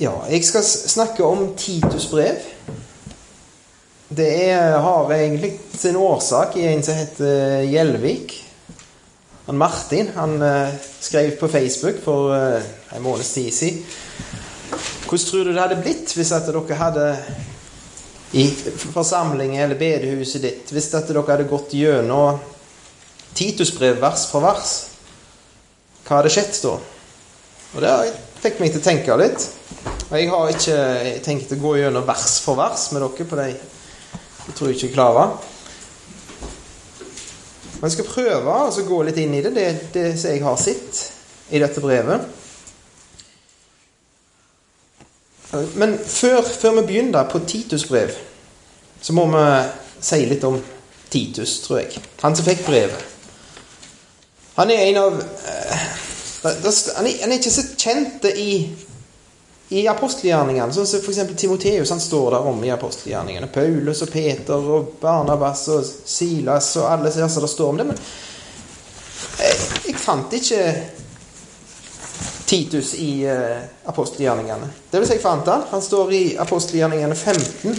Ja, 0.00 0.14
jeg 0.30 0.40
skal 0.48 0.64
snakke 0.64 1.24
om 1.28 1.50
Titus 1.60 2.06
brev. 2.08 2.38
Det 4.08 4.28
er, 4.48 4.78
har 4.80 5.10
egentlig 5.12 5.50
sin 5.76 5.98
årsak 6.00 6.56
i 6.56 6.62
en 6.70 6.80
som 6.80 6.96
heter 6.96 7.66
Gjelvik. 7.68 8.32
Han 9.44 9.58
Martin 9.60 10.08
han 10.14 10.40
uh, 10.40 10.72
skrev 11.00 11.34
på 11.36 11.50
Facebook 11.52 12.00
for 12.04 12.32
uh, 12.32 12.62
en 12.96 13.04
måneds 13.04 13.34
tid 13.34 13.50
siden. 13.52 13.84
Hvordan 15.04 15.26
tror 15.26 15.44
du 15.44 15.52
det 15.52 15.60
hadde 15.60 15.78
blitt 15.82 16.16
hvis 16.16 16.32
at 16.32 16.48
dere 16.48 16.80
hadde 16.80 17.06
i 18.32 18.46
forsamlingen 18.94 19.60
eller 19.60 19.76
bedehuset 19.76 20.46
ditt 20.46 20.72
Hvis 20.72 20.88
at 20.94 21.12
dere 21.12 21.26
hadde 21.28 21.48
gått 21.50 21.76
gjennom 21.76 22.40
Titus 23.34 23.76
brev 23.76 24.00
vers 24.00 24.24
for 24.32 24.48
vers? 24.48 24.74
Hva 26.08 26.22
hadde 26.22 26.32
skjedd 26.32 26.56
da? 26.64 26.76
Og 27.74 27.80
Det 27.84 27.94
fikk 28.40 28.60
meg 28.60 28.72
til 28.72 28.80
å 28.80 28.84
tenke 28.84 29.16
litt. 29.20 29.46
Og 30.10 30.16
jeg 30.18 30.30
har 30.32 30.50
ikke 30.52 30.80
tenkt 31.24 31.52
å 31.54 31.60
gå 31.60 31.76
gjennom 31.78 32.06
vers 32.08 32.40
for 32.44 32.58
vers 32.58 32.88
med 32.94 33.04
dere 33.04 33.28
på 33.30 33.38
de 33.38 33.48
Jeg 33.50 34.56
tror 34.56 34.70
jeg 34.70 34.78
ikke 34.78 34.94
klarer. 34.96 35.34
Men 37.76 37.88
jeg 37.88 37.92
skal 37.94 38.08
prøve 38.10 38.56
å 38.66 38.86
gå 38.88 39.02
litt 39.06 39.20
inn 39.22 39.36
i 39.38 39.42
det, 39.44 39.52
det, 39.54 39.68
det 39.94 40.06
som 40.18 40.32
jeg 40.32 40.42
har 40.44 40.58
sett 40.60 41.04
i 41.54 41.60
dette 41.62 41.80
brevet. 41.80 42.26
Men 45.78 45.96
før, 45.98 46.42
før 46.42 46.76
vi 46.80 46.86
begynner 46.90 47.30
på 47.30 47.40
Titus 47.46 47.86
brev, 47.88 48.12
så 49.00 49.14
må 49.16 49.24
vi 49.32 49.46
si 50.02 50.20
litt 50.28 50.44
om 50.46 50.60
Titus, 51.10 51.60
tror 51.64 51.80
jeg. 51.80 52.02
Han 52.22 52.36
som 52.36 52.46
fikk 52.46 52.66
brevet. 52.66 53.06
Han 54.58 54.70
er 54.70 54.84
en 54.90 55.00
av 55.00 55.16
eh, 55.22 55.88
Han 56.42 57.06
er 57.06 57.36
ikke 57.36 57.52
så 57.52 57.66
kjent 57.76 58.24
i 58.34 58.52
i 59.70 59.84
apostelgjerningene, 59.86 60.72
sånn 60.74 60.86
som 60.88 60.98
f.eks. 60.98 61.20
Timoteus 61.38 61.92
han 61.94 62.00
står 62.02 62.34
der 62.34 62.46
om 62.50 62.58
i 62.66 62.72
apostelgjerningene. 62.74 63.46
Paulus 63.54 64.02
og 64.02 64.10
Peter 64.10 64.58
og 64.58 64.96
Barnabas 64.98 65.62
og 65.70 65.84
Silas 65.86 66.72
og 66.80 66.88
alle 66.90 67.06
disse 67.06 67.44
det 67.44 67.50
står 67.52 67.70
om 67.70 67.78
det. 67.78 67.86
Men 67.92 68.00
jeg, 69.38 69.60
jeg 69.86 70.00
fant 70.02 70.34
ikke 70.34 70.64
Titus 72.50 72.96
i 72.98 73.12
uh, 73.30 73.62
apostelgjerningene. 73.92 74.72
Det 74.90 74.98
vil 74.98 75.06
si, 75.06 75.20
jeg 75.20 75.22
fant 75.22 75.46
han. 75.46 75.68
Han 75.70 75.86
står 75.86 76.12
i 76.18 76.24
apostelgjerningene 76.42 77.14
15. 77.14 77.78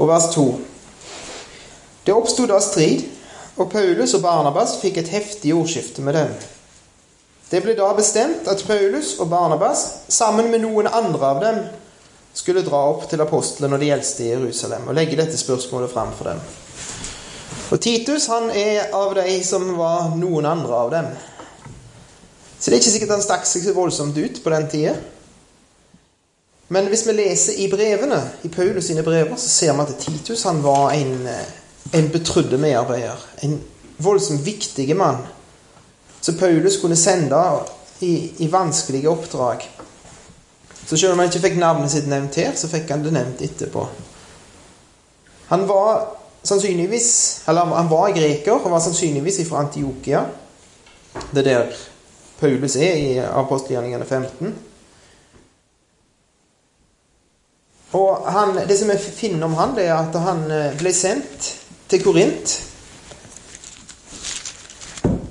Og 0.00 0.08
vers 0.08 0.30
2. 0.32 0.44
Det 2.06 2.14
oppsto 2.16 2.46
da 2.48 2.56
strid, 2.64 3.04
og 3.60 3.68
Paulus 3.72 4.14
og 4.16 4.24
Barnabas 4.24 4.78
fikk 4.80 5.02
et 5.02 5.12
heftig 5.12 5.52
ordskifte 5.52 6.00
med 6.04 6.16
dem. 6.16 6.32
Det 7.50 7.60
ble 7.60 7.74
da 7.76 7.90
bestemt 7.92 8.48
at 8.48 8.62
Paulus 8.64 9.16
og 9.20 9.28
Barnabas, 9.28 9.84
sammen 10.08 10.48
med 10.52 10.62
noen 10.64 10.88
andre 10.88 11.32
av 11.34 11.40
dem, 11.44 11.60
skulle 12.32 12.62
dra 12.64 12.84
opp 12.92 13.08
til 13.10 13.20
apostlene 13.20 13.74
og 13.76 13.82
de 13.82 13.90
eldste 13.90 14.22
i 14.22 14.30
Jerusalem 14.30 14.86
og 14.86 14.94
legge 14.94 15.18
dette 15.18 15.36
spørsmålet 15.36 15.90
fram 15.90 16.12
for 16.14 16.30
dem. 16.30 16.42
Og 17.74 17.80
Titus 17.82 18.28
han 18.30 18.48
er 18.54 18.94
av 18.94 19.16
de 19.18 19.34
som 19.46 19.66
var 19.78 20.14
noen 20.18 20.46
andre 20.46 20.78
av 20.78 20.92
dem. 20.94 21.08
Så 22.58 22.70
det 22.70 22.76
er 22.76 22.82
ikke 22.82 22.94
sikkert 22.94 23.16
han 23.16 23.24
stakk 23.24 23.48
seg 23.48 23.66
så 23.66 23.74
voldsomt 23.74 24.18
ut 24.18 24.40
på 24.44 24.52
den 24.54 24.68
tida. 24.70 24.94
Men 26.70 26.86
hvis 26.86 27.02
vi 27.06 27.12
leser 27.18 27.58
i 27.58 27.70
brevene, 27.70 28.20
i 28.46 28.48
Paulus 28.48 28.86
sine 28.90 29.02
brever, 29.02 29.34
så 29.36 29.48
ser 29.48 29.74
vi 29.74 29.86
at 29.86 29.96
Titus 29.98 30.44
han 30.46 30.62
var 30.62 30.94
en 30.94 31.26
en 31.92 32.10
betrodde 32.10 32.58
medarbeider. 32.58 33.26
En 33.42 33.60
voldsomt 33.96 34.46
viktig 34.46 34.96
mann 34.96 35.16
som 36.20 36.36
Paulus 36.38 36.80
kunne 36.80 36.96
sende 36.96 37.40
i, 38.00 38.32
i, 38.38 38.46
vanskelige 38.52 39.08
oppdrag. 39.08 39.70
Så 40.86 40.96
selv 40.96 41.12
om 41.12 41.18
han 41.18 41.28
ikke 41.28 41.42
fikk 41.42 41.58
navnet 41.60 41.92
sitt 41.92 42.08
nevnt 42.08 42.36
her, 42.40 42.54
så 42.56 42.68
fikk 42.68 42.90
han 42.90 43.04
det 43.04 43.12
nevnt 43.14 43.42
etterpå. 43.44 43.86
Han 45.50 45.66
var 45.68 46.16
sannsynligvis 46.42 47.42
Eller 47.48 47.64
han 47.74 47.90
var 47.90 48.14
greker 48.16 48.52
og 48.54 48.70
var 48.70 48.80
sannsynligvis 48.80 49.42
fra 49.48 49.64
Antiokia. 49.64 50.22
Det 51.34 51.42
er 51.42 51.48
der 51.48 51.80
Paulus 52.40 52.76
er 52.76 52.94
i 52.96 53.18
apostelgjerningene 53.18 54.06
15. 54.06 54.54
Og 57.92 58.26
han, 58.26 58.54
Det 58.68 58.76
som 58.78 58.88
vi 58.88 58.98
finner 58.98 59.46
om 59.46 59.54
han, 59.58 59.74
det 59.74 59.88
er 59.88 59.96
at 59.96 60.18
han 60.22 60.44
eh, 60.50 60.74
ble 60.78 60.92
sendt 60.94 61.54
til 61.90 62.02
Korint. 62.04 62.58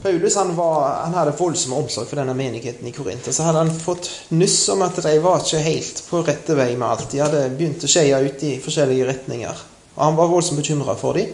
Paulus 0.04 0.36
han, 0.36 0.56
var, 0.56 1.04
han, 1.04 1.14
hadde 1.14 1.36
voldsom 1.40 1.74
omsorg 1.76 2.08
for 2.08 2.20
denne 2.20 2.36
menigheten 2.36 2.88
i 2.88 2.94
Korint. 2.96 3.28
Og 3.28 3.36
så 3.36 3.48
hadde 3.48 3.64
han 3.64 3.72
fått 3.72 4.10
nyss 4.36 4.62
om 4.76 4.84
at 4.84 5.00
de 5.04 5.16
var 5.24 5.44
ikke 5.44 5.64
helt 5.64 6.04
på 6.08 6.24
rette 6.28 6.56
vei 6.56 6.72
med 6.76 6.88
alt. 6.88 7.08
De 7.12 7.24
hadde 7.24 7.48
begynt 7.56 7.84
å 7.84 7.92
skeie 7.92 8.20
ut 8.24 8.44
i 8.48 8.58
forskjellige 8.64 9.08
retninger. 9.12 9.64
Og 9.96 10.04
han 10.04 10.20
var 10.20 10.32
voldsomt 10.32 10.60
bekymra 10.60 10.96
for 11.00 11.20
dem. 11.20 11.32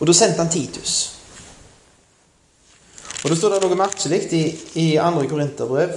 Og 0.00 0.08
da 0.08 0.16
sendte 0.16 0.40
han 0.40 0.52
Titus. 0.52 1.00
Og 3.20 3.28
da 3.28 3.36
står 3.36 3.56
det 3.56 3.64
noe 3.66 3.76
merkelig 3.76 4.22
i, 4.32 4.44
i 4.80 4.86
andre 5.00 5.28
korinterbrev. 5.28 5.92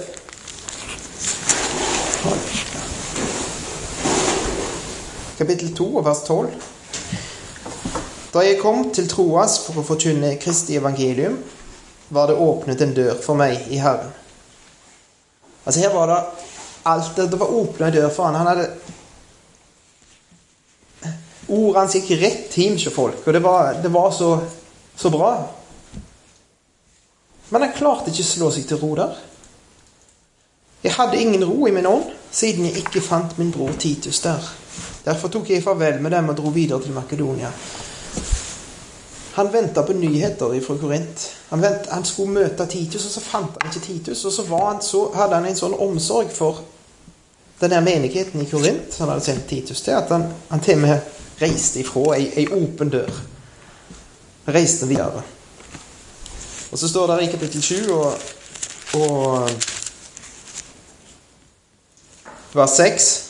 Kapittel 5.44 5.74
2, 5.76 6.00
vers 6.00 6.22
12. 6.26 6.50
Da 8.32 8.42
jeg 8.46 8.56
kom 8.62 8.86
til 8.96 9.04
Troas 9.12 9.58
for 9.60 9.76
å 9.76 9.84
forkynne 9.84 10.38
Kristi 10.40 10.78
evangelium, 10.78 11.34
var 12.08 12.30
det 12.30 12.38
åpnet 12.40 12.80
en 12.80 12.94
dør 12.96 13.18
for 13.20 13.36
meg 13.36 13.66
i 13.68 13.76
Herren. 13.82 14.08
Altså 15.66 15.82
Her 15.84 15.92
var 15.92 16.08
det 16.08 16.16
alt 16.88 17.16
Det 17.16 17.40
var 17.40 17.52
åpna 17.60 17.90
en 17.90 17.96
dør 17.98 18.08
for 18.08 18.24
han. 18.24 18.40
Han 18.40 18.50
hadde 18.54 18.70
Ordet 21.52 21.76
hans 21.76 21.98
gikk 21.98 22.14
rett 22.24 22.56
hjem 22.56 22.80
til 22.80 22.92
folk, 22.92 23.20
og 23.20 23.36
det 23.36 23.44
var, 23.44 23.76
det 23.84 23.92
var 23.92 24.10
så, 24.16 24.32
så 24.96 25.12
bra. 25.12 25.30
Men 27.52 27.68
han 27.68 27.76
klarte 27.76 28.08
ikke 28.08 28.24
å 28.24 28.32
slå 28.32 28.52
seg 28.56 28.64
til 28.72 28.80
ro 28.80 28.94
der. 28.96 29.20
Jeg 30.88 30.96
hadde 30.96 31.20
ingen 31.20 31.44
ro 31.44 31.68
i 31.68 31.76
min 31.76 31.92
ånd, 31.92 32.08
siden 32.32 32.64
jeg 32.70 32.86
ikke 32.86 33.04
fant 33.04 33.36
min 33.36 33.52
bror 33.52 33.76
Titus 33.76 34.24
der. 34.24 34.54
Derfor 35.04 35.28
tok 35.28 35.50
jeg 35.50 35.62
farvel 35.62 36.00
med 36.02 36.10
dem 36.10 36.28
og 36.28 36.36
dro 36.36 36.52
videre 36.54 36.82
til 36.82 36.92
Makedonia. 36.96 37.50
Han 39.34 39.52
venta 39.52 39.82
på 39.82 39.92
nyheter 39.92 40.60
fra 40.62 40.76
Korint. 40.78 41.30
Han, 41.48 41.62
vent, 41.62 41.88
han, 41.90 42.04
skulle 42.04 42.32
møte 42.32 42.66
Titus, 42.66 43.04
og 43.04 43.10
så 43.10 43.20
fant 43.20 43.56
han 43.60 43.70
ikke 43.70 43.86
Titus. 43.86 44.24
Og 44.24 44.32
så, 44.32 44.44
han 44.56 44.82
så 44.82 45.08
hadde 45.14 45.34
han 45.34 45.48
en 45.48 45.58
sånn 45.58 45.74
omsorg 45.74 46.30
for 46.32 46.62
denne 47.60 47.80
menigheten 47.80 48.42
i 48.42 48.46
Korint 48.50 48.96
han 48.98 49.08
hadde 49.08 49.24
sendt 49.24 49.46
Titus 49.48 49.82
til, 49.82 49.94
at 49.94 50.10
han, 50.10 50.26
han 50.50 50.60
til 50.62 50.74
og 50.78 50.82
med 50.86 50.98
reiste 51.40 51.80
ifra 51.82 52.14
ei, 52.16 52.28
ei 52.36 52.46
åpen 52.52 52.90
dør. 52.90 53.10
Reiste 54.54 54.86
videre. 54.86 55.22
Og 56.70 56.78
så 56.78 56.88
står 56.88 57.06
det 57.12 57.22
i 57.24 57.30
kapittel 57.30 57.62
7 57.62 57.92
og, 57.94 58.12
og 58.94 59.50
vers 62.54 62.70
6 62.78 63.23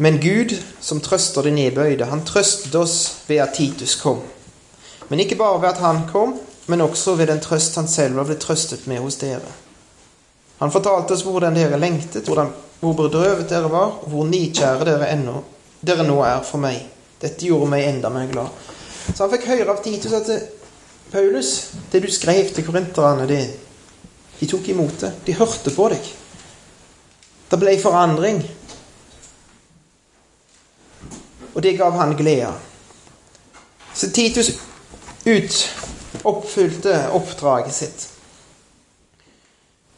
Men 0.00 0.16
Gud, 0.20 0.54
som 0.80 1.00
trøster 1.04 1.44
de 1.44 1.50
nedbøyde, 1.52 2.06
han 2.08 2.22
trøstet 2.24 2.74
oss 2.74 2.94
ved 3.28 3.42
at 3.44 3.52
Titus 3.52 3.98
kom. 4.00 4.22
Men 5.10 5.20
ikke 5.20 5.36
bare 5.36 5.58
ved 5.60 5.68
at 5.68 5.82
han 5.84 6.06
kom, 6.08 6.38
men 6.72 6.80
også 6.80 7.18
ved 7.18 7.28
den 7.28 7.42
trøst 7.44 7.76
han 7.76 7.88
selv 7.88 8.22
ble 8.24 8.38
trøstet 8.40 8.86
med 8.88 9.02
hos 9.04 9.18
dere. 9.20 9.50
Han 10.62 10.72
fortalte 10.72 11.12
oss 11.12 11.24
hvordan 11.26 11.56
dere 11.56 11.76
lengtet, 11.80 12.24
hvordan, 12.24 12.48
hvor 12.80 12.96
bedrøvet 12.96 13.50
dere 13.50 13.68
var, 13.72 13.98
og 14.00 14.08
hvor 14.08 14.28
nikjære 14.28 14.86
dere, 14.88 15.10
ennå, 15.12 15.42
dere 15.84 16.06
nå 16.08 16.16
er 16.24 16.40
for 16.48 16.62
meg. 16.62 16.80
Dette 17.20 17.44
gjorde 17.44 17.68
meg 17.74 17.84
enda 17.90 18.08
mer 18.12 18.30
glad. 18.30 18.48
Så 19.10 19.24
han 19.26 19.34
fikk 19.34 19.50
høre 19.50 19.74
av 19.74 19.82
Titus 19.84 20.16
at 20.16 20.30
Paulus, 21.12 21.52
det 21.92 22.00
du 22.06 22.08
skrev 22.12 22.48
til 22.54 22.64
korinterne, 22.64 23.28
det, 23.28 23.42
de 24.40 24.48
tok 24.48 24.72
imot 24.72 25.04
det. 25.04 25.12
De 25.26 25.36
hørte 25.36 25.74
på 25.76 25.90
deg. 25.92 26.08
Det 27.50 27.58
ble 27.60 27.76
forandring. 27.82 28.40
Og 31.60 31.64
det 31.64 31.76
gav 31.76 31.92
han 31.92 32.16
glede. 32.16 32.52
Så 33.94 34.10
Titus 34.10 34.50
ut 35.26 35.56
oppfylte 36.24 36.94
oppdraget 37.12 37.74
sitt. 37.74 38.06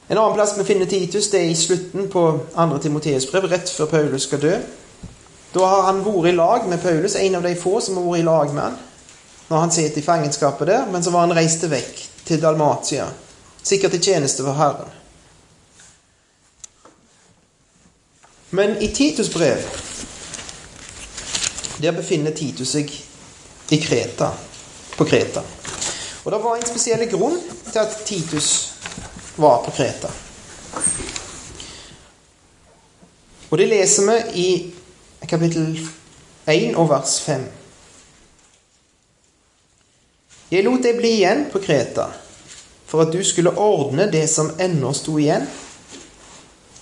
En 0.08 0.18
annen 0.18 0.34
plass 0.34 0.56
vi 0.58 0.64
finner 0.66 0.90
Titus, 0.90 1.28
det 1.30 1.40
er 1.40 1.52
i 1.52 1.54
slutten 1.54 2.08
på 2.10 2.24
2. 2.56 2.78
Timoteus 2.82 3.28
brev, 3.30 3.46
rett 3.46 3.70
før 3.70 3.86
Paulus 3.92 4.26
skal 4.26 4.42
dø. 4.42 4.56
Da 5.54 5.68
har 5.70 5.86
han 5.86 6.02
vært 6.02 6.32
i 6.32 6.34
lag 6.34 6.66
med 6.66 6.82
Paulus, 6.82 7.14
en 7.14 7.38
av 7.38 7.46
de 7.46 7.54
få 7.54 7.76
som 7.80 8.00
har 8.00 8.08
vært 8.08 8.24
i 8.24 8.26
lag 8.26 8.56
med 8.56 8.62
han 8.62 8.80
når 9.52 9.58
han 9.60 9.72
sitter 9.74 10.00
i 10.00 10.04
fangenskapet 10.04 10.66
der, 10.66 10.86
men 10.88 11.02
så 11.04 11.10
var 11.12 11.26
han 11.26 11.36
reiste 11.36 11.68
vekk 11.68 11.98
til 12.24 12.40
Dalmatia, 12.42 13.06
sikkert 13.62 13.92
til 13.92 14.02
tjeneste 14.10 14.42
for 14.46 14.56
Herren. 14.56 14.94
Men 18.50 18.78
i 18.82 18.88
Titus 18.96 19.28
brev 19.30 19.60
Der 21.82 21.92
befinner 21.92 22.30
Titus 22.30 22.76
seg 22.76 22.92
i 23.74 23.78
Kreta, 23.82 24.28
på 24.96 25.04
Kreta. 25.04 25.42
Og 26.22 26.30
det 26.30 26.38
var 26.44 26.56
en 26.56 26.68
spesiell 26.68 27.02
grunn 27.10 27.40
til 27.72 27.78
at 27.80 27.96
Titus 28.06 28.50
var 29.36 29.64
på 29.64 29.72
Kreta. 29.74 30.10
Og 33.50 33.58
det 33.58 33.66
leser 33.66 34.06
vi 34.06 34.44
i 34.44 35.26
kapittel 35.28 35.74
1 36.46 36.76
og 36.78 36.86
vers 36.92 37.16
5. 37.26 37.48
Jeg 40.52 40.64
lot 40.68 40.84
deg 40.84 41.00
bli 41.00 41.16
igjen 41.16 41.48
på 41.50 41.62
Kreta 41.64 42.06
for 42.86 43.06
at 43.06 43.12
du 43.12 43.22
skulle 43.24 43.54
ordne 43.56 44.06
det 44.12 44.26
som 44.30 44.52
ennå 44.60 44.92
sto 44.94 45.16
igjen, 45.18 45.48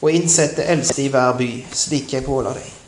og 0.00 0.10
innsette 0.10 0.66
eldste 0.66 1.04
i 1.04 1.08
hver 1.12 1.36
by, 1.38 1.48
slik 1.70 2.16
jeg 2.16 2.26
påla 2.26 2.52
deg. 2.56 2.79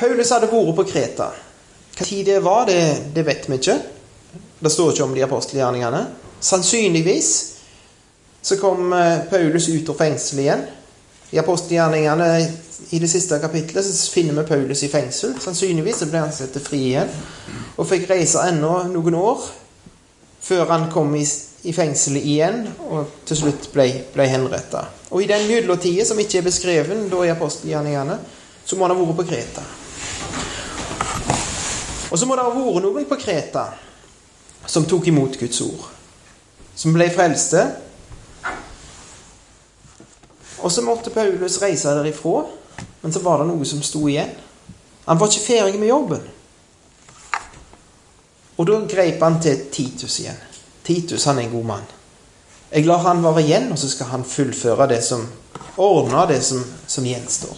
Paulus 0.00 0.30
hadde 0.32 0.48
vært 0.48 0.76
på 0.78 0.84
Kreta. 0.88 1.26
Hva 1.92 2.06
tid 2.08 2.24
det 2.30 2.38
var, 2.40 2.64
det, 2.64 3.12
det 3.12 3.24
vet 3.26 3.44
vi 3.50 3.58
ikke. 3.60 3.74
Det 4.60 4.70
står 4.72 4.94
ikke 4.94 5.04
om 5.04 5.12
de 5.12 5.24
apostelgjerningene. 5.26 6.00
Sannsynligvis 6.40 7.30
så 8.40 8.56
kom 8.56 8.94
eh, 8.96 9.26
Paulus 9.28 9.68
ut 9.68 9.90
av 9.92 9.98
fengselet 9.98 10.44
igjen. 10.46 10.62
I 11.30 11.40
apostelgjerningene 11.42 12.28
i 12.96 13.00
det 13.02 13.10
siste 13.12 13.36
kapitlet 13.42 13.84
så 13.84 14.12
finner 14.14 14.38
vi 14.40 14.46
Paulus 14.48 14.86
i 14.86 14.88
fengsel. 14.88 15.34
Sannsynligvis 15.42 16.00
så 16.00 16.08
ble 16.08 16.24
han 16.24 16.32
satt 16.32 16.56
fri 16.64 16.80
igjen 16.94 17.12
og 17.76 17.84
fikk 17.88 18.08
reise 18.08 18.46
ennå 18.48 18.72
noen 18.88 19.18
år 19.20 19.44
før 20.40 20.64
han 20.72 20.88
kom 20.92 21.12
i, 21.20 21.26
i 21.68 21.76
fengselet 21.76 22.24
igjen 22.24 22.62
og 22.88 23.20
til 23.28 23.42
slutt 23.42 23.68
ble, 23.74 23.86
ble 24.14 24.30
henretta. 24.32 24.86
Og 25.12 25.20
i 25.20 25.28
den 25.28 25.44
mellomtida 25.50 26.08
som 26.08 26.18
ikke 26.24 26.40
er 26.40 26.48
beskreven 26.48 27.04
da 27.12 27.20
i 27.26 27.34
apostelgjerningene, 27.34 28.16
så 28.64 28.80
må 28.80 28.88
han 28.88 28.96
ha 28.96 29.02
vært 29.02 29.20
på 29.20 29.28
Kreta. 29.28 29.68
Og 32.10 32.18
så 32.18 32.26
må 32.26 32.36
det 32.36 32.44
ha 32.44 32.52
vært 32.54 32.82
noen 32.84 33.06
på 33.08 33.18
Kreta 33.20 33.68
som 34.66 34.86
tok 34.86 35.06
imot 35.10 35.38
Guds 35.40 35.60
ord. 35.64 35.86
Som 36.74 36.94
ble 36.94 37.06
frelste. 37.12 37.62
Og 40.60 40.72
så 40.72 40.84
måtte 40.84 41.12
Paulus 41.14 41.60
reise 41.62 41.94
derifra, 41.96 42.44
men 43.00 43.14
så 43.14 43.22
var 43.24 43.40
det 43.40 43.48
noe 43.48 43.66
som 43.68 43.80
sto 43.84 44.04
igjen. 44.10 44.34
Han 45.06 45.18
var 45.20 45.30
ikke 45.30 45.46
ferdig 45.46 45.80
med 45.80 45.90
jobben. 45.90 46.26
Og 48.60 48.68
da 48.68 48.76
greip 48.84 49.22
han 49.24 49.40
til 49.40 49.64
Titus 49.72 50.18
igjen. 50.20 50.42
Titus 50.84 51.24
han 51.24 51.38
er 51.38 51.48
en 51.48 51.54
god 51.54 51.68
mann. 51.72 51.88
Jeg 52.70 52.86
lar 52.86 53.00
han 53.06 53.24
være 53.24 53.42
igjen, 53.42 53.70
og 53.72 53.78
så 53.80 53.88
skal 53.90 54.12
han 54.12 54.26
fullføre 54.26 54.90
det 54.90 55.00
som 55.04 55.24
Ordne 55.80 56.26
det 56.28 56.42
som, 56.44 56.60
som 56.86 57.06
gjenstår. 57.06 57.56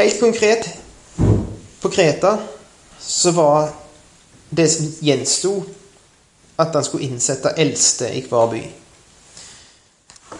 Helt 0.00 0.20
konkret 0.20 0.68
på 1.80 1.88
Kreta 1.88 2.38
så 3.00 3.30
var 3.30 3.68
det 4.48 4.68
som 4.68 4.86
gjensto, 5.00 5.50
at 6.56 6.74
han 6.74 6.84
skulle 6.84 7.04
innsette 7.04 7.52
eldste 7.60 8.08
i 8.16 8.22
hver 8.24 8.48
by. 8.48 8.62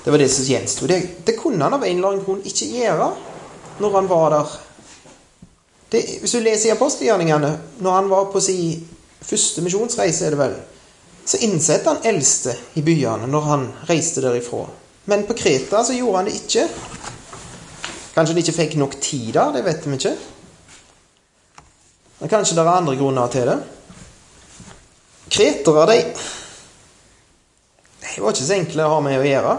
Det 0.04 0.10
var 0.10 0.18
det 0.18 0.30
som 0.32 0.48
gjensto. 0.48 0.88
Det, 0.88 1.00
det 1.24 1.36
kunne 1.36 1.64
han 1.64 1.76
av 1.76 1.84
en 1.84 1.92
eller 1.92 2.08
annen 2.08 2.24
grunn 2.24 2.40
ikke 2.40 2.70
gjøre 2.72 3.10
når 3.84 3.96
han 3.98 4.08
var 4.08 4.32
der 4.32 4.56
det, 5.90 6.02
hvis 6.22 6.32
du 6.32 6.40
leser 6.40 6.70
i 6.70 6.72
apostelgjerningene, 6.72 7.50
når 7.82 7.92
han 7.98 8.10
var 8.10 8.28
på 8.32 8.40
sin 8.40 8.88
første 9.20 9.60
misjonsreise, 9.64 10.26
er 10.26 10.36
det 10.36 10.38
vel, 10.38 10.54
så 11.26 11.40
innsatte 11.44 11.90
han 11.90 12.04
eldste 12.14 12.54
i 12.78 12.84
byene 12.86 13.26
når 13.28 13.48
han 13.48 13.66
reiste 13.90 14.22
derifra. 14.24 14.64
Men 15.10 15.26
på 15.28 15.34
Kreta 15.36 15.82
så 15.84 15.96
gjorde 15.96 16.22
han 16.22 16.30
det 16.30 16.36
ikke. 16.38 16.68
Kanskje 18.14 18.34
de 18.34 18.42
ikke 18.42 18.56
fikk 18.56 18.76
nok 18.80 18.96
tid 19.02 19.32
da, 19.36 19.50
det 19.54 19.64
vet 19.66 19.86
vi 19.86 19.98
ikke. 19.98 20.14
Men 22.20 22.32
kanskje 22.32 22.56
det 22.58 22.64
er 22.64 22.72
andre 22.72 22.96
grunner 22.98 23.30
til 23.32 23.48
det. 23.48 23.58
Kretere, 25.30 25.86
de 25.92 26.00
De 28.00 28.22
var 28.22 28.34
ikke 28.34 28.44
så 28.44 28.56
enkle 28.56 28.84
å 28.84 28.94
ha 28.96 29.00
med 29.04 29.20
å 29.20 29.24
gjøre. 29.24 29.54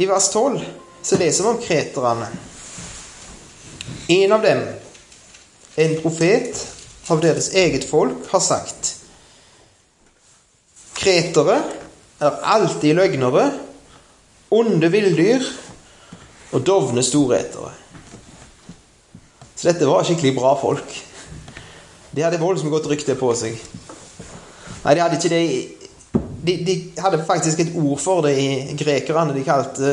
I 0.00 0.06
vers 0.08 0.28
12 0.32 0.60
så 1.02 1.16
leser 1.20 1.44
vi 1.44 1.50
om 1.50 1.60
kreterne. 1.62 2.28
En 4.12 4.32
av 4.36 4.44
dem, 4.44 4.60
en 5.80 5.96
profet 6.02 6.60
av 7.10 7.22
deres 7.24 7.50
eget 7.56 7.86
folk, 7.88 8.26
har 8.30 8.42
sagt 8.44 8.96
Kretere 11.00 11.56
er 12.20 12.40
alltid 12.52 12.98
løgnere, 12.98 13.46
onde 14.52 14.90
villdyr 14.92 15.46
og 16.50 16.64
dovne 16.66 17.02
storetere. 17.04 17.72
Så 19.54 19.68
dette 19.68 19.88
var 19.88 20.06
skikkelig 20.06 20.34
bra 20.38 20.54
folk. 20.58 20.94
De 22.10 22.24
hadde 22.24 22.40
voldsomt 22.40 22.72
godt 22.72 22.88
rykte 22.90 23.14
på 23.18 23.30
seg. 23.38 23.58
Nei, 24.80 24.94
de 24.96 25.02
hadde 25.04 25.18
ikke 25.20 25.32
det 25.34 25.44
de, 26.40 26.54
de, 26.64 26.74
hadde 26.96 27.20
faktisk 27.28 27.60
et 27.60 27.74
ord 27.76 27.98
for 28.00 28.24
det 28.24 28.32
i 28.40 28.76
grekerne. 28.78 29.34
De 29.36 29.44
kalte, 29.44 29.90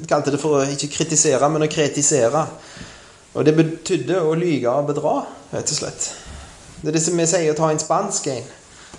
de 0.00 0.08
kalte 0.08 0.32
det 0.32 0.40
for 0.40 0.62
å 0.62 0.70
ikke 0.72 0.88
kritisere, 0.94 1.50
men 1.52 1.66
å 1.66 1.70
kritisere. 1.70 2.46
Og 3.36 3.44
det 3.44 3.54
betydde 3.56 4.22
å 4.24 4.32
lyge 4.36 4.72
og 4.72 4.88
bedra, 4.88 5.18
rett 5.52 5.68
og 5.68 5.78
slett. 5.78 6.08
Det 6.80 6.90
er 6.90 6.96
det 6.96 7.04
som 7.04 7.20
vi 7.20 7.28
sier 7.28 7.52
å 7.52 7.58
ta 7.58 7.68
en 7.72 7.80
spansk 7.80 8.30
en. 8.32 8.48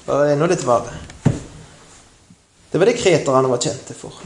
Bare 0.06 0.32
enda 0.36 0.48
litt 0.50 0.66
verre. 0.68 0.94
Det 2.70 2.82
var 2.82 2.90
det 2.90 2.98
kreterne 2.98 3.50
var 3.52 3.62
kjente 3.62 3.98
for. 3.98 4.22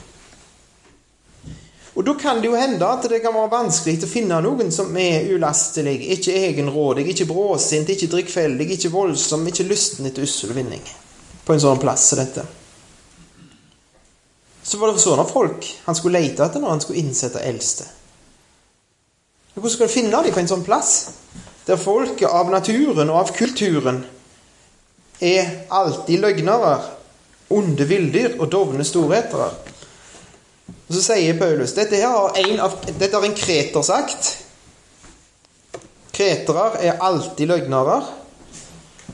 Og 1.97 2.05
Da 2.05 2.13
kan 2.13 2.41
det 2.41 2.45
jo 2.51 2.55
hende 2.55 2.85
at 2.85 3.07
det 3.09 3.23
kan 3.23 3.33
være 3.33 3.49
vanskelig 3.49 4.03
å 4.05 4.09
finne 4.09 4.38
noen 4.45 4.69
som 4.71 4.94
er 5.01 5.31
ulastelig, 5.33 5.95
ikke 6.13 6.35
egenrådig, 6.45 7.07
ikke 7.09 7.25
bråsint, 7.25 7.89
ikke 7.89 8.11
drikkfeldig, 8.11 8.67
ikke 8.75 8.91
voldsom, 8.94 9.47
ikke 9.49 9.65
lysten 9.65 10.05
etter 10.05 10.27
ussel 10.27 10.53
vinning 10.53 10.83
på 11.47 11.55
en 11.55 11.63
sånn 11.63 11.81
plass 11.81 12.09
som 12.11 12.19
dette. 12.21 12.44
Så 14.61 14.77
var 14.77 14.91
det 14.91 15.01
sånne 15.01 15.25
folk 15.25 15.65
han 15.88 15.95
skulle 15.97 16.21
lete 16.21 16.45
etter 16.45 16.61
når 16.61 16.75
han 16.75 16.83
skulle 16.83 17.01
innsette 17.01 17.41
eldste. 17.41 17.88
Hvordan 19.55 19.73
skal 19.73 19.89
du 19.89 19.94
finne 19.95 20.21
dem 20.21 20.35
på 20.35 20.41
en 20.44 20.51
sånn 20.51 20.65
plass? 20.67 20.91
Der 21.65 21.79
folket 21.81 22.29
av 22.29 22.51
naturen 22.53 23.09
og 23.09 23.23
av 23.23 23.31
kulturen 23.33 24.03
er 25.23 25.49
alltid 25.73 26.21
løgnere, 26.21 26.75
onde 27.49 27.88
villdyr 27.89 28.38
og 28.38 28.51
dovne 28.53 28.85
storhetere. 28.85 29.49
Og 30.88 30.95
Så 30.95 31.01
sier 31.04 31.39
Paulus 31.39 31.73
dette, 31.76 32.00
har 32.00 32.38
en 32.40 32.59
av, 32.64 32.78
dette 32.88 33.16
har 33.16 33.26
en 33.28 33.35
kreter 33.35 33.83
sagt. 33.83 34.30
Kretere 36.16 36.69
er 36.81 37.04
alltid 37.04 37.52
løgnere. 37.52 38.00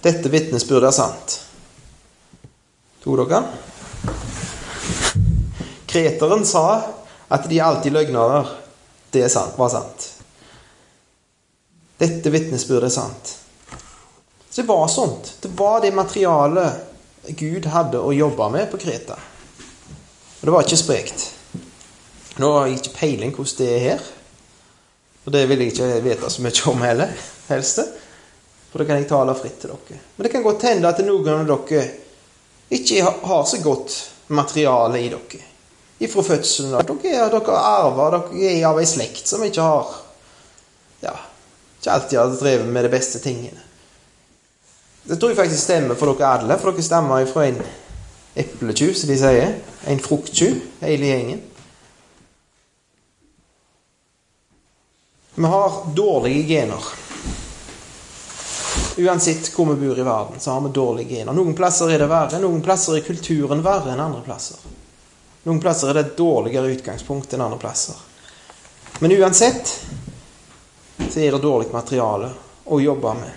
Dette 0.03 0.29
vitnesbyrdet 0.29 0.91
er 0.91 0.95
sant. 0.95 1.39
Tok 3.03 3.24
dere 3.24 3.27
den? 3.33 3.45
Kreteren 5.89 6.45
sa 6.45 6.65
at 7.33 7.50
de 7.50 7.59
er 7.59 7.65
alltid 7.65 7.93
løgnere. 7.97 8.45
Det 9.13 9.27
var 9.57 9.69
sant. 9.74 10.09
Dette 11.97 12.29
vitnesbyrdet 12.33 12.89
er 12.91 12.95
sant. 13.01 13.36
Så 14.50 14.62
det 14.62 14.67
var 14.69 14.88
sånt. 14.88 15.36
Det 15.41 15.50
var 15.57 15.81
det 15.81 15.93
materialet 15.97 17.33
Gud 17.39 17.65
hadde 17.65 18.01
å 18.01 18.13
jobbe 18.13 18.50
med 18.53 18.69
på 18.71 18.77
Kreta. 18.81 19.17
Og 19.17 20.43
det 20.45 20.53
var 20.53 20.65
ikke 20.67 20.77
sprekt. 20.77 21.31
Nå 22.41 22.49
har 22.55 22.67
jeg 22.67 22.79
ikke 22.79 22.97
peiling 22.97 23.33
hvordan 23.35 23.57
det 23.59 23.69
er 23.73 23.83
her. 23.87 24.05
Og 25.25 25.33
det 25.33 25.43
vil 25.49 25.61
jeg 25.61 25.73
ikke 25.73 25.89
vite 26.03 26.29
så 26.29 26.43
mye 26.43 26.63
om 26.71 26.81
heller, 26.83 27.11
helst. 27.47 27.79
For 28.71 28.81
da 28.81 28.87
kan 28.89 28.99
jeg 28.99 29.09
tale 29.11 29.35
fritt 29.37 29.59
til 29.61 29.69
dere. 29.71 29.99
Men 30.15 30.25
det 30.25 30.31
kan 30.33 30.43
godt 30.43 30.65
hende 30.67 30.89
at 30.89 31.01
noen 31.05 31.29
av 31.29 31.45
dere 31.69 31.83
ikke 32.73 33.03
har 33.05 33.43
så 33.45 33.59
godt 33.63 33.97
materiale 34.33 35.03
i 35.03 35.11
dere. 35.13 35.43
Ifra 36.03 36.23
fødselen 36.25 36.73
av. 36.75 36.87
Dere, 36.89 37.29
dere 37.31 37.59
arver, 37.59 38.17
dere 38.31 38.55
er 38.55 38.65
av 38.71 38.81
ei 38.81 38.87
slekt 38.89 39.29
som 39.29 39.45
ikke 39.45 39.67
har 39.67 39.93
ja, 41.03 41.13
ikke 41.77 41.93
alltid 41.93 42.19
har 42.19 42.35
drevet 42.39 42.73
med 42.73 42.87
de 42.87 42.91
beste 42.91 43.21
tingene. 43.23 43.61
Det 45.03 45.19
tror 45.19 45.33
jeg 45.33 45.37
faktisk 45.37 45.63
stemmer 45.63 45.99
for 45.99 46.15
dere 46.15 46.33
alle, 46.39 46.57
for 46.59 46.73
dere 46.73 46.89
stammer 46.89 47.25
fra 47.29 47.45
en 47.45 47.61
epletjuv, 48.39 48.93
som 48.97 49.11
de 49.11 49.17
sier. 49.19 49.57
En 49.91 50.01
frukttjuv, 50.01 50.61
hele 50.81 51.11
gjengen. 51.11 51.43
Vi 55.35 55.43
har 55.43 55.73
dårlige 55.93 56.43
gener. 56.43 56.83
Uansett 58.97 59.55
hvor 59.55 59.65
vi 59.65 59.87
bor 59.87 59.99
i 59.99 60.03
verden, 60.03 60.39
så 60.39 60.51
har 60.51 60.61
vi 60.61 60.69
dårlige 60.69 61.15
gener. 61.15 61.33
Noen 61.33 61.55
plasser 61.57 61.89
er 61.89 62.03
det 62.03 62.09
verre, 62.11 62.39
noen 62.39 62.61
plasser 62.61 62.99
er 62.99 63.05
kulturen 63.05 63.63
verre 63.65 63.95
enn 63.95 64.03
andre 64.03 64.21
plasser. 64.21 64.61
Noen 65.43 65.59
plasser 65.59 65.89
er 65.89 65.97
det 65.97 66.03
et 66.05 66.17
dårligere 66.17 66.69
utgangspunkt 66.75 67.33
enn 67.33 67.41
andre 67.41 67.57
plasser. 67.57 67.97
Men 69.01 69.15
uansett 69.17 69.73
så 71.09 71.19
er 71.19 71.33
det 71.33 71.41
dårlig 71.41 71.71
materiale 71.73 72.29
å 72.69 72.79
jobbe 72.81 73.15
med. 73.17 73.31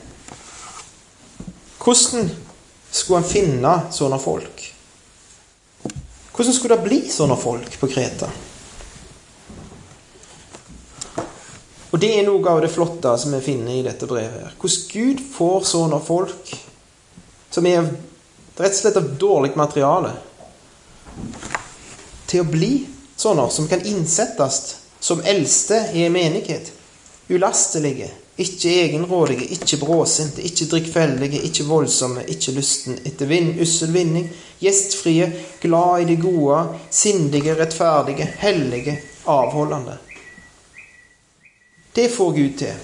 Hvordan 1.81 2.29
skulle 2.91 3.23
en 3.23 3.31
finne 3.31 3.73
sånne 3.95 4.21
folk? 4.21 4.67
Hvordan 6.37 6.53
skulle 6.53 6.77
det 6.77 6.85
bli 6.85 7.01
sånne 7.11 7.41
folk 7.41 7.81
på 7.81 7.89
Kreta? 7.89 8.29
Og 11.97 12.01
det 12.03 12.11
er 12.13 12.27
noe 12.27 12.45
av 12.53 12.59
det 12.61 12.69
flotte 12.69 13.15
som 13.17 13.33
vi 13.33 13.39
finner 13.41 13.73
i 13.73 13.85
dette 13.87 14.05
brevet. 14.05 14.43
her. 14.43 14.57
Hvordan 14.61 14.83
Gud 14.93 15.21
får 15.33 15.63
sånne 15.65 16.01
folk 16.05 16.51
som 17.49 17.67
er 17.71 17.87
rett 18.59 18.75
og 18.75 18.77
slett 18.77 18.99
av 19.01 19.07
dårlig 19.17 19.55
materiale, 19.57 20.11
til 22.29 22.43
å 22.43 22.51
bli 22.51 22.71
sånne 23.17 23.47
som 23.49 23.69
kan 23.71 23.81
innsettes 23.89 24.59
som 25.01 25.25
eldste 25.25 25.79
i 25.97 26.05
en 26.05 26.13
menighet. 26.13 26.69
Ulastelige, 27.33 28.11
ikke 28.37 28.75
egenrådige, 28.85 29.49
ikke 29.57 29.81
bråsinte, 29.81 30.45
ikke 30.45 30.69
drikkfeldige, 30.75 31.41
ikke 31.49 31.65
voldsomme, 31.65 32.27
ikke 32.29 32.59
lysten 32.59 33.01
etter 33.09 33.31
vind, 33.31 33.57
ussel 33.57 33.97
vinning, 33.97 34.29
gjestfrie, 34.61 35.31
glad 35.65 36.05
i 36.05 36.11
det 36.13 36.21
gode, 36.21 36.61
sindige, 36.91 37.57
rettferdige, 37.57 38.29
hellige, 38.45 38.99
avholdende. 39.25 39.97
Det 41.97 42.11
får 42.13 42.33
Gud 42.33 42.59
til. 42.59 42.75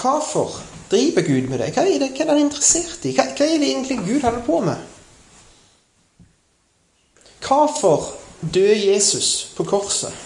Hvorfor 0.00 0.60
driver 0.90 1.22
Gud 1.22 1.48
med 1.48 1.58
det? 1.58 1.68
Hva 1.74 1.84
er, 1.84 1.98
det, 2.00 2.08
hva 2.16 2.24
er 2.24 2.32
han 2.32 2.40
interessert 2.46 3.04
i? 3.04 3.12
Hva, 3.12 3.26
hva 3.36 3.44
er 3.44 3.60
det 3.60 3.68
egentlig 3.68 3.98
Gud 4.00 4.24
holder 4.24 4.40
på 4.46 4.60
med? 4.64 4.88
Hvorfor 7.44 8.08
døde 8.40 8.86
Jesus 8.86 9.52
på 9.56 9.68
korset? 9.68 10.16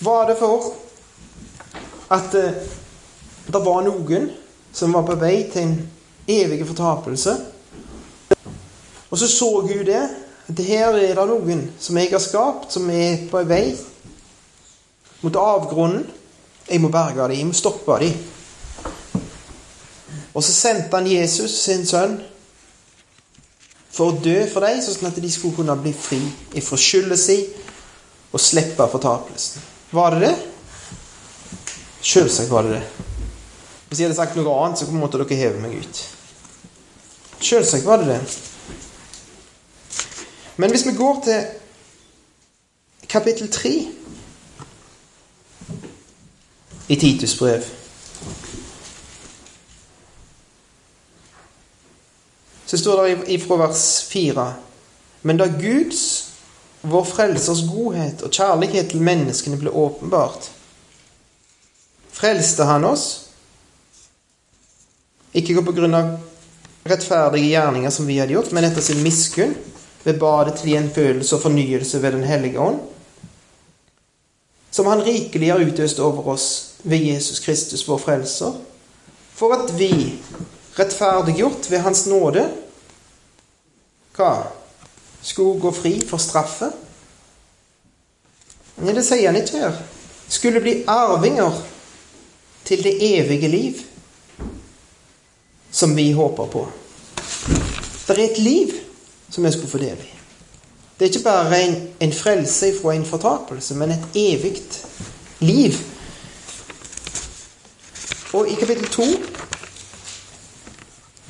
Var 0.00 0.28
det 0.28 0.36
for 0.38 0.74
at 2.12 2.34
eh, 2.34 2.62
det 3.48 3.64
var 3.64 3.82
noen 3.88 4.30
som 4.72 4.92
var 4.92 5.08
på 5.08 5.16
vei 5.20 5.46
til 5.52 5.62
en 5.62 5.76
evig 6.28 6.66
fortapelse? 6.68 7.38
Og 9.10 9.18
så 9.18 9.28
så 9.28 9.50
Gud 9.64 9.84
det 9.88 10.04
at 10.50 10.64
her 10.66 10.96
er 10.98 11.14
det 11.14 11.26
noen 11.30 11.62
som 11.78 11.98
jeg 12.00 12.10
har 12.10 12.22
skapt, 12.22 12.72
som 12.74 12.88
er 12.90 13.26
på 13.30 13.42
vei 13.46 13.70
mot 15.22 15.36
avgrunnen. 15.36 16.06
Jeg 16.70 16.82
må 16.82 16.90
berge 16.90 17.28
dem, 17.28 17.36
jeg 17.38 17.46
må 17.46 17.54
stoppe 17.56 17.98
dem. 18.02 18.18
Og 20.34 20.42
så 20.42 20.52
sendte 20.54 20.96
han 20.96 21.08
Jesus, 21.10 21.54
sin 21.64 21.86
sønn, 21.86 22.20
for 23.90 24.12
å 24.12 24.20
dø 24.22 24.36
for 24.50 24.62
dem, 24.62 24.78
sånn 24.82 25.10
at 25.10 25.18
de 25.22 25.30
skulle 25.30 25.56
kunne 25.58 25.74
bli 25.82 25.92
fri 25.94 26.20
ifra 26.58 26.78
skylda 26.78 27.18
si 27.18 27.40
og 28.30 28.42
slippe 28.42 28.86
fortapelsen. 28.92 29.66
Var 29.90 30.14
det 30.14 30.28
det? 30.28 30.34
Selvsagt 32.00 32.50
var 32.50 32.66
det 32.66 32.78
det. 32.78 32.84
Hvis 33.88 33.98
jeg 33.98 34.06
hadde 34.06 34.18
sagt 34.20 34.38
noe 34.38 34.54
annet, 34.62 34.78
så 34.78 34.86
måtte 34.94 35.18
dere 35.18 35.40
heve 35.40 35.62
meg 35.62 35.74
ut. 35.82 36.04
Selvsagt 37.42 37.86
var 37.86 38.02
det 38.02 38.14
det. 38.14 38.49
Men 40.56 40.70
hvis 40.70 40.86
vi 40.86 40.96
går 40.96 41.20
til 41.24 41.44
kapittel 43.08 43.50
3 43.50 43.88
i 46.88 46.96
Titus 46.96 47.38
brev 47.38 47.62
Så 52.66 52.78
står 52.78 53.02
det 53.02 53.28
ifra 53.34 53.56
vers 53.56 54.04
4 54.08 54.54
Men 55.22 55.36
da 55.36 55.46
Guds, 55.46 56.32
vår 56.82 57.04
Frelsers 57.04 57.64
godhet 57.68 58.22
og 58.22 58.30
kjærlighet 58.30 58.90
til 58.90 59.02
menneskene 59.02 59.58
ble 59.60 59.70
åpenbart, 59.70 60.46
frelste 62.12 62.64
han 62.64 62.86
oss, 62.88 63.04
ikke 65.36 65.60
på 65.66 65.74
grunn 65.76 65.98
av 65.98 66.14
rettferdige 66.88 67.50
gjerninger 67.52 67.92
som 67.92 68.08
vi 68.08 68.16
hadde 68.16 68.32
gjort, 68.32 68.54
men 68.56 68.64
etter 68.64 68.84
sin 68.84 69.02
miskunn 69.04 69.52
ved 70.04 70.18
badet 70.20 70.54
til 70.58 70.72
gjenfølelse 70.74 71.36
og 71.36 71.42
fornyelse 71.42 72.02
ved 72.02 72.12
Den 72.12 72.24
hellige 72.24 72.60
ånd, 72.60 72.80
som 74.70 74.86
Han 74.86 75.02
rikelig 75.04 75.52
har 75.52 75.60
utøst 75.60 75.98
over 75.98 76.28
oss 76.28 76.46
ved 76.82 76.98
Jesus 76.98 77.40
Kristus, 77.40 77.88
vår 77.88 77.98
Frelser, 77.98 78.54
for 79.34 79.54
at 79.54 79.78
vi, 79.78 80.18
rettferdiggjort 80.78 81.70
ved 81.70 81.78
Hans 81.78 82.06
nåde, 82.06 82.48
hva? 84.16 84.32
Skulle 85.22 85.60
gå 85.60 85.72
fri 85.72 85.98
for 86.08 86.16
straffe? 86.16 86.70
Nei, 88.80 88.94
det 88.96 89.04
sier 89.04 89.28
han 89.28 89.36
ikke 89.36 89.60
her. 89.60 89.76
Skulle 90.28 90.62
bli 90.64 90.78
arvinger 90.88 91.58
til 92.64 92.84
det 92.84 92.94
evige 93.04 93.48
liv 93.48 93.82
som 95.70 95.92
vi 95.96 96.12
håper 96.12 96.46
på. 96.46 96.68
Det 98.06 98.16
er 98.16 98.24
et 98.24 98.38
liv 98.38 98.72
som 99.30 99.44
vi 99.44 99.52
skulle 99.52 99.70
få 99.70 99.78
del 99.78 99.98
i. 99.98 100.10
Det 100.98 101.06
er 101.06 101.12
ikke 101.14 101.24
bare 101.24 101.62
en, 101.64 101.76
en 102.00 102.12
frelse 102.12 102.74
fra 102.82 102.92
en 102.94 103.06
fortapelse, 103.06 103.74
men 103.74 103.94
et 103.94 104.16
evig 104.20 104.58
liv. 105.40 105.78
Og 108.32 108.48
i 108.50 108.54
kapittel 108.54 108.88
2 108.88 109.06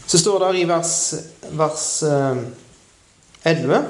så 0.07 0.19
står 0.19 0.42
det 0.42 0.59
i 0.59 0.69
vers, 0.69 1.14
vers 1.54 2.02
11 2.02 3.75
eh, 3.76 3.85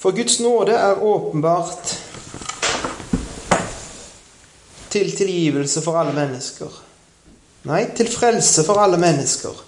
For 0.00 0.16
Guds 0.16 0.40
nåde 0.40 0.72
er 0.72 1.02
åpenbart 1.04 1.92
til 4.90 5.16
tilgivelse 5.16 5.82
for 5.84 6.00
alle 6.00 6.16
mennesker. 6.16 6.72
Nei, 7.68 7.84
til 7.96 8.08
frelse 8.08 8.64
for 8.64 8.80
alle 8.80 8.96
mennesker 8.96 9.60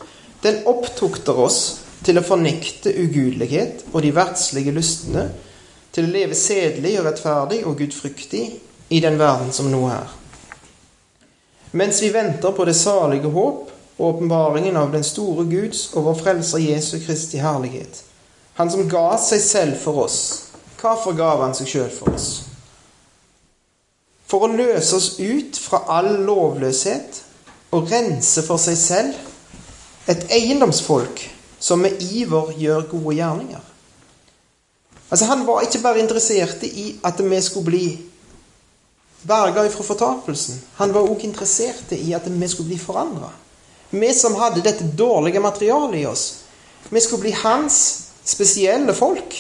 den 0.43 0.63
opptukter 0.67 1.39
oss 1.39 1.61
til 2.03 2.19
å 2.19 2.25
fornekte 2.27 2.91
ugudelighet 2.99 3.85
og 3.93 4.03
de 4.03 4.11
verdslige 4.15 4.75
lystne, 4.75 5.29
til 5.93 6.09
å 6.09 6.13
leve 6.13 6.37
sedelig 6.39 6.97
og 6.99 7.07
rettferdig 7.07 7.61
og 7.69 7.77
gudfryktig 7.79 8.45
i 8.93 9.01
den 9.05 9.19
verden 9.21 9.53
som 9.55 9.69
nå 9.71 9.85
er. 9.93 10.09
Mens 11.79 12.03
vi 12.03 12.11
venter 12.13 12.53
på 12.57 12.65
det 12.69 12.77
salige 12.77 13.31
håp 13.33 13.71
og 13.97 14.07
åpenbaringen 14.09 14.77
av 14.77 14.93
den 14.93 15.05
store 15.05 15.45
Guds 15.49 15.91
og 15.95 16.09
vår 16.09 16.19
Frelser 16.21 16.65
Jesu 16.65 16.99
Kristi 17.05 17.41
herlighet. 17.41 18.03
Han 18.59 18.71
som 18.73 18.89
ga 18.89 19.15
seg 19.21 19.41
selv 19.41 19.79
for 19.81 20.05
oss. 20.05 20.19
Hva 20.81 20.97
forgav 21.01 21.45
han 21.45 21.55
seg 21.57 21.71
sjøl 21.71 21.93
for 21.93 22.13
oss? 22.13 22.31
For 24.29 24.45
å 24.49 24.53
løse 24.53 24.97
oss 24.97 25.11
ut 25.21 25.61
fra 25.61 25.85
all 25.93 26.11
lovløshet 26.27 27.21
og 27.77 27.93
rense 27.93 28.45
for 28.45 28.61
seg 28.61 28.81
selv 28.81 29.32
et 30.07 30.31
eiendomsfolk 30.31 31.23
som 31.63 31.83
med 31.83 32.01
iver 32.03 32.55
gjør 32.59 32.89
gode 32.91 33.15
gjerninger. 33.17 33.61
Altså 35.13 35.29
Han 35.29 35.45
var 35.47 35.63
ikke 35.63 35.83
bare 35.83 36.01
interessert 36.01 36.65
i 36.65 36.97
at 37.05 37.21
vi 37.21 37.41
skulle 37.45 37.69
bli 37.69 37.87
berga 39.23 39.69
fra 39.71 39.85
fortapelsen. 39.87 40.61
Han 40.81 40.95
var 40.95 41.07
også 41.07 41.27
interessert 41.29 41.93
i 41.93 42.15
at 42.17 42.27
vi 42.27 42.49
skulle 42.49 42.73
bli 42.73 42.79
forandra. 42.79 43.31
Vi 43.91 44.15
som 44.15 44.35
hadde 44.35 44.65
dette 44.65 44.89
dårlige 44.97 45.41
materialet 45.41 46.01
i 46.01 46.07
oss. 46.07 46.25
Vi 46.89 47.01
skulle 47.01 47.23
bli 47.23 47.35
hans 47.43 47.77
spesielle 48.25 48.95
folk. 48.95 49.37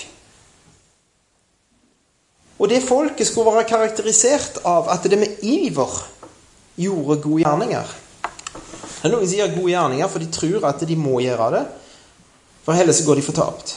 Og 2.59 2.69
det 2.69 2.83
folket 2.85 3.26
skulle 3.26 3.50
være 3.50 3.66
karakterisert 3.66 4.61
av 4.69 4.90
at 4.92 5.09
det 5.11 5.19
med 5.19 5.40
iver 5.42 5.97
gjorde 6.76 7.21
gode 7.25 7.42
gjerninger. 7.42 7.88
Det 9.02 9.09
er 9.09 9.16
noen 9.16 9.26
som 9.26 9.40
gjør 9.40 9.56
gode 9.56 9.73
gjerninger 9.73 10.11
for 10.12 10.23
de 10.23 10.28
tror 10.30 10.66
at 10.68 10.85
de 10.87 10.97
må 10.97 11.16
gjøre 11.25 11.49
det. 11.56 11.62
For 12.62 12.78
ellers 12.78 13.00
går 13.02 13.18
de 13.18 13.25
fortapt. 13.26 13.73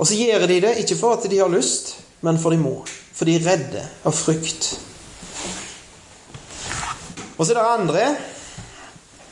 Og 0.00 0.08
så 0.08 0.16
gjør 0.16 0.46
de 0.48 0.56
det 0.64 0.72
ikke 0.80 0.96
for 0.96 1.18
at 1.18 1.28
de 1.28 1.36
har 1.36 1.52
lyst, 1.52 1.98
men 2.24 2.40
for 2.40 2.56
de 2.56 2.60
må. 2.60 2.78
For 2.88 3.28
de 3.28 3.36
er 3.36 3.44
redde 3.44 3.84
av 4.08 4.16
frykt. 4.16 4.70
Og 7.36 7.44
så 7.44 7.52
er 7.52 7.60
det 7.60 7.68
andre 7.68 8.08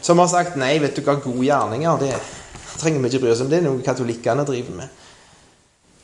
som 0.05 0.21
har 0.21 0.29
sagt 0.29 0.61
nei, 0.61 0.75
vet 0.83 0.93
du 0.93 1.01
hva, 1.07 1.17
gode 1.25 1.47
gjerninger 1.47 2.01
det 2.05 2.13
trenger 2.77 3.01
vi 3.01 3.09
ikke 3.09 3.23
bry 3.23 3.33
oss 3.33 3.41
om. 3.41 3.49
Det 3.49 3.63
er 3.63 3.65
noe 3.65 3.81
katolikkene 3.85 4.45
driver 4.45 4.77
med. 4.83 5.01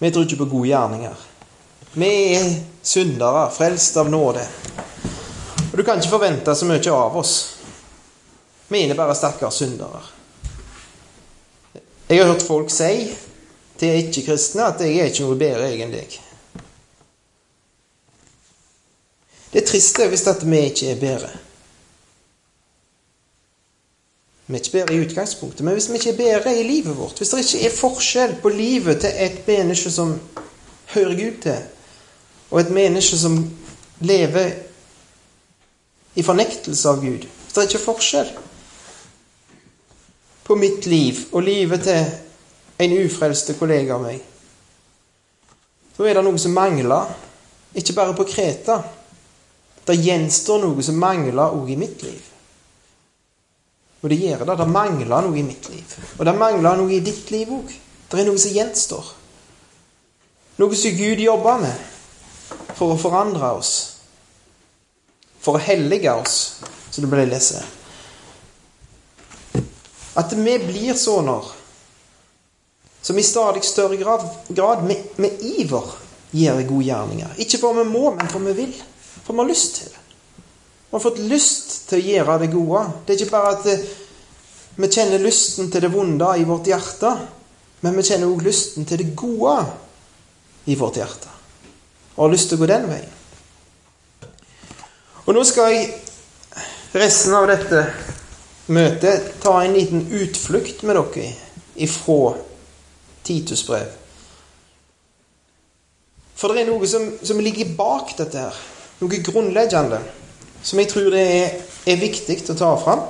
Vi 0.00 0.08
tror 0.08 0.25
ikke 0.25 0.40
på 0.46 0.52
gode 0.54 0.70
gjerninger. 0.70 1.26
Vi 2.00 2.10
er 2.38 2.54
syndere, 2.87 3.50
frelst 3.52 4.00
av 4.00 4.08
nåde. 4.08 4.46
Du 5.80 5.84
kan 5.84 5.96
ikke 5.96 6.12
forvente 6.12 6.52
så 6.54 6.66
mye 6.68 6.92
av 6.92 7.14
oss. 7.16 7.34
Vi 8.68 8.82
er 8.84 8.99
bare 8.99 9.14
stakkars 9.16 9.62
syndere. 9.62 10.02
Jeg 12.04 12.20
har 12.20 12.28
hørt 12.28 12.44
folk 12.44 12.68
si 12.68 13.06
til 13.80 14.02
ikke-kristne 14.02 14.66
at 14.75 14.84
jeg 14.84 14.99
er 15.00 15.08
ikke 15.08 15.25
noe 15.25 15.38
bedre 15.40 15.70
enn 15.72 15.96
deg. 15.96 16.18
Det 19.54 19.62
er 19.62 19.68
trist 19.72 20.04
hvis 20.04 20.28
at 20.28 20.44
vi 20.44 20.62
ikke 20.68 20.92
er 20.92 21.00
bedre. 21.00 21.32
Vi 24.50 24.58
er 24.58 24.60
ikke 24.60 24.78
bedre 24.82 25.00
i 25.00 25.02
utgangspunktet, 25.08 25.64
men 25.64 25.80
hvis 25.80 25.88
vi 25.88 25.96
ikke 25.96 26.12
er 26.12 26.22
bedre 26.22 26.58
i 26.60 26.70
livet 26.75 26.99
vårt, 26.99 27.16
hvis 27.16 27.32
det 27.32 27.46
ikke 27.46 27.66
er 27.70 27.78
forskjell 27.80 28.40
på 28.44 28.52
livet 28.52 29.00
til 29.00 29.28
et 29.30 29.46
menneske 29.49 29.96
som 29.96 30.18
hører 30.92 31.16
Gud 31.25 31.44
til, 31.49 31.62
og 32.50 32.66
et 32.66 32.80
menneske 32.82 33.16
som 33.16 33.46
lever 34.04 34.68
i 36.20 36.24
fornektelse 36.26 36.92
av 36.92 37.00
Gud. 37.02 37.26
Så 37.48 37.56
det 37.56 37.64
er 37.64 37.70
ikke 37.70 37.86
forskjell 37.88 38.32
på 40.50 40.56
mitt 40.58 40.86
liv 40.90 41.18
og 41.30 41.44
livet 41.46 41.84
til 41.86 42.06
en 42.82 42.94
ufrelste 43.04 43.54
kollega 43.54 43.94
av 43.94 44.02
meg, 44.02 44.22
så 45.94 46.08
er 46.08 46.16
det 46.16 46.24
noe 46.24 46.40
som 46.40 46.54
mangler, 46.56 47.12
ikke 47.76 47.94
bare 47.94 48.16
på 48.16 48.24
Kreta. 48.26 48.80
Det 49.84 49.98
gjenstår 50.00 50.62
noe 50.62 50.82
som 50.82 50.96
mangler 50.98 51.54
òg 51.54 51.70
i 51.70 51.76
mitt 51.78 52.02
liv. 52.02 52.30
Og 54.00 54.08
det 54.08 54.16
gjør 54.16 54.46
det. 54.48 54.56
Det 54.58 54.68
mangler 54.72 55.26
noe 55.26 55.36
i 55.36 55.44
mitt 55.44 55.68
liv. 55.68 55.94
Og 56.16 56.24
det 56.24 56.34
mangler 56.40 56.80
noe 56.80 56.94
i 56.96 57.02
ditt 57.04 57.30
liv 57.30 57.52
òg. 57.52 57.74
Det 58.08 58.22
er 58.22 58.28
noe 58.30 58.40
som 58.40 58.56
gjenstår. 58.56 59.12
Noe 60.60 60.78
som 60.82 60.96
Gud 60.96 61.20
jobber 61.20 61.60
med 61.62 62.74
for 62.78 62.94
å 62.94 63.00
forandre 63.00 63.52
oss. 63.60 64.00
For 65.40 65.56
å 65.56 65.62
hellige 65.62 66.12
oss, 66.12 66.61
som 66.90 67.04
det 67.04 67.11
ble 67.12 67.25
lest. 67.30 67.62
At 70.20 70.32
vi 70.37 70.59
blir 70.61 70.99
sønner 70.99 71.47
som 73.00 73.18
i 73.18 73.23
stadig 73.23 73.64
større 73.64 73.97
grad, 73.97 74.26
grad 74.49 74.85
med, 74.85 74.97
med, 75.16 75.40
iver 75.40 75.87
gjør 76.30 76.62
gode 76.68 76.85
gjerninger. 76.85 77.32
Ikke 77.40 77.59
for 77.62 77.78
vi 77.78 77.87
må, 77.88 78.11
men 78.14 78.28
for 78.28 78.44
vi 78.44 78.52
vil. 78.59 78.75
For 79.25 79.32
vi 79.32 79.40
har 79.40 79.49
lyst 79.49 79.78
til 79.78 79.88
det. 79.88 80.02
Vi 80.90 80.97
har 80.97 81.02
fått 81.04 81.23
lyst 81.30 81.75
til 81.88 82.00
å 82.00 82.06
gjøre 82.11 82.38
det 82.42 82.50
gode. 82.52 82.85
Det 83.06 83.14
er 83.14 83.23
ikke 83.23 83.32
bare 83.32 83.54
at 83.56 83.68
vi 84.80 84.90
kjenner 84.90 85.23
lysten 85.23 85.70
til 85.70 85.85
det 85.85 85.92
vonde 85.92 86.28
i 86.38 86.47
vårt 86.49 86.68
hjerte, 86.68 87.14
men 87.80 87.97
vi 87.97 88.04
kjenner 88.06 88.28
også 88.28 88.47
lysten 88.47 88.88
til 88.88 89.00
det 89.00 89.14
gode 89.16 89.56
i 90.68 90.76
vårt 90.76 91.00
hjerte. 91.00 91.32
Og 92.16 92.26
har 92.26 92.35
lyst 92.35 92.50
til 92.50 92.59
å 92.59 92.62
gå 92.62 92.68
den 92.68 92.88
veien. 92.90 93.19
Og 95.30 95.37
nå 95.37 95.44
skal 95.46 95.68
jeg 95.70 95.90
resten 96.99 97.37
av 97.38 97.44
dette 97.46 97.84
møtet 98.75 99.28
ta 99.38 99.60
en 99.62 99.76
liten 99.76 100.00
utflukt 100.18 100.80
med 100.82 100.96
dere 100.99 101.28
ifra 101.87 102.32
Titus 103.22 103.62
brev. 103.68 103.92
For 106.34 106.50
det 106.50 106.64
er 106.64 106.72
noe 106.72 106.88
som, 106.90 107.04
som, 107.22 107.38
ligger 107.38 107.70
bak 107.78 108.10
dette 108.18 108.42
her. 108.42 108.58
Noe 108.99 109.20
grunnleggende. 109.22 110.00
Som 110.66 110.82
jeg 110.82 110.90
tror 110.90 111.14
det 111.14 111.22
er, 111.22 111.54
er 111.87 112.02
viktig 112.02 112.40
å 112.50 112.58
ta 112.58 112.72
fram. 112.82 113.06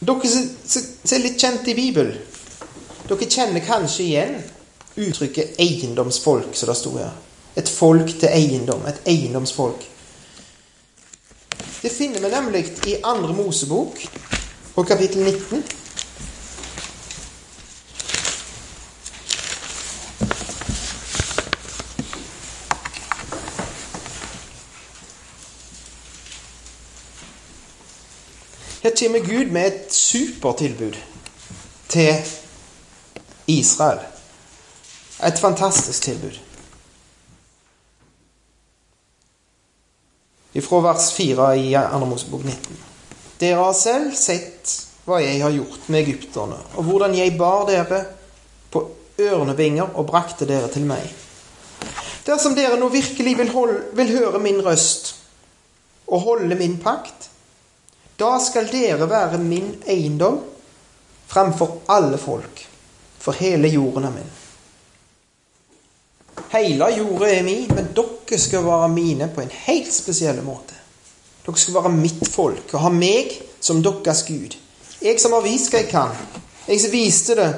Dere 0.00 0.32
som 0.32 1.18
er 1.18 1.24
litt 1.26 1.36
kjent 1.44 1.68
i 1.68 1.76
Bibelen, 1.76 2.16
dere 3.12 3.28
kjenner 3.28 3.68
kanskje 3.68 4.08
igjen 4.08 4.34
uttrykket 4.94 5.60
'eiendomsfolk', 5.60 6.56
som 6.56 6.72
det 6.72 6.80
sto 6.80 6.96
her. 6.96 7.12
Et 7.56 7.68
folk 7.68 8.08
til 8.20 8.28
eiendom. 8.32 8.86
Et 8.86 9.00
eiendomsfolk. 9.06 9.90
Det 11.82 11.92
finner 11.92 12.20
vi 12.20 12.28
nemlig 12.28 12.64
i 12.86 12.96
Andre 13.04 13.32
Mosebok 13.32 14.06
på 14.74 14.82
kapittel 14.82 15.22
19. 15.22 15.64
Her 28.82 28.90
kommer 28.98 29.18
Gud 29.18 29.50
med 29.50 29.66
et 29.66 29.94
supertilbud 29.94 30.92
til 31.88 32.14
Israel. 33.46 33.98
Et 35.26 35.38
fantastisk 35.38 36.02
tilbud. 36.02 36.43
Fra 40.62 40.80
vers 40.80 41.10
4 41.12 41.56
i 41.56 41.70
2. 41.74 42.06
Mosebok 42.06 42.44
19. 42.44 42.76
Dere 43.40 43.58
har 43.58 43.74
selv 43.74 44.14
sett 44.14 44.70
hva 45.04 45.18
jeg 45.20 45.42
har 45.42 45.52
gjort 45.52 45.88
med 45.90 46.04
egypterne, 46.04 46.56
og 46.78 46.86
hvordan 46.86 47.16
jeg 47.18 47.34
bar 47.38 47.66
dere 47.68 48.04
på 48.72 48.84
ørnevinger 49.20 49.98
og 49.98 50.06
brakte 50.08 50.46
dere 50.48 50.70
til 50.72 50.86
meg. 50.88 51.04
Dersom 52.24 52.54
dere 52.56 52.78
nå 52.80 52.88
virkelig 52.88 53.34
vil, 53.36 53.50
holde, 53.52 53.80
vil 53.98 54.14
høre 54.14 54.40
min 54.40 54.62
røst 54.64 55.12
og 56.06 56.22
holde 56.24 56.56
min 56.56 56.78
pakt, 56.80 57.28
da 58.16 58.36
skal 58.40 58.70
dere 58.70 59.08
være 59.10 59.42
min 59.42 59.74
eiendom 59.90 60.38
fremfor 61.28 61.82
alle 61.90 62.18
folk, 62.20 62.62
for 63.18 63.36
hele 63.36 63.68
jorden 63.68 64.06
er 64.06 64.14
min. 64.14 64.32
Hele 66.54 66.86
jorda 66.96 67.28
er 67.34 67.42
min, 67.42 67.66
men 67.74 67.88
dere 67.96 68.38
skal 68.38 68.62
være 68.62 68.88
mine 68.92 69.26
på 69.34 69.42
en 69.42 69.50
helt 69.64 69.90
spesiell 69.90 70.38
måte. 70.46 70.76
Dere 71.42 71.58
skal 71.58 71.74
være 71.80 71.90
mitt 71.96 72.28
folk 72.30 72.70
og 72.76 72.84
ha 72.84 72.92
meg 72.94 73.34
som 73.58 73.82
deres 73.82 74.22
Gud. 74.28 74.54
Jeg 75.02 75.18
som 75.20 75.34
har 75.34 75.42
vist 75.42 75.72
hva 75.72 75.82
jeg 75.82 75.90
kan. 75.90 76.14
Jeg 76.68 76.80
som 76.80 76.94
viste 76.94 77.34
det 77.40 77.48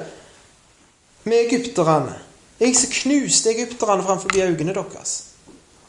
med 1.29 1.45
egypterne. 1.45 2.17
Jeg 2.57 2.73
som 2.81 2.97
knuste 3.03 3.53
egypterne 3.53 4.03
framfor 4.03 4.33
øynene 4.33 4.73
deres. 4.73 5.15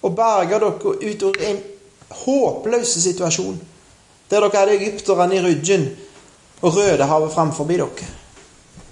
Og 0.04 0.12
berga 0.15 0.60
dere 0.60 0.96
ut 1.08 1.28
av 1.32 1.41
en 1.48 1.63
håpløs 2.26 2.98
situasjon. 3.08 3.58
Der 4.28 4.43
dere 4.43 4.60
hadde 4.60 4.80
egypterne 4.82 5.39
i 5.39 5.46
ryggen 5.48 5.93
og 6.62 6.76
Rødehavet 6.76 7.34
framfor 7.34 7.72
dere. 7.72 8.15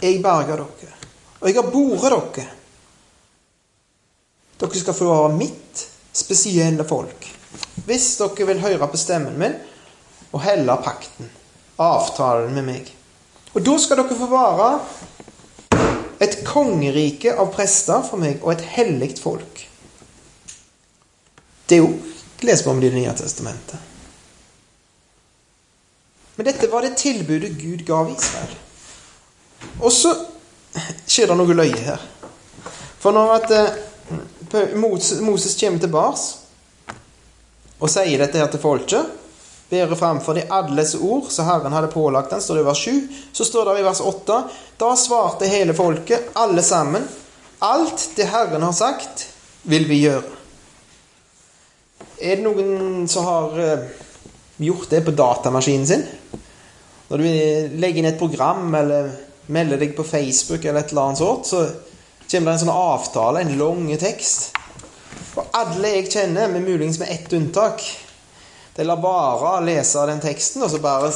Jeg 0.02 0.24
berga 0.24 0.56
dere. 0.64 0.94
Og 1.42 1.50
jeg 1.50 1.60
har 1.60 1.74
boret 1.74 2.22
dere. 2.38 2.54
Dere 4.60 4.80
skal 4.80 4.96
få 4.96 5.08
være 5.10 5.38
mitt 5.38 5.86
spesielle 6.16 6.86
folk. 6.88 7.28
Hvis 7.88 8.14
dere 8.20 8.48
vil 8.50 8.64
høre 8.64 8.88
på 8.88 9.00
stemmen 9.00 9.38
min 9.40 9.58
og 10.32 10.42
helle 10.44 10.76
pakten, 10.84 11.30
avtalen 11.80 12.56
med 12.56 12.68
meg. 12.68 12.90
Og 13.56 13.64
da 13.64 13.76
skal 13.80 14.02
dere 14.02 14.18
få 14.18 14.28
være 14.32 14.70
et 16.24 16.42
kongerike 16.48 17.36
av 17.36 17.52
prester 17.56 18.04
for 18.08 18.20
meg 18.20 18.44
og 18.44 18.56
et 18.56 18.66
hellig 18.76 19.14
folk. 19.20 19.64
Det 21.66 21.80
er 21.80 21.84
jo 21.84 21.94
leser 22.46 22.66
vi 22.66 22.70
om 22.70 22.82
Det 22.82 22.92
nye 22.94 23.14
testamentet. 23.18 23.80
Men 26.36 26.46
dette 26.46 26.68
var 26.68 26.82
det 26.82 26.98
tilbudet 27.00 27.56
Gud 27.58 27.86
gav 27.88 28.12
Israel. 28.12 28.56
Og 29.80 29.92
så 29.92 30.12
skjer 31.08 31.32
det 31.32 31.38
noe 31.40 31.56
løye 31.56 31.80
her. 31.80 32.02
For 33.00 33.16
når 33.16 33.34
at 33.38 33.54
eh, 34.54 34.76
Moses 34.78 35.60
kommer 35.60 35.80
tilbake 35.80 36.96
og 37.80 37.92
sier 37.92 38.22
dette 38.22 38.40
her 38.40 38.48
til 38.52 38.62
folket, 38.62 39.10
bærer 39.70 39.98
framfor 39.98 40.38
de 40.38 40.46
alles 40.54 40.94
ord 40.96 41.28
så 41.34 41.44
Herren 41.48 41.74
hadde 41.74 41.92
pålagt 41.92 42.32
den, 42.32 42.42
står 42.42 42.60
det 42.60 42.64
i 42.64 42.68
vers 42.70 42.84
7. 42.86 43.00
Så 43.34 43.48
står 43.50 43.72
det 43.72 43.82
i 43.82 43.86
vers 43.88 44.02
8 44.02 44.40
Da 44.80 44.94
svarte 45.00 45.50
hele 45.50 45.74
folket, 45.74 46.32
alle 46.34 46.64
sammen, 46.64 47.04
alt 47.60 48.10
det 48.16 48.30
Herren 48.30 48.64
har 48.64 48.76
sagt, 48.78 49.28
vil 49.64 49.88
vi 49.90 50.04
gjøre. 50.06 50.24
Er 52.22 52.38
det 52.38 52.46
noen 52.46 53.08
som 53.12 53.26
har 53.28 53.60
eh, 53.60 53.88
gjort 54.58 54.90
det 54.90 55.02
på 55.02 55.12
datamaskinen 55.12 55.88
sin. 55.88 56.04
Når 57.08 57.18
du 57.22 57.26
legger 57.82 58.02
inn 58.02 58.10
et 58.10 58.20
program 58.20 58.74
eller 58.76 59.12
melder 59.54 59.82
deg 59.82 59.94
på 59.98 60.06
Facebook, 60.08 60.64
eller 60.64 60.82
et 60.82 60.94
eller 60.94 61.10
annet 61.10 61.22
sånt, 61.22 61.50
så 61.50 61.66
kommer 62.36 62.52
det 62.52 62.60
en 62.60 62.64
sånn 62.66 62.76
avtale, 62.76 63.42
en 63.42 63.58
lang 63.60 63.88
tekst. 64.00 64.52
Og 65.36 65.56
alle 65.56 65.94
jeg 65.98 66.12
kjenner, 66.12 66.52
med 66.52 66.64
muligens 66.68 67.00
med 67.00 67.12
ett 67.12 67.34
unntak, 67.34 67.84
de 68.76 68.84
lar 68.84 69.00
bare 69.00 69.62
lese 69.64 70.04
den 70.10 70.20
teksten, 70.24 70.64
og 70.64 70.72
så 70.72 70.82
bare 70.84 71.12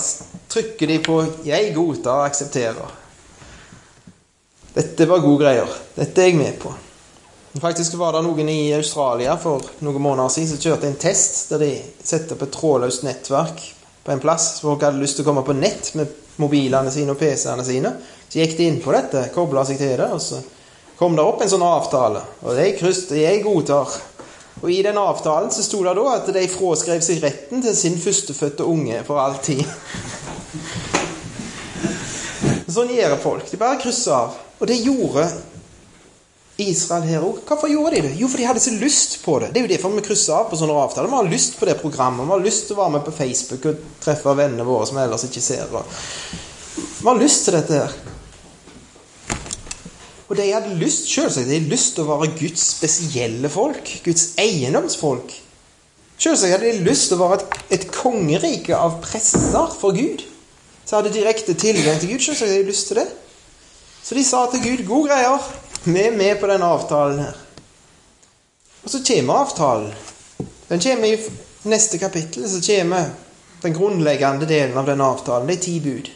trykker 0.48 0.88
de 0.88 1.00
på 1.04 1.26
'Jeg 1.44 1.74
godtar 1.76 2.22
og 2.22 2.30
aksepterer'. 2.30 2.92
Dette 4.74 5.06
var 5.06 5.20
gode 5.20 5.44
greier. 5.44 5.68
Dette 5.96 6.22
er 6.22 6.26
jeg 6.26 6.36
med 6.36 6.60
på. 6.60 6.74
Faktisk 7.60 7.94
var 7.94 8.14
det 8.14 8.22
noen 8.24 8.50
i 8.50 8.74
Australia 8.74 9.36
for 9.38 9.62
noen 9.80 10.02
måneder 10.02 10.30
siden 10.30 10.50
som 10.50 10.58
kjørte 10.58 10.88
en 10.88 10.96
test 11.02 11.50
der 11.50 11.58
de 11.58 11.82
satte 12.04 12.36
opp 12.36 12.44
et 12.46 12.52
trådløst 12.52 13.04
nettverk 13.04 13.64
på 14.06 14.12
en 14.12 14.20
plass. 14.20 14.60
Folk 14.62 14.82
hadde 14.86 15.02
lyst 15.02 15.18
til 15.18 15.26
å 15.26 15.30
komme 15.32 15.44
på 15.44 15.58
nett 15.58 15.96
med 15.96 16.08
mobilene 16.38 16.92
sine 16.92 17.12
og 17.12 17.20
PC-ene 17.20 17.66
sine. 17.66 17.92
Så 18.30 18.40
gikk 18.40 18.56
de 18.58 18.68
inn 18.70 18.80
på 18.84 18.94
dette, 18.94 19.26
kobla 19.34 19.66
seg 19.66 19.82
til 19.82 19.98
det, 19.98 20.12
og 20.14 20.22
så 20.22 20.40
kom 21.00 21.16
det 21.16 21.24
opp 21.24 21.42
en 21.42 21.52
sånn 21.52 21.64
avtale. 21.64 22.22
Og 22.44 22.58
de 22.60 22.66
krysset 22.76 23.16
jeg 23.22 23.44
godtar. 23.46 23.94
Og 24.60 24.72
i 24.74 24.82
den 24.84 24.98
avtalen 25.00 25.52
så 25.56 25.64
sto 25.64 25.80
det 25.86 25.96
da 25.96 26.08
at 26.18 26.28
de 26.36 26.44
fraskrev 26.52 27.00
seg 27.06 27.22
retten 27.24 27.64
til 27.64 27.76
sin 27.78 27.96
førstefødte 28.00 28.68
unge 28.68 29.00
for 29.08 29.22
all 29.24 29.38
tid. 29.44 29.64
Sånn 32.70 32.92
gjør 32.94 33.16
folk. 33.24 33.48
De 33.50 33.58
bare 33.58 33.80
krysser 33.82 34.14
av. 34.14 34.36
Og 34.60 34.68
det 34.68 34.82
gjorde 34.84 35.24
Israel 36.60 37.08
her 37.08 37.24
òg. 37.24 37.40
Hvorfor 37.48 37.72
gjorde 37.72 37.96
de 37.96 38.10
det? 38.10 38.14
Jo, 38.20 38.28
for 38.28 38.42
de 38.42 38.50
hadde 38.50 38.62
så 38.64 38.76
lyst 38.76 39.22
på 39.24 39.38
det. 39.40 39.54
Det 39.54 39.62
er 39.62 39.66
jo 39.66 39.72
derfor 39.72 39.96
vi 39.96 40.04
krysser 40.06 40.36
av 40.36 40.52
på 40.52 40.60
sånne 40.60 40.76
avtaler. 40.84 41.10
Vi 41.10 41.20
har 41.22 41.32
lyst 41.32 41.56
på 41.60 41.70
det 41.70 41.80
programmet. 41.80 42.28
Vi 42.28 42.36
har 42.36 42.44
lyst 42.44 42.68
til 42.68 42.76
å 42.76 42.82
være 42.84 42.98
med 42.98 43.08
på 43.08 43.16
Facebook 43.16 43.72
og 43.72 43.90
treffe 44.04 44.36
vennene 44.36 44.68
våre 44.68 44.90
som 44.90 45.00
vi 45.00 45.06
ellers 45.08 45.26
ikke 45.30 45.44
ser. 45.48 45.72
Vi 45.72 47.08
har 47.08 47.24
lyst 47.24 47.48
til 47.48 47.56
dette 47.56 47.80
her. 47.80 48.00
Og 50.30 50.38
de 50.38 50.52
hadde 50.52 50.76
lyst 50.78 51.08
selvsagt, 51.10 51.48
de 51.50 51.58
hadde 51.58 51.72
lyst 51.72 51.96
til 51.98 52.06
å 52.06 52.12
være 52.12 52.34
Guds 52.38 52.66
spesielle 52.76 53.50
folk. 53.50 53.90
Guds 54.06 54.28
eiendomsfolk. 54.42 55.34
Selvsagt 56.20 56.54
hadde 56.54 56.74
de 56.74 56.86
lyst 56.86 57.10
til 57.10 57.18
å 57.18 57.24
være 57.24 57.40
et, 57.40 57.56
et 57.80 57.88
kongerike 57.96 58.78
av 58.78 59.00
prester 59.02 59.74
for 59.80 59.98
Gud. 59.98 60.22
Så 60.86 61.00
hadde 61.00 61.14
direkte 61.16 61.58
tilgang 61.58 61.98
til 61.98 62.14
Gud. 62.14 62.22
Selvsagt 62.22 62.46
hadde 62.46 62.62
de 62.62 62.70
lyst 62.70 62.92
til 62.92 63.02
det. 63.02 63.08
Så 64.04 64.16
de 64.16 64.24
sa 64.26 64.46
til 64.52 64.62
Gud 64.64 64.86
'gode 64.86 65.10
greier', 65.10 65.50
vi 65.84 66.02
er 66.02 66.18
med 66.18 66.40
på 66.40 66.48
denne 66.48 66.66
avtalen 66.66 67.20
her. 67.20 67.36
Og 68.84 68.90
så 68.90 69.02
kommer 69.08 69.34
avtalen. 69.34 69.94
Den 70.70 70.80
kommer 70.80 71.08
i 71.08 71.18
neste 71.64 71.98
kapittel. 71.98 72.50
Så 72.50 72.62
kommer 72.66 73.10
den 73.62 73.74
grunnleggende 73.74 74.48
delen 74.48 74.78
av 74.78 74.86
denne 74.86 75.04
avtalen. 75.04 75.50
Er 75.50 75.56
ti 75.56 75.80
bud. 75.80 76.10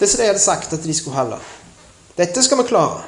Det 0.00 0.08
som 0.08 0.20
de 0.20 0.26
hadde 0.30 0.40
sagt 0.40 0.72
at 0.72 0.82
de 0.82 0.94
skulle 0.96 1.16
holde. 1.16 1.36
Dette 2.16 2.42
skal 2.42 2.62
vi 2.62 2.68
klare. 2.70 3.02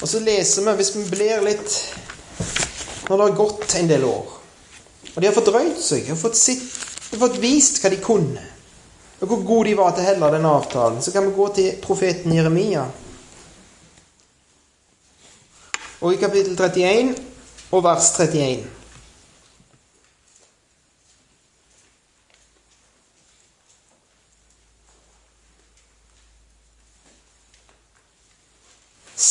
Og 0.00 0.08
så 0.08 0.20
leser 0.20 0.64
vi, 0.64 0.74
hvis 0.78 0.92
vi 0.96 1.04
blir 1.08 1.44
litt 1.44 1.76
Når 3.06 3.16
det 3.16 3.26
har 3.26 3.36
gått 3.38 3.74
en 3.78 3.88
del 3.88 4.04
år, 4.04 4.32
og 5.12 5.20
de 5.22 5.28
har 5.28 5.34
fordrøyd 5.36 5.76
seg, 5.78 6.08
har 6.10 6.18
fått, 6.18 6.34
sitt, 6.36 6.64
har 7.12 7.20
fått 7.20 7.38
vist 7.38 7.78
hva 7.78 7.92
de 7.92 8.00
kunne, 8.02 8.42
og 9.20 9.30
hvor 9.30 9.44
gode 9.46 9.68
de 9.70 9.76
var 9.78 9.94
til 9.94 10.02
å 10.02 10.08
helle 10.08 10.30
den 10.34 10.48
avtalen, 10.50 10.98
så 11.00 11.14
kan 11.14 11.24
vi 11.28 11.36
gå 11.36 11.46
til 11.54 11.78
profeten 11.84 12.34
Jeremia. 12.34 12.82
Og 16.02 16.16
i 16.16 16.18
kapittel 16.20 16.58
31 16.58 17.14
og 17.70 17.86
vers 17.86 18.10
31. 18.18 18.66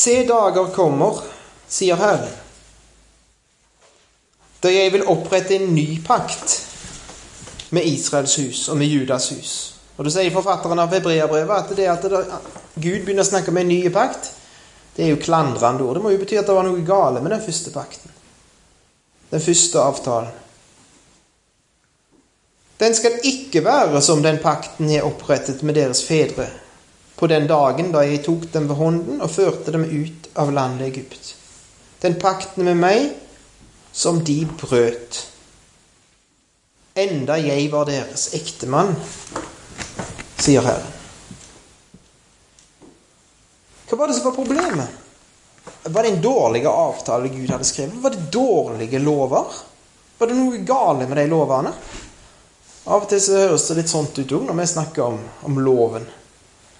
Se 0.05 0.23
dager 0.27 0.67
kommer, 0.69 1.17
sier 1.67 1.97
Herren, 1.97 2.29
da 4.61 4.69
jeg 4.69 4.91
vil 4.93 5.05
opprette 5.09 5.55
en 5.57 5.71
ny 5.73 5.95
pakt 6.05 6.59
med 7.73 7.87
Israels 7.89 8.35
hus 8.37 8.59
og 8.69 8.77
med 8.77 8.91
Judas 8.91 9.31
hus. 9.33 9.53
Og 9.97 10.05
da 10.05 10.11
sier 10.13 10.29
forfatteren 10.35 10.83
av 10.83 10.93
Hebreabrevet 10.93 11.55
at 11.57 11.73
det 11.73 11.87
at 11.89 12.05
Gud 12.05 13.01
begynner 13.01 13.25
å 13.25 13.29
snakke 13.31 13.49
om 13.49 13.57
en 13.57 13.71
ny 13.71 13.79
pakt, 13.95 14.29
det 14.93 15.07
er 15.07 15.09
jo 15.15 15.23
klandrende 15.23 15.81
ord. 15.87 15.97
Det 15.97 16.03
må 16.03 16.11
jo 16.13 16.19
bety 16.21 16.37
at 16.37 16.45
det 16.51 16.57
var 16.59 16.67
noe 16.67 16.85
gale 16.85 17.23
med 17.25 17.33
den 17.33 17.41
første 17.47 17.73
pakten. 17.73 18.13
Den 19.31 19.41
første 19.41 19.87
avtalen. 19.87 20.29
Den 22.77 22.93
skal 22.93 23.17
ikke 23.25 23.65
være 23.65 24.05
som 24.05 24.21
den 24.21 24.37
pakten 24.43 24.93
jeg 24.93 25.07
opprettet 25.07 25.65
med 25.65 25.81
deres 25.81 26.05
fedre 26.05 26.45
på 27.15 27.27
den 27.31 27.47
dagen 27.47 27.91
da 27.93 28.03
jeg 28.03 28.23
tok 28.25 28.49
dem 28.53 28.67
ved 28.69 28.79
hånden 28.79 29.21
og 29.23 29.31
førte 29.31 29.71
dem 29.75 29.85
ut 29.87 30.29
av 30.39 30.51
landet 30.55 30.89
Egypt. 30.89 31.31
Den 32.03 32.17
pakten 32.19 32.67
med 32.67 32.79
meg 32.81 33.13
som 33.95 34.19
de 34.27 34.41
brøt. 34.59 35.21
Enda 36.95 37.37
jeg 37.39 37.69
var 37.71 37.87
deres 37.87 38.29
ektemann, 38.35 38.93
sier 40.39 40.63
Herren. 40.63 40.91
Hva 43.85 43.99
var 43.99 44.09
det 44.09 44.17
som 44.17 44.27
var 44.29 44.35
problemet? 44.35 45.01
Var 45.83 46.03
det 46.03 46.09
en 46.09 46.21
dårlig 46.21 46.65
avtale 46.65 47.29
Gud 47.29 47.51
hadde 47.51 47.67
skrevet? 47.67 47.99
Var 48.01 48.15
det 48.15 48.29
dårlige 48.33 48.99
lover? 48.99 49.55
Var 50.17 50.27
det 50.27 50.37
noe 50.37 50.61
gale 50.65 51.07
med 51.07 51.19
de 51.19 51.25
lovene? 51.29 51.71
Av 52.85 53.01
og 53.01 53.09
til 53.09 53.21
så 53.21 53.39
høres 53.43 53.67
det 53.69 53.79
litt 53.79 53.91
sånt 53.91 54.17
ut 54.19 54.35
òg 54.37 54.47
når 54.47 54.59
vi 54.59 54.67
snakker 54.71 55.03
om, 55.05 55.19
om 55.47 55.59
loven. 55.61 56.05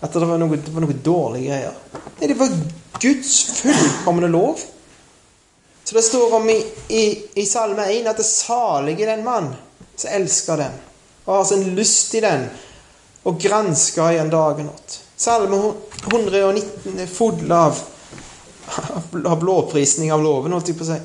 At 0.03 0.13
det 0.13 0.27
var 0.27 0.39
noe, 0.41 0.58
det 0.60 0.73
var 0.73 0.84
noe 0.84 0.97
dårlige 1.03 1.51
greier. 1.51 1.77
Nei, 2.19 2.27
det 2.27 2.38
var 2.39 2.51
Guds 3.01 3.36
fullkomne 3.60 4.27
lov. 4.31 4.60
Så 5.86 5.95
det 5.95 6.01
står 6.01 6.34
om 6.34 6.49
i, 6.49 6.58
i, 6.88 7.03
i 7.36 7.45
Salme 7.45 7.86
1 7.93 8.08
at 8.10 8.17
det 8.17 8.25
salige 8.25 9.05
den 9.05 9.23
mann 9.23 9.51
som 9.95 10.12
elsker 10.12 10.58
den, 10.58 10.77
og 11.25 11.36
har 11.36 11.43
sin 11.45 11.67
lyst 11.77 12.15
i 12.17 12.23
den, 12.25 12.47
og 13.23 13.38
gransker 13.41 14.15
igjen 14.15 14.31
dagen 14.34 14.71
natt. 14.71 14.97
Salme 15.17 15.60
119 16.10 16.99
er 16.99 17.08
full 17.10 17.51
av, 17.53 17.77
av 19.21 19.38
blåprisning 19.39 20.12
av 20.13 20.25
loven, 20.25 20.58
holdt 20.58 20.73
jeg 20.73 20.79
på 20.79 20.88
å 20.88 20.89
si. 20.89 20.99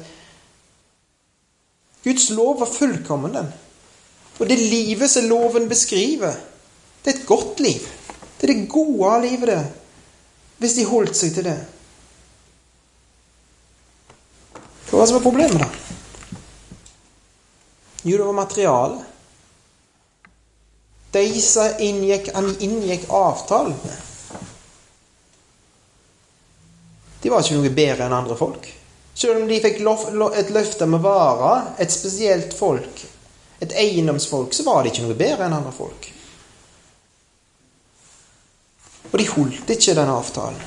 Guds 2.09 2.31
lov 2.33 2.59
var 2.62 2.72
fullkommen, 2.72 3.37
den. 3.37 3.53
Og 4.40 4.48
det 4.48 4.57
livet 4.57 5.12
som 5.12 5.29
loven 5.29 5.68
beskriver, 5.68 6.40
det 7.05 7.12
er 7.12 7.18
et 7.18 7.29
godt 7.29 7.61
liv. 7.61 7.85
Det 8.40 8.48
er 8.48 8.55
det 8.55 8.70
gode 8.72 9.05
av 9.05 9.22
livet, 9.22 9.46
det. 9.53 9.61
Hvis 10.61 10.79
de 10.79 10.88
holdt 10.88 11.16
seg 11.16 11.35
til 11.37 11.44
det. 11.44 11.59
Hva 14.88 14.96
var 14.96 15.05
det 15.05 15.11
som 15.11 15.18
var 15.18 15.26
problemet, 15.26 15.61
da? 15.61 15.68
Jo, 18.03 18.16
det 18.16 18.24
var 18.24 18.33
materialet. 18.33 19.07
De 21.12 21.24
som 21.42 21.83
inngikk, 21.83 22.31
inngikk 22.62 23.09
avtalen 23.11 23.74
De 27.20 27.29
var 27.29 27.42
ikke 27.42 27.59
noe 27.59 27.72
bedre 27.74 28.07
enn 28.07 28.14
andre 28.16 28.37
folk. 28.38 28.68
Selv 29.12 29.42
om 29.42 29.48
de 29.48 29.59
fikk 29.61 29.83
et 29.83 30.53
løfte 30.55 30.87
å 30.87 31.00
være 31.03 31.50
et 31.83 31.92
spesielt 31.92 32.55
folk, 32.57 33.03
et 33.61 33.74
eiendomsfolk, 33.76 34.55
så 34.57 34.64
var 34.64 34.83
de 34.83 34.94
ikke 34.94 35.05
noe 35.05 35.18
bedre 35.18 35.44
enn 35.44 35.59
andre 35.59 35.74
folk. 35.76 36.10
Og 39.11 39.18
de 39.18 39.27
holdt 39.29 39.70
ikke 39.75 39.94
den 39.99 40.12
avtalen. 40.12 40.61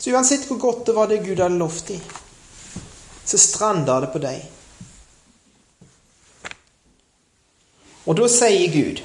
Så 0.00 0.14
uansett 0.14 0.46
hvor 0.48 0.58
godt 0.58 0.86
det 0.86 0.94
var 0.96 1.10
det 1.10 1.20
Gud 1.26 1.42
hadde 1.42 1.58
lovt 1.60 1.88
dem, 1.92 2.00
så 3.24 3.38
stranda 3.38 3.98
det 4.00 4.08
på 4.14 4.22
deg. 4.22 4.46
Og 8.08 8.16
da 8.16 8.26
sier 8.32 8.72
Gud 8.72 9.02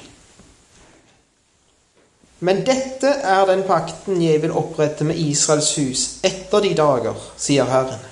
Men 2.46 2.62
dette 2.66 3.10
er 3.24 3.46
den 3.48 3.62
pakten 3.68 4.18
jeg 4.20 4.42
vil 4.42 4.54
opprette 4.56 5.06
med 5.08 5.20
Israels 5.20 5.70
hus 5.78 6.02
etter 6.26 6.64
de 6.64 6.72
dager, 6.76 7.16
sier 7.40 7.68
Herren. 7.70 8.02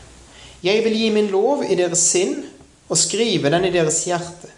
Jeg 0.64 0.80
vil 0.84 0.96
gi 0.96 1.10
min 1.12 1.28
lov 1.32 1.64
i 1.64 1.76
deres 1.76 2.04
sinn 2.12 2.38
og 2.88 3.00
skrive 3.00 3.52
den 3.52 3.66
i 3.68 3.72
deres 3.74 3.98
hjerte. 4.08 4.53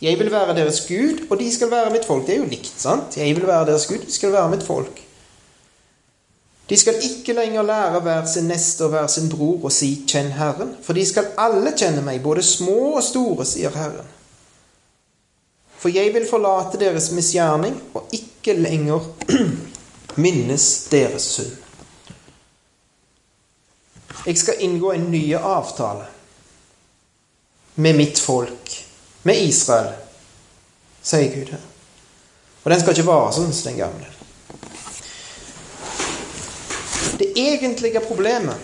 Jeg 0.00 0.18
vil 0.18 0.30
være 0.32 0.54
deres 0.56 0.80
Gud, 0.88 1.26
og 1.30 1.38
de 1.38 1.52
skal 1.52 1.70
være 1.70 1.90
mitt 1.92 2.06
folk. 2.08 2.26
Det 2.26 2.34
er 2.34 2.38
jo 2.38 2.48
likt, 2.48 2.72
sant? 2.76 3.16
Jeg 3.16 3.36
vil 3.36 3.46
være 3.46 3.66
deres 3.66 3.86
Gud, 3.86 3.98
de 3.98 4.12
skal 4.12 4.32
være 4.32 4.50
mitt 4.50 4.62
folk. 4.66 5.02
De 6.70 6.76
skal 6.76 6.94
ikke 7.02 7.32
lenger 7.32 7.62
lære 7.62 8.00
hver 8.00 8.26
sin 8.26 8.44
neste 8.44 8.84
og 8.84 8.88
hver 8.94 9.06
sin 9.06 9.28
bror 9.28 9.66
å 9.66 9.72
si 9.74 10.04
'kjenn 10.06 10.32
Herren', 10.38 10.76
for 10.82 10.92
de 10.92 11.06
skal 11.06 11.32
alle 11.36 11.72
kjenne 11.76 12.02
meg, 12.02 12.22
både 12.22 12.42
små 12.42 12.94
og 12.96 13.02
store, 13.02 13.44
sier 13.44 13.70
Herren. 13.74 14.06
For 15.78 15.88
jeg 15.88 16.14
vil 16.14 16.28
forlate 16.30 16.78
deres 16.78 17.10
misgjerning 17.10 17.82
og 17.94 18.06
ikke 18.12 18.52
lenger 18.52 19.00
minnes 20.24 20.66
deres 20.90 21.22
synd. 21.22 21.56
Jeg 24.26 24.38
skal 24.38 24.54
inngå 24.60 24.92
en 24.92 25.10
ny 25.10 25.34
avtale 25.34 26.06
med 27.74 27.96
mitt 27.96 28.18
folk 28.18 28.79
med 29.22 29.42
Israel, 29.44 29.92
sier 31.02 31.34
Gud 31.34 31.52
her. 31.52 31.66
Og 32.64 32.70
den 32.70 32.80
skal 32.80 32.96
ikke 32.96 33.08
være 33.08 33.32
sånn 33.36 33.52
som 33.52 33.70
den 33.70 33.80
gamle. 33.80 34.08
Det 37.20 37.32
egentlige 37.36 38.00
problemet 38.04 38.56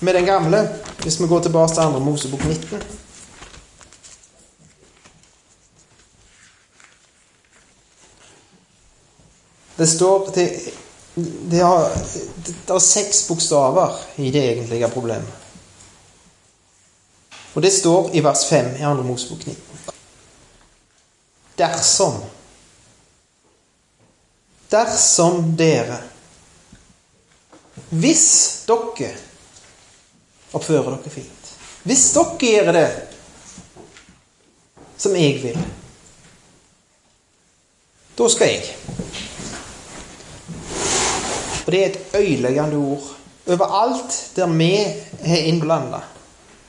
med 0.00 0.14
den 0.14 0.26
gamle, 0.26 0.62
hvis 1.02 1.20
vi 1.20 1.26
går 1.30 1.46
tilbake 1.46 1.74
til 1.74 1.98
2. 1.98 2.00
Mosebok 2.02 2.44
19 2.44 2.82
Det 9.78 9.86
står 9.86 10.30
det, 10.34 10.60
det, 11.50 11.60
har, 11.62 11.90
det 12.46 12.74
er 12.74 12.82
seks 12.82 13.28
bokstaver 13.28 13.94
i 14.16 14.32
det 14.34 14.42
egentlige 14.42 14.88
problemet. 14.90 15.47
Og 17.58 17.62
det 17.62 17.72
står 17.74 18.12
i 18.14 18.20
vers 18.22 18.44
5 18.46 18.66
i 18.76 18.84
2. 18.86 19.02
Mosebok 19.02 19.46
19 19.46 19.68
dersom 21.58 22.20
Dersom 24.70 25.56
dere 25.58 25.96
Hvis 27.90 28.28
dere 28.68 29.08
oppfører 30.54 31.00
dere 31.00 31.10
fint 31.16 31.50
Hvis 31.82 32.04
dere 32.14 32.38
gjør 32.38 32.70
det 32.78 32.86
som 34.98 35.14
jeg 35.14 35.36
vil, 35.38 35.58
da 38.18 38.26
skal 38.34 38.48
jeg. 38.50 38.72
Og 41.62 41.70
det 41.70 41.82
er 41.82 41.86
et 41.86 42.16
øyeleggende 42.18 42.80
ord 42.82 43.12
overalt 43.46 44.16
der 44.34 44.50
vi 44.58 44.72
er 44.74 45.44
innblanda. 45.46 46.02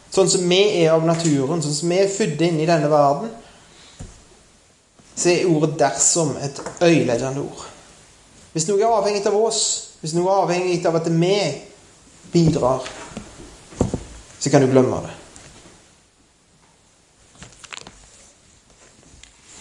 Sånn 0.10 0.30
som 0.30 0.50
vi 0.50 0.62
er 0.82 0.96
av 0.96 1.06
naturen, 1.06 1.62
sånn 1.62 1.76
som 1.76 1.92
vi 1.92 2.00
er 2.02 2.10
født 2.10 2.42
inn 2.48 2.60
i 2.62 2.68
denne 2.70 2.90
verden 2.90 3.30
så 5.20 5.30
er 5.30 5.48
ordet 5.52 5.76
'dersom' 5.76 6.38
et 6.40 6.62
øyeleggende 6.82 7.42
ord. 7.42 7.66
Hvis 8.54 8.68
noe 8.68 8.80
er 8.80 8.88
avhengig 8.88 9.26
av 9.28 9.36
oss, 9.36 9.90
hvis 10.02 10.14
noe 10.16 10.32
er 10.32 10.44
avhengig 10.46 10.86
av 10.88 10.96
at 10.96 11.10
vi 11.12 11.36
bidrar, 12.32 12.88
så 14.40 14.50
kan 14.50 14.62
du 14.62 14.72
glemme 14.72 15.02
det. 15.04 15.16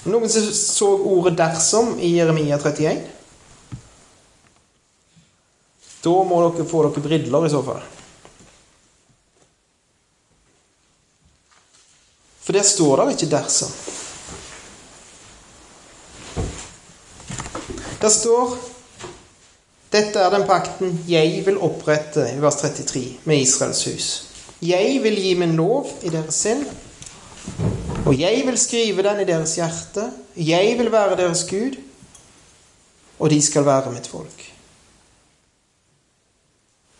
Noen 0.05 0.29
som 0.29 0.53
så 0.53 0.95
ordet 0.97 1.37
'dersom' 1.37 1.99
i 1.99 2.15
Jeremia 2.17 2.59
31? 2.59 3.03
Da 6.05 6.11
må 6.11 6.51
dere 6.51 6.69
få 6.69 6.83
dere 6.87 7.03
briller, 7.03 7.47
i 7.47 7.51
så 7.51 7.63
fall. 7.63 7.83
For 12.49 12.57
der 12.57 12.65
står 12.65 12.97
det 12.97 13.11
ikke 13.13 13.37
'dersom'. 13.37 13.73
Der 18.01 18.09
står 18.09 18.59
dette 19.93 20.19
er 20.19 20.31
den 20.31 20.47
pakten 20.47 21.05
jeg 21.09 21.43
vil 21.47 21.59
opprette, 21.59 22.25
i 22.37 22.41
vers 22.41 22.57
33, 22.57 23.19
med 23.25 23.41
Israels 23.41 23.85
hus. 23.85 24.25
Jeg 24.63 25.01
vil 25.03 25.17
gi 25.17 25.35
min 25.35 25.57
lov 25.57 25.91
i 26.03 26.09
deres 26.09 26.35
sinn, 26.35 26.65
og 28.07 28.17
jeg 28.21 28.43
vil 28.47 28.59
skrive 28.59 29.03
den 29.03 29.21
i 29.21 29.25
deres 29.29 29.55
hjerte. 29.55 30.11
Jeg 30.37 30.79
vil 30.79 30.93
være 30.93 31.17
deres 31.17 31.45
Gud, 31.51 31.77
og 33.19 33.31
de 33.31 33.43
skal 33.43 33.67
være 33.67 33.93
mitt 33.93 34.09
folk. 34.09 34.45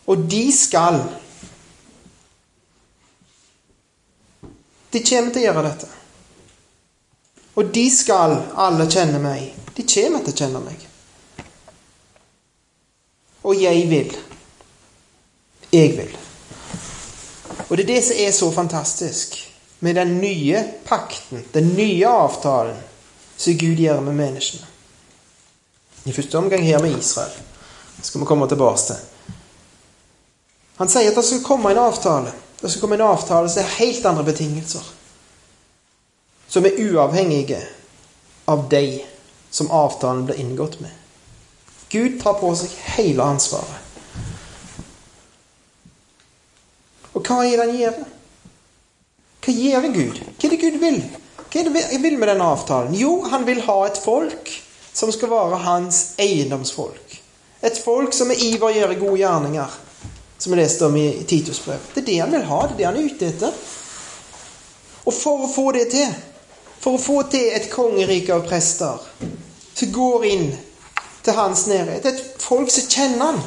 Og 0.07 0.17
de 0.31 0.45
skal 0.57 1.03
De 4.91 5.01
kommer 5.05 5.33
til 5.33 5.43
å 5.43 5.45
gjøre 5.47 5.65
dette. 5.67 5.89
Og 7.59 7.73
de 7.75 7.85
skal 7.91 8.37
alle 8.55 8.87
kjenne 8.89 9.19
meg. 9.21 9.51
De 9.75 9.85
kommer 9.85 10.23
til 10.23 10.33
å 10.33 10.39
kjenne 10.43 10.63
meg. 10.63 10.85
Og 13.43 13.55
jeg 13.59 13.85
vil. 13.89 14.15
Jeg 15.71 15.93
vil. 15.97 16.17
Og 17.69 17.77
det 17.77 17.83
er 17.83 17.91
det 17.93 18.01
som 18.05 18.21
er 18.23 18.31
så 18.33 18.49
fantastisk 18.51 19.37
med 19.79 19.95
den 19.95 20.17
nye 20.19 20.63
pakten, 20.87 21.43
den 21.53 21.73
nye 21.77 22.07
avtalen, 22.09 22.79
som 23.37 23.57
Gud 23.57 23.79
gjør 23.79 24.01
med 24.03 24.17
menneskene. 24.17 24.65
I 26.03 26.15
første 26.15 26.37
omgang 26.37 26.63
her 26.65 26.81
med 26.81 26.97
Israel. 26.97 27.31
Det 27.97 28.05
skal 28.05 28.21
vi 28.21 28.27
komme 28.27 28.47
tilbake 28.47 28.81
til. 28.87 29.35
Han 30.79 30.89
sier 30.89 31.11
at 31.11 31.19
det 31.19 31.25
skal 31.27 31.43
komme 31.43 31.71
en 31.71 31.81
avtale. 31.83 32.31
Det 32.61 32.69
skal 32.69 32.81
komme 32.81 32.95
en 32.95 33.01
avtale 33.07 33.49
som 33.49 33.63
er 33.63 33.75
helt 33.79 34.05
andre 34.05 34.23
betingelser. 34.27 34.83
Som 36.47 36.65
er 36.65 36.79
uavhengige 36.81 37.61
av 38.49 38.65
deg 38.71 39.05
som 39.49 39.71
avtalen 39.71 40.25
blir 40.25 40.39
inngått 40.41 40.79
med. 40.79 40.91
Gud 41.89 42.19
tar 42.21 42.35
på 42.41 42.51
seg 42.57 42.73
hele 42.97 43.23
ansvaret. 43.25 43.85
Og 47.13 47.25
hva 47.25 47.41
er 47.45 47.55
det 47.57 47.65
han 47.65 47.77
gjør? 47.79 47.99
Hva 49.45 49.55
gjør 49.55 49.87
Gud? 49.95 50.19
Hva 50.19 50.47
er 50.47 50.53
det 50.53 50.61
Gud 50.61 50.79
vil? 50.83 50.99
Hva 51.49 51.61
er 51.61 51.69
det 51.69 51.85
han 51.87 52.03
vil 52.03 52.17
med 52.21 52.29
denne 52.29 52.49
avtalen? 52.53 52.97
Jo, 52.97 53.13
han 53.31 53.47
vil 53.47 53.63
ha 53.65 53.79
et 53.87 53.97
folk 54.03 54.51
som 54.93 55.11
skal 55.15 55.31
være 55.31 55.63
hans 55.63 56.01
eiendomsfolk. 56.21 57.15
Et 57.65 57.79
folk 57.83 58.13
som 58.15 58.29
med 58.29 58.41
iver 58.43 58.75
gjør 58.75 58.99
gode 58.99 59.21
gjerninger, 59.23 59.77
som 60.39 60.51
vi 60.55 60.61
leste 60.61 60.85
om 60.85 60.97
i 60.97 61.23
Titus 61.27 61.59
brev. 61.65 61.83
Det 61.93 62.01
er 62.01 62.05
det 62.05 62.17
han 62.19 62.31
vil 62.31 62.47
ha. 62.47 62.61
Det 62.67 62.73
er 62.73 62.77
det 62.77 62.87
han 62.87 62.97
er 62.97 63.11
ute 63.11 63.29
etter. 63.29 63.61
Og 65.03 65.13
for 65.13 65.45
å 65.45 65.51
få 65.51 65.67
det 65.75 65.85
til, 65.91 66.09
for 66.79 66.95
å 66.95 67.03
få 67.03 67.21
til 67.31 67.51
et 67.53 67.69
kongerike 67.71 68.33
av 68.35 68.47
prester 68.47 69.05
som 69.79 69.93
går 69.95 70.25
inn 70.31 70.49
til 71.23 71.35
hans 71.35 71.65
nærhet, 71.67 72.05
et 72.07 72.43
folk 72.43 72.71
som 72.71 72.87
kjenner 72.87 73.25
han 73.25 73.41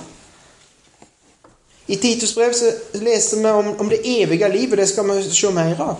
i 1.87 1.97
Titus 1.97 2.35
brev 2.35 2.53
så 2.53 2.71
leser 2.93 3.37
vi 3.37 3.51
om, 3.51 3.81
om, 3.81 3.89
det 3.89 4.01
evige 4.23 4.49
livet. 4.49 4.79
Det 4.79 4.87
skal 4.87 5.11
vi 5.11 5.23
se 5.31 5.51
mer 5.51 5.81
av. 5.81 5.97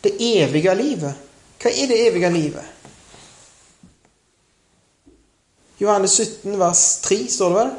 Det 0.00 0.12
evige 0.18 0.74
livet. 0.74 1.30
Hva 1.62 1.70
er 1.70 1.88
det 1.90 1.98
evige 2.06 2.30
livet? 2.30 2.64
Johannes 5.78 6.12
17, 6.12 6.58
vers 6.58 6.84
3 7.02 7.18
står 7.30 7.50
det 7.50 7.58
vel. 7.58 7.72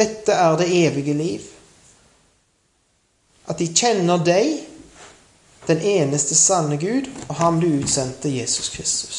Dette 0.00 0.36
er 0.36 0.58
det 0.60 0.68
evige 0.82 1.14
liv. 1.16 1.46
At 3.50 3.58
de 3.58 3.66
kjenner 3.74 4.22
deg, 4.22 4.60
den 5.66 5.82
eneste 5.82 6.36
sanne 6.38 6.78
Gud, 6.80 7.10
og 7.28 7.36
ham 7.42 7.60
du 7.60 7.66
utsendte, 7.68 8.30
Jesus 8.30 8.70
Kristus. 8.72 9.18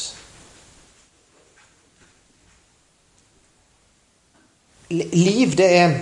Liv, 4.92 5.54
det 5.56 5.68
er 5.76 5.94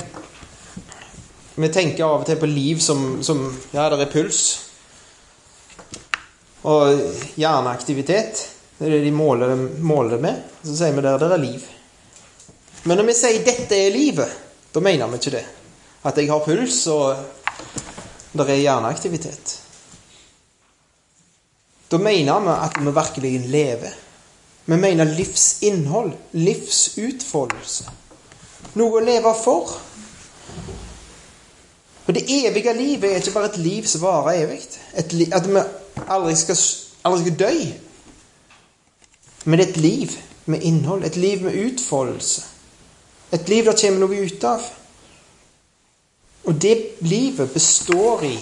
vi 1.61 1.69
tenker 1.69 2.07
av 2.07 2.23
og 2.23 2.27
til 2.29 2.39
på 2.41 2.49
liv 2.49 2.79
som, 2.81 3.21
som 3.27 3.43
Ja, 3.75 3.91
det 3.93 4.07
er 4.07 4.13
puls. 4.13 4.41
Og 6.65 7.03
hjerneaktivitet. 7.37 8.41
Det 8.79 8.87
er 8.87 8.95
det 8.95 9.03
de 9.05 9.13
måler, 9.13 9.53
måler 9.85 10.17
det 10.17 10.23
med. 10.25 10.39
Så 10.65 10.79
sier 10.79 10.95
vi 10.97 11.05
der 11.05 11.21
det 11.21 11.29
er 11.35 11.43
liv. 11.43 11.67
Men 12.89 12.97
når 12.97 13.11
vi 13.11 13.17
sier 13.19 13.45
'dette 13.45 13.77
er 13.77 13.93
livet', 13.93 14.39
da 14.73 14.81
mener 14.81 15.09
vi 15.09 15.21
ikke 15.21 15.37
det. 15.37 15.45
At 16.05 16.17
jeg 16.17 16.31
har 16.31 16.41
puls, 16.45 16.87
og 16.87 17.17
det 18.33 18.47
er 18.51 18.63
hjerneaktivitet. 18.63 19.57
Da 21.91 21.99
mener 21.99 22.41
vi 22.45 22.55
at 22.55 22.79
vi 22.79 22.93
virkelig 22.95 23.49
lever. 23.51 23.95
Vi 24.67 24.77
mener 24.77 25.05
livsinnhold, 25.05 26.13
livsutfoldelse. 26.33 27.91
Noe 28.79 29.01
å 29.01 29.03
leve 29.03 29.33
for. 29.35 29.73
For 32.05 32.15
det 32.15 32.29
evige 32.31 32.75
livet 32.79 33.11
er 33.11 33.19
ikke 33.19 33.35
bare 33.35 33.51
et 33.51 33.59
liv 33.59 33.87
som 33.87 34.05
varer 34.05 34.45
evig. 34.45 34.61
at 34.95 35.13
vi 35.49 35.63
aldri 36.07 36.37
skal, 36.37 36.57
aldri 37.05 37.25
skal 37.25 37.39
dø. 37.39 37.55
Men 39.45 39.59
det 39.59 39.67
er 39.67 39.71
et 39.71 39.77
liv 39.77 40.17
med 40.47 40.63
innhold. 40.63 41.05
Et 41.05 41.17
liv 41.17 41.43
med 41.43 41.55
utfoldelse. 41.55 42.43
Et 43.33 43.49
liv 43.49 43.65
der 43.65 43.79
kommer 43.83 44.07
noe 44.07 44.23
ut 44.27 44.45
av. 44.45 44.63
Og 46.49 46.63
det 46.63 46.77
livet 47.05 47.53
består 47.53 48.25
i 48.25 48.37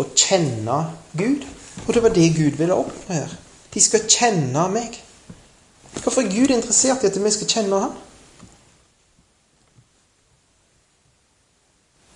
å 0.00 0.06
kjenne 0.16 0.78
Gud. 1.16 1.44
Og 1.86 1.94
det 1.94 2.02
var 2.02 2.14
det 2.14 2.30
Gud 2.36 2.58
ville 2.58 2.74
oppnå 2.74 3.14
her. 3.14 3.36
De 3.74 3.82
skal 3.82 4.08
kjenne 4.08 4.64
meg. 4.72 4.96
Hvorfor 6.02 6.24
er 6.24 6.32
Gud 6.32 6.52
interessert 6.54 7.04
i 7.04 7.10
at 7.10 7.18
vi 7.20 7.32
skal 7.34 7.50
kjenne 7.50 7.80
ham? 7.86 7.94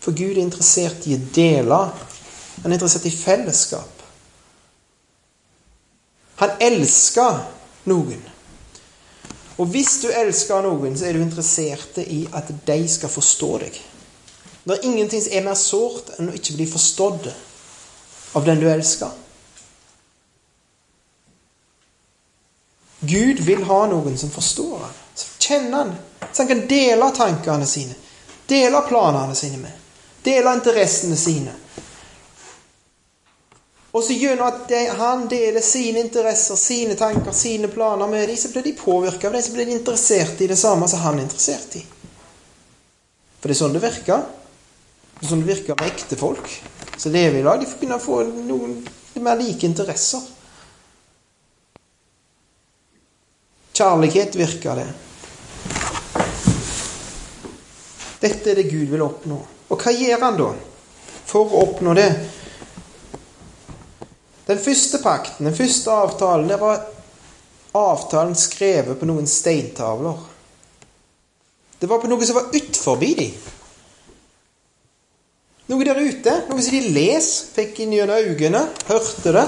For 0.00 0.16
Gud 0.16 0.36
er 0.36 0.42
interessert 0.42 1.06
i 1.06 1.16
å 1.16 1.22
dele. 1.34 1.80
Han 2.62 2.72
er 2.72 2.76
interessert 2.78 3.08
i 3.08 3.14
fellesskap. 3.14 4.04
Han 6.40 6.56
elsker 6.64 7.42
noen. 7.92 8.22
Og 9.60 9.68
hvis 9.68 9.98
du 10.00 10.08
elsker 10.08 10.64
noen, 10.64 10.96
så 10.96 11.04
er 11.06 11.16
du 11.16 11.20
interessert 11.20 12.00
i 12.00 12.22
at 12.32 12.48
de 12.66 12.80
skal 12.88 13.12
forstå 13.12 13.50
deg. 13.60 13.76
Er 14.68 14.84
ingenting 14.84 15.22
som 15.22 15.32
er 15.32 15.44
mer 15.44 15.56
sårt 15.56 16.12
enn 16.18 16.28
å 16.28 16.36
ikke 16.36 16.58
bli 16.58 16.66
forstått 16.68 17.30
av 18.36 18.44
den 18.44 18.60
du 18.60 18.68
elsker. 18.70 19.10
Gud 23.00 23.40
vil 23.40 23.64
ha 23.64 23.86
noen 23.88 24.18
som 24.20 24.30
forstår 24.30 24.78
ham, 24.78 24.96
som 25.14 25.28
kjenner 25.38 25.76
ham, 25.78 25.94
så 26.32 26.42
han 26.42 26.50
kan 26.50 26.66
dele 26.68 27.08
tankene 27.16 27.66
sine, 27.66 27.96
dele 28.46 28.82
planene 28.88 29.34
sine 29.34 29.62
med. 29.62 29.72
Dele 30.22 30.52
interessene 30.52 31.16
sine. 31.16 31.54
Og 33.90 34.04
så 34.04 34.14
gjennom 34.14 34.46
at 34.46 34.66
de, 34.68 34.82
han 35.00 35.24
deler 35.32 35.64
sine 35.64 36.04
interesser, 36.04 36.58
sine 36.60 36.94
tanker, 36.94 37.32
sine 37.32 37.70
planer 37.72 38.06
med 38.06 38.28
dem, 38.28 38.36
så 38.36 38.52
blir 38.52 38.68
de 38.68 38.74
påvirka 38.76 39.26
av 39.26 39.32
dem, 39.32 39.42
så 39.42 39.56
blir 39.56 39.66
de 39.66 39.78
interessert 39.80 40.40
i 40.40 40.46
det 40.46 40.58
samme 40.60 40.88
som 40.88 41.00
han 41.02 41.18
er 41.18 41.24
interessert 41.24 41.80
i. 41.80 41.82
For 43.40 43.48
det 43.48 43.56
er 43.56 43.60
sånn 43.64 43.74
det 43.74 43.82
virker. 43.82 44.28
Sånn 45.20 45.42
det 45.44 45.52
virker 45.52 45.76
med 45.76 45.90
ekte 45.90 46.16
folk 46.16 46.48
som 46.96 47.12
lever 47.12 47.40
i 47.40 47.44
lag. 47.44 47.60
De 47.60 47.68
får 47.68 47.94
å 47.96 48.00
få 48.00 48.22
noen 48.48 48.78
mer 49.20 49.36
like 49.40 49.66
interesser. 49.68 50.22
Kjærlighet 53.76 54.36
virker 54.36 54.80
det. 54.80 54.88
Dette 58.20 58.52
er 58.52 58.58
det 58.60 58.68
Gud 58.68 58.90
vil 58.92 59.04
oppnå. 59.04 59.38
Og 59.72 59.80
hva 59.80 59.92
gjør 59.94 60.24
han 60.24 60.36
da 60.40 60.50
for 61.30 61.46
å 61.46 61.62
oppnå 61.64 61.94
det? 61.96 62.08
Den 64.50 64.58
første 64.60 64.98
pakten, 65.00 65.46
den 65.46 65.56
første 65.56 65.94
avtalen, 65.94 66.48
det 66.50 66.58
var 66.60 66.82
avtalen 67.78 68.34
skrevet 68.36 68.98
på 68.98 69.08
noen 69.08 69.28
steintavler. 69.30 70.18
Det 71.80 71.88
var 71.88 72.02
på 72.02 72.10
noe 72.10 72.26
som 72.26 72.40
var 72.40 72.50
utforbi 72.56 73.14
de. 73.16 73.28
Noe 75.70 75.86
der 75.86 76.00
ute, 76.02 76.32
noe 76.48 76.62
som 76.66 76.74
de 76.74 76.80
les, 76.90 77.26
fikk 77.54 77.84
inn 77.84 77.92
gjennom 77.94 78.18
øynene, 78.18 78.64
hørte 78.88 79.34
det. 79.36 79.44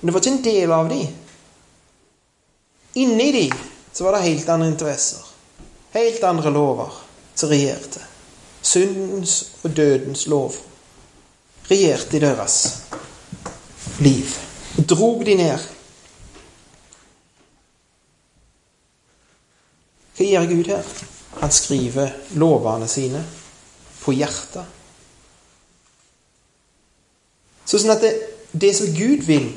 Men 0.00 0.08
det 0.08 0.14
var 0.14 0.22
ikke 0.22 0.32
en 0.32 0.44
del 0.46 0.72
av 0.72 0.88
de. 0.88 1.00
Inni 3.02 3.26
de 3.34 3.44
så 3.92 4.06
var 4.06 4.16
det 4.16 4.24
helt 4.30 4.48
andre 4.48 4.70
interesser. 4.72 5.20
Helt 5.92 6.24
andre 6.24 6.50
lover 6.50 6.96
som 7.34 7.52
regjerte. 7.52 8.00
syndens 8.66 9.34
og 9.62 9.76
dødens 9.76 10.26
lov, 10.26 10.56
regjerte 11.68 12.16
i 12.16 12.20
deres 12.20 12.56
liv. 14.00 14.32
Drog 14.88 15.22
de 15.26 15.36
ned. 15.38 15.68
Hva 20.16 20.26
gjør 20.32 20.50
Gud 20.50 20.72
her? 20.72 20.92
Han 21.40 21.52
skriver 21.52 22.16
lovene 22.34 22.88
sine 22.88 23.22
på 24.06 24.14
hjertet. 24.14 24.74
Sånn 27.66 27.90
at 27.90 28.04
det, 28.04 28.12
det 28.54 28.72
som 28.78 28.92
Gud 28.94 29.26
vil, 29.26 29.50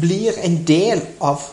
blir 0.00 0.38
en 0.40 0.62
del 0.64 1.02
av 1.20 1.44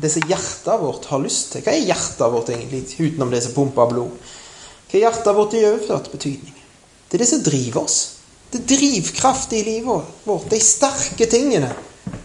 det 0.00 0.10
som 0.12 0.24
hjertet 0.28 0.80
vårt 0.80 1.08
har 1.10 1.20
lyst 1.20 1.52
til. 1.52 1.64
Hva 1.64 1.72
er 1.72 1.88
hjertet 1.88 2.32
vårt 2.32 2.52
egentlig, 2.52 2.84
utenom 2.96 3.32
det 3.32 3.42
som 3.44 3.56
pumper 3.56 3.90
blod? 3.92 4.28
Hva 4.86 4.98
er 4.98 5.04
hjertet 5.06 5.36
vårt 5.36 5.56
i 5.56 5.64
overført 5.68 6.10
betydning? 6.12 6.54
Det 7.06 7.18
er 7.18 7.24
det 7.24 7.30
som 7.30 7.44
driver 7.44 7.82
oss. 7.84 7.98
Det 8.50 8.62
er 8.62 8.70
drivkraft 8.76 9.52
i 9.56 9.62
livet 9.66 10.24
vårt. 10.24 10.48
De 10.50 10.60
sterke 10.62 11.28
tingene, 11.30 11.72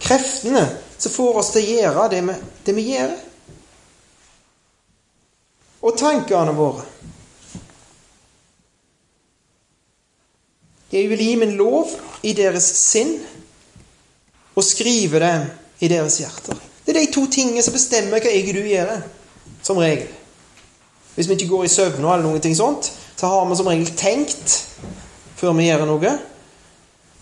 kreftene, 0.02 0.64
som 0.98 1.12
får 1.12 1.40
oss 1.40 1.52
til 1.54 1.64
å 1.64 1.76
gjøre 1.76 2.08
det 2.12 2.22
vi, 2.28 2.34
det 2.66 2.74
vi 2.76 2.88
gjør. 2.92 3.14
Og 5.82 5.96
tankene 5.98 6.54
våre. 6.54 6.84
Jeg 10.92 11.08
vil 11.08 11.22
gi 11.24 11.36
min 11.40 11.54
lov 11.56 11.88
i 12.22 12.34
deres 12.36 12.66
sinn 12.76 13.14
og 14.52 14.64
skrive 14.66 15.22
det 15.22 15.36
i 15.80 15.88
deres 15.88 16.18
hjerter. 16.20 16.58
Det 16.84 16.92
er 16.92 17.00
de 17.00 17.12
to 17.14 17.24
tingene 17.32 17.62
som 17.64 17.72
bestemmer 17.72 18.20
hva 18.20 18.32
jeg 18.32 18.44
og 18.50 18.58
du 18.58 18.66
gjør, 18.68 18.92
som 19.64 19.80
regel. 19.80 20.10
Hvis 21.14 21.28
vi 21.28 21.38
ikke 21.38 21.48
går 21.48 21.64
i 21.64 21.72
søvn 21.72 22.04
eller 22.04 22.26
noe 22.26 22.54
sånt, 22.56 22.90
så 23.16 23.30
har 23.30 23.48
vi 23.48 23.56
som 23.56 23.70
regel 23.70 23.90
tenkt 23.96 24.58
før 25.38 25.56
vi 25.56 25.68
gjør 25.70 25.86
noe. 25.88 26.14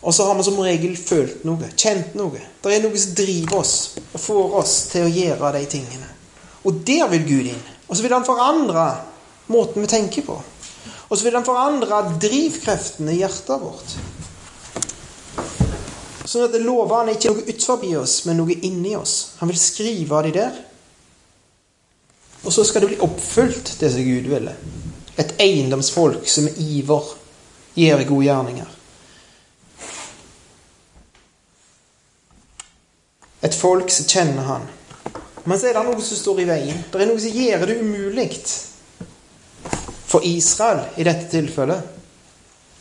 Og 0.00 0.14
så 0.16 0.26
har 0.26 0.38
vi 0.38 0.46
som 0.46 0.58
regel 0.64 0.96
følt 0.96 1.44
noe, 1.44 1.70
kjent 1.76 2.14
noe. 2.18 2.40
Det 2.62 2.72
er 2.74 2.82
noe 2.82 2.98
som 2.98 3.16
driver 3.18 3.60
oss 3.60 3.74
og 4.00 4.20
får 4.20 4.54
oss 4.62 4.76
til 4.94 5.06
å 5.06 5.12
gjøre 5.12 5.52
de 5.58 5.66
tingene. 5.76 6.08
Og 6.64 6.80
der 6.88 7.06
vil 7.12 7.26
Gud 7.28 7.50
inn. 7.52 7.66
Og 7.86 7.96
så 7.96 8.02
vil 8.02 8.14
han 8.16 8.26
forandre 8.26 8.86
måten 9.52 9.84
vi 9.84 9.90
tenker 9.90 10.24
på. 10.26 10.38
Og 11.10 11.18
så 11.18 11.26
vil 11.26 11.34
han 11.34 11.46
forandre 11.46 12.04
drivkreftene 12.22 13.12
i 13.16 13.20
hjertet 13.20 13.58
vårt. 13.58 13.94
Sånn 16.30 16.46
at 16.46 16.54
lovene 16.62 17.16
ikke 17.16 17.32
er 17.32 17.34
noe 17.34 17.46
utenfor 17.48 17.86
oss, 17.98 18.20
men 18.28 18.38
noe 18.38 18.54
inni 18.54 18.94
oss. 18.94 19.16
Han 19.40 19.50
vil 19.50 19.58
skrive 19.58 20.22
de 20.28 20.34
der. 20.36 20.60
Og 22.44 22.54
så 22.54 22.62
skal 22.64 22.84
det 22.84 22.92
bli 22.92 23.00
oppfylt, 23.02 23.74
det 23.80 23.90
som 23.90 24.06
Gud 24.06 24.30
ville. 24.30 24.54
Et 25.18 25.34
eiendomsfolk 25.42 26.28
som 26.30 26.46
med 26.46 26.60
iver 26.62 27.10
gjør 27.74 28.06
gode 28.06 28.28
gjerninger. 28.28 28.76
Et 33.42 33.56
folk 33.56 33.90
som 33.90 34.06
kjenner 34.06 34.46
Han. 34.46 34.66
Men 35.44 35.58
så 35.58 35.70
er 35.70 35.74
det 35.74 35.84
noe 35.88 36.02
som 36.04 36.18
står 36.20 36.42
i 36.42 36.48
veien. 36.48 36.82
Det 36.92 37.00
er 37.00 37.08
noe 37.08 37.20
som 37.20 37.38
gjør 37.42 37.66
det 37.66 37.80
umulig 37.80 38.30
for 40.10 40.24
Israel 40.26 40.80
i 40.96 41.06
dette 41.06 41.28
tilfellet, 41.30 41.82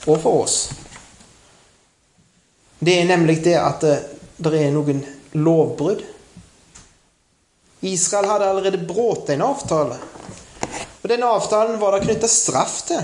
og 0.05 0.21
for 0.21 0.43
oss. 0.43 0.57
Det 2.79 2.95
er 2.95 3.09
nemlig 3.09 3.41
det 3.43 3.57
at 3.59 3.83
det, 3.83 3.97
det 4.39 4.61
er 4.63 4.71
noen 4.73 5.03
lovbrudd. 5.37 6.01
Israel 7.85 8.27
hadde 8.31 8.47
allerede 8.49 8.81
brutt 8.87 9.29
en 9.29 9.43
avtale. 9.45 9.97
Og 11.01 11.09
den 11.11 11.23
avtalen 11.23 11.77
var 11.79 11.95
det 11.95 12.05
knytta 12.07 12.27
straff 12.31 12.79
til. 12.87 13.03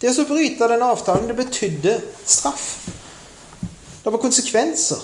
Det 0.00 0.14
å 0.18 0.26
bryte 0.26 0.70
den 0.70 0.82
avtalen, 0.82 1.28
det 1.28 1.36
betydde 1.38 1.98
straff. 2.26 2.70
Det 4.02 4.10
var 4.10 4.22
konsekvenser. 4.22 5.02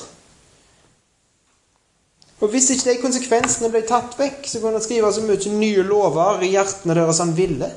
Og 2.38 2.48
Hvis 2.50 2.70
ikke 2.70 2.94
de 2.94 3.02
konsekvensene 3.02 3.70
ble 3.70 3.84
tatt 3.86 4.16
vekk, 4.18 4.46
så 4.46 4.62
kunne 4.62 4.78
han 4.78 4.86
skrive 4.86 5.12
så 5.12 5.26
mye 5.26 5.52
nye 5.58 5.84
lover 5.86 6.42
i 6.46 6.52
hjertene 6.54 6.96
deres 6.96 7.20
han 7.22 7.34
ville. 7.36 7.70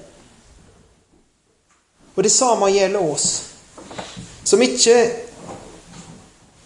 Og 2.16 2.24
det 2.24 2.32
samme 2.32 2.72
gjelder 2.72 3.12
oss, 3.14 3.28
som 4.44 4.62
ikke 4.62 4.96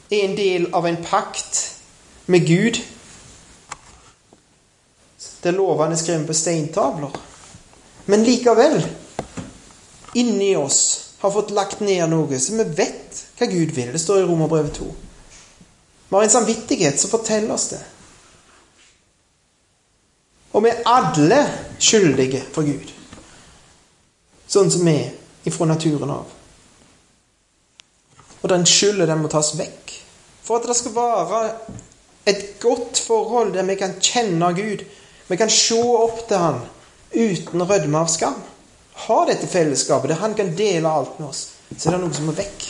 er 0.09 0.21
en 0.23 0.35
del 0.37 0.69
av 0.73 0.87
en 0.87 1.01
pakt 1.05 1.61
med 2.25 2.47
Gud, 2.47 2.81
der 5.43 5.53
lovene 5.53 5.93
er 5.93 6.01
skrevet 6.01 6.27
på 6.27 6.33
steintavler. 6.33 7.13
Men 8.05 8.23
likevel, 8.25 8.79
inni 10.17 10.55
oss, 10.57 11.01
har 11.19 11.33
fått 11.33 11.53
lagt 11.53 11.81
ned 11.81 12.05
noe 12.09 12.39
så 12.39 12.53
vi 12.57 12.65
vet 12.77 13.21
hva 13.37 13.47
Gud 13.49 13.73
vil. 13.73 13.91
Det 13.93 14.01
står 14.01 14.23
i 14.23 14.25
Romerbrevet 14.29 14.73
2. 14.77 14.87
Vi 16.09 16.15
har 16.15 16.23
en 16.23 16.33
samvittighet 16.33 16.99
som 17.01 17.09
forteller 17.09 17.53
oss 17.53 17.69
det. 17.73 17.81
Og 20.53 20.63
vi 20.63 20.71
er 20.71 20.85
alle 20.87 21.39
skyldige 21.81 22.41
for 22.55 22.63
Gud, 22.63 22.91
sånn 24.47 24.69
som 24.71 24.85
vi 24.87 24.93
er 25.01 25.24
ifra 25.45 25.67
naturen 25.69 26.11
av. 26.11 26.33
Og 28.41 28.49
den 28.51 28.65
skylden 28.69 29.09
den 29.09 29.23
må 29.23 29.31
tas 29.31 29.53
vekk. 29.57 29.93
For 30.45 30.59
at 30.59 30.67
det 30.69 30.77
skal 30.77 30.93
være 30.93 31.41
et 32.29 32.43
godt 32.61 33.01
forhold 33.07 33.53
der 33.53 33.65
vi 33.65 33.77
kan 33.79 33.97
kjenne 34.01 34.51
Gud, 34.57 34.85
vi 35.27 35.37
kan 35.37 35.49
se 35.49 35.77
opp 35.81 36.27
til 36.29 36.37
Han 36.37 36.59
uten 37.15 37.61
å 37.61 37.67
rødme 37.69 38.01
av 38.01 38.09
skam. 38.11 38.37
Ha 39.05 39.19
dette 39.29 39.47
fellesskapet 39.49 40.11
der 40.11 40.21
Han 40.21 40.35
kan 40.37 40.53
dele 40.57 40.89
alt 40.89 41.19
med 41.19 41.29
oss. 41.29 41.47
Så 41.77 41.89
er 41.89 41.95
det 41.95 42.03
noe 42.03 42.13
som 42.13 42.27
må 42.29 42.35
vekk. 42.37 42.67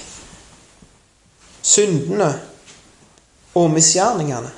Syndene 1.66 2.30
og 3.56 3.74
misgjerningene. 3.74 4.52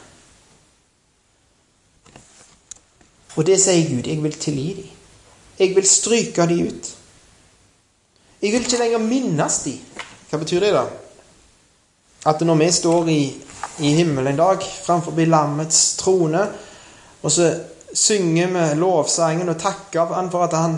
Og 3.37 3.45
det 3.45 3.57
sier 3.61 3.89
Gud. 3.89 4.07
Jeg 4.09 4.21
vil 4.23 4.37
tilgi 4.37 4.69
dem. 4.77 4.93
Jeg 5.57 5.75
vil 5.75 5.89
stryke 5.89 6.45
dem 6.49 6.69
ut. 6.69 6.96
Jeg 8.41 8.51
vil 8.53 8.61
ikke 8.61 8.77
lenger 8.77 9.01
minnes 9.01 9.59
de. 9.65 9.73
Hva 10.29 10.39
betyr 10.41 10.61
det, 10.61 10.73
da? 10.75 10.83
At 12.29 12.41
når 12.45 12.59
vi 12.59 12.67
står 12.71 13.09
i, 13.09 13.21
i 13.79 13.93
himmelen 13.97 14.35
en 14.35 14.41
dag 14.41 14.65
framfor 14.85 15.17
lammets 15.25 15.95
trone, 15.97 16.43
og 17.23 17.31
så 17.31 17.49
synger 17.93 18.51
vi 18.53 18.79
lovsangen 18.79 19.49
og 19.49 19.57
takker 19.61 20.13
han 20.13 20.29
for 20.31 20.45
at 20.45 20.53
han 20.57 20.77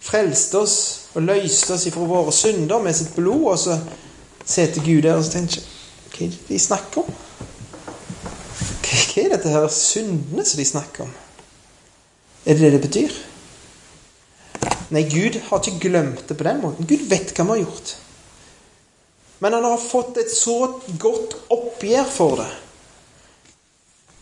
frelste 0.00 0.62
oss 0.62 0.76
og 1.14 1.26
løste 1.26 1.74
oss 1.74 1.86
ifra 1.90 2.06
våre 2.08 2.32
synder 2.32 2.80
med 2.80 2.96
sitt 2.96 3.12
blod, 3.14 3.50
og 3.52 3.58
så 3.58 3.76
sitter 4.44 4.84
Gud 4.84 5.02
der 5.04 5.18
og 5.18 5.28
tenker 5.28 5.66
Hva 6.10 6.26
er 6.26 6.32
det 6.32 6.48
de 6.48 6.58
snakker 6.58 7.02
om? 7.04 7.18
Hva 8.90 9.24
er 9.24 9.34
dette 9.34 9.52
her 9.52 9.66
syndene 9.74 10.44
som 10.46 10.60
de 10.60 10.66
snakker 10.68 11.04
om? 11.04 11.12
Er 12.46 12.56
det 12.56 12.62
det 12.62 12.72
det 12.72 12.86
betyr? 12.88 13.18
Nei, 14.90 15.04
Gud 15.06 15.38
har 15.48 15.60
ikke 15.60 15.88
glemt 15.88 16.24
det 16.28 16.36
på 16.36 16.46
den 16.46 16.62
måten. 16.62 16.86
Gud 16.86 17.06
vet 17.10 17.30
hva 17.36 17.46
vi 17.46 17.54
har 17.54 17.62
gjort. 17.64 17.92
Men 19.40 19.54
han 19.56 19.64
har 19.64 19.78
fått 19.80 20.18
et 20.20 20.32
så 20.34 20.56
godt 21.00 21.36
oppgjør 21.48 22.10
for 22.10 22.42
det 22.42 22.50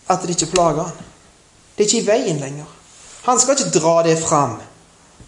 at 0.09 0.22
det 0.24 0.37
ikke 0.37 0.52
plager 0.54 0.88
han. 0.88 1.07
Det 1.76 1.85
er 1.85 1.88
ikke 1.88 2.00
i 2.00 2.07
veien 2.07 2.40
lenger. 2.40 2.68
Han 3.26 3.40
skal 3.40 3.59
ikke 3.59 3.78
dra 3.78 3.94
det 4.07 4.16
fram 4.22 4.57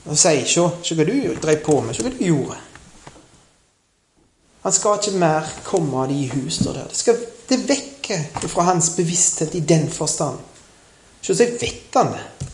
og 0.07 0.16
si 0.18 0.44
'Se, 0.46 0.62
se 0.83 0.94
hva 0.94 1.05
du 1.05 1.35
drev 1.42 1.64
på 1.64 1.81
med. 1.81 1.94
Se 1.94 2.03
hva 2.03 2.11
du 2.11 2.24
gjorde'. 2.24 2.57
Han 4.62 4.72
skal 4.72 4.98
ikke 4.98 5.18
mer 5.18 5.53
komme 5.64 6.03
av 6.03 6.09
de 6.09 6.14
i 6.14 6.26
hus 6.29 6.59
der. 6.59 6.72
Det, 6.72 6.97
skal, 6.97 7.16
det 7.49 7.68
vekker 7.68 8.49
fra 8.49 8.62
hans 8.62 8.91
bevissthet 8.97 9.55
i 9.55 9.61
den 9.61 9.91
forstand. 9.91 10.38
Så 11.22 11.34
vet 11.34 11.95
han 11.95 12.12
det. 12.12 12.49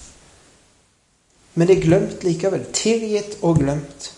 Men 1.56 1.68
det 1.68 1.76
er 1.76 1.86
glemt 1.86 2.24
likevel. 2.26 2.66
Tilgitt 2.76 3.38
og 3.40 3.62
glemt. 3.62 4.10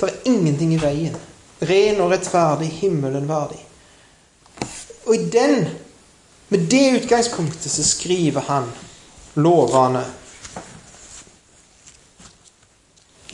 Det 0.00 0.08
er 0.08 0.30
ingenting 0.32 0.72
i 0.74 0.80
veien. 0.80 1.16
Ren 1.64 2.00
og 2.00 2.10
rettferdig, 2.12 2.70
himmelen 2.80 3.28
verdig. 3.28 3.60
Og 5.04 5.14
i 5.14 5.26
den, 5.32 5.68
med 6.48 6.66
det 6.72 7.02
utgangspunktet, 7.02 7.70
så 7.70 7.84
skriver 7.84 8.48
han 8.48 8.68
lovene 9.36 10.04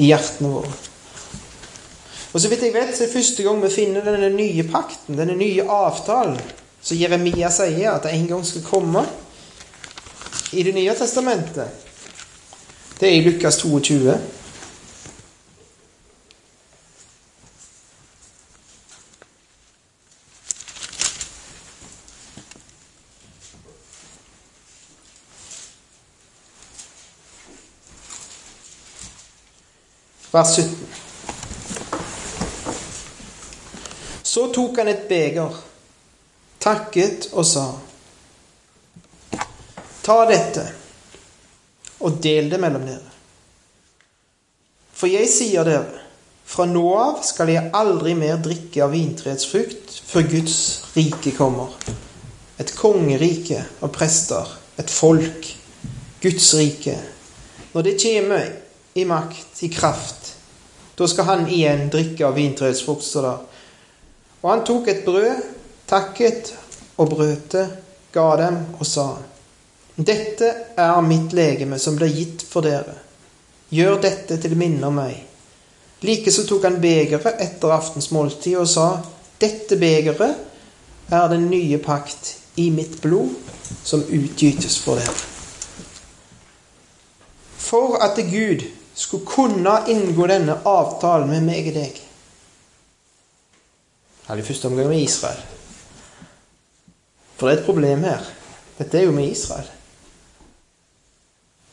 i 0.01 0.11
hjertene 0.11 0.51
våre. 0.51 0.73
Og 2.31 2.43
så 2.43 2.51
vidt 2.51 2.63
jeg 2.67 2.75
vet, 2.75 2.91
så 2.95 3.05
er 3.05 3.09
det 3.09 3.15
første 3.15 3.47
gang 3.47 3.63
vi 3.63 3.71
finner 3.75 4.07
denne 4.07 4.31
nye 4.35 4.65
pakten, 4.71 5.19
denne 5.19 5.39
nye 5.39 5.67
avtalen, 5.67 6.39
så 6.83 6.97
Jeremia 6.97 7.51
sier 7.53 7.93
at 7.93 8.07
det 8.07 8.15
en 8.17 8.29
gang 8.31 8.45
skal 8.47 8.65
komme 8.65 9.05
i 10.57 10.63
Det 10.67 10.73
nye 10.75 10.95
testamentet. 10.99 11.90
Det 13.01 13.09
er 13.09 13.13
i 13.13 13.21
Lukas 13.21 13.57
22. 13.57 14.21
vers 30.33 30.49
17. 30.57 30.89
Så 34.23 34.53
tok 34.53 34.77
han 34.77 34.89
et 34.89 35.09
beger, 35.09 35.57
takket 36.61 37.31
og 37.33 37.49
sa 37.49 37.65
Ta 40.05 40.21
dette 40.29 40.80
og 42.01 42.21
del 42.23 42.51
det 42.51 42.61
mellom 42.61 42.87
dere. 42.89 43.17
For 44.97 45.09
jeg 45.09 45.29
sier 45.33 45.65
dere, 45.65 46.01
fra 46.51 46.67
nå 46.67 46.83
av 46.99 47.21
skal 47.23 47.53
jeg 47.53 47.71
aldri 47.79 48.17
mer 48.19 48.41
drikke 48.43 48.83
av 48.83 48.91
vintreets 48.91 49.47
frukt 49.47 49.93
før 50.11 50.27
Guds 50.33 50.57
rike 50.97 51.31
kommer. 51.37 51.77
Et 52.61 52.73
kongerike 52.77 53.63
av 53.81 53.93
prester, 53.95 54.51
et 54.77 54.91
folk, 54.91 55.47
Guds 56.21 56.51
rike. 56.59 56.97
Når 57.73 57.87
det 57.87 57.95
kommer 58.03 58.51
i 58.99 59.07
makt, 59.07 59.63
i 59.63 59.71
kraft, 59.73 60.35
da 60.99 61.07
skal 61.09 61.29
han 61.31 61.47
igjen 61.49 61.87
drikke 61.93 62.27
av 62.27 62.35
vintreets 62.37 62.83
frukt, 62.85 63.07
står 63.07 63.29
det. 63.29 63.37
Og 64.43 64.51
han 64.51 64.67
tok 64.67 64.91
et 64.91 65.05
brød, 65.07 65.47
takket 65.89 66.51
og 66.99 67.15
brøt 67.15 67.55
det, 67.55 67.67
ga 68.13 68.31
dem 68.43 68.65
og 68.79 68.87
sa:" 68.89 69.13
Dette 70.01 70.51
er 70.81 71.01
mitt 71.05 71.35
legeme 71.37 71.79
som 71.79 71.97
ble 71.99 72.09
gitt 72.09 72.45
for 72.47 72.65
dere. 72.65 72.95
Gjør 73.71 73.99
dette 74.01 74.39
til 74.41 74.57
minne 74.59 74.89
om 74.89 74.97
meg. 74.97 75.19
Likeså 76.01 76.47
tok 76.49 76.65
han 76.65 76.79
begeret 76.81 77.43
etter 77.43 77.75
aftensmåltid 77.75 78.57
og 78.57 78.69
sa:" 78.69 78.87
Dette 79.41 79.77
begeret 79.81 80.37
er 81.11 81.29
den 81.29 81.49
nye 81.51 81.79
pakt 81.79 82.37
i 82.61 82.71
mitt 82.71 83.01
blod, 83.03 83.35
som 83.85 84.03
utgytes 84.05 84.79
for 84.79 85.01
dere. 85.01 85.15
For 87.59 87.97
at 88.05 88.17
Gud 88.31 88.65
skulle 88.95 89.27
kunne 89.27 89.77
inngå 89.89 90.27
denne 90.27 90.59
avtalen 90.65 91.29
med 91.31 91.47
meg 91.47 91.69
og 91.71 91.75
deg 91.75 92.01
Eller 94.29 94.43
i 94.43 94.47
første 94.47 94.69
omgang 94.69 94.89
med 94.89 95.03
Israel. 95.03 95.41
For 97.37 97.49
det 97.49 97.57
er 97.57 97.61
et 97.61 97.67
problem 97.67 98.05
her. 98.05 98.27
Dette 98.79 98.99
er 98.99 99.09
jo 99.09 99.13
med 99.13 99.31
Israel. 99.31 99.67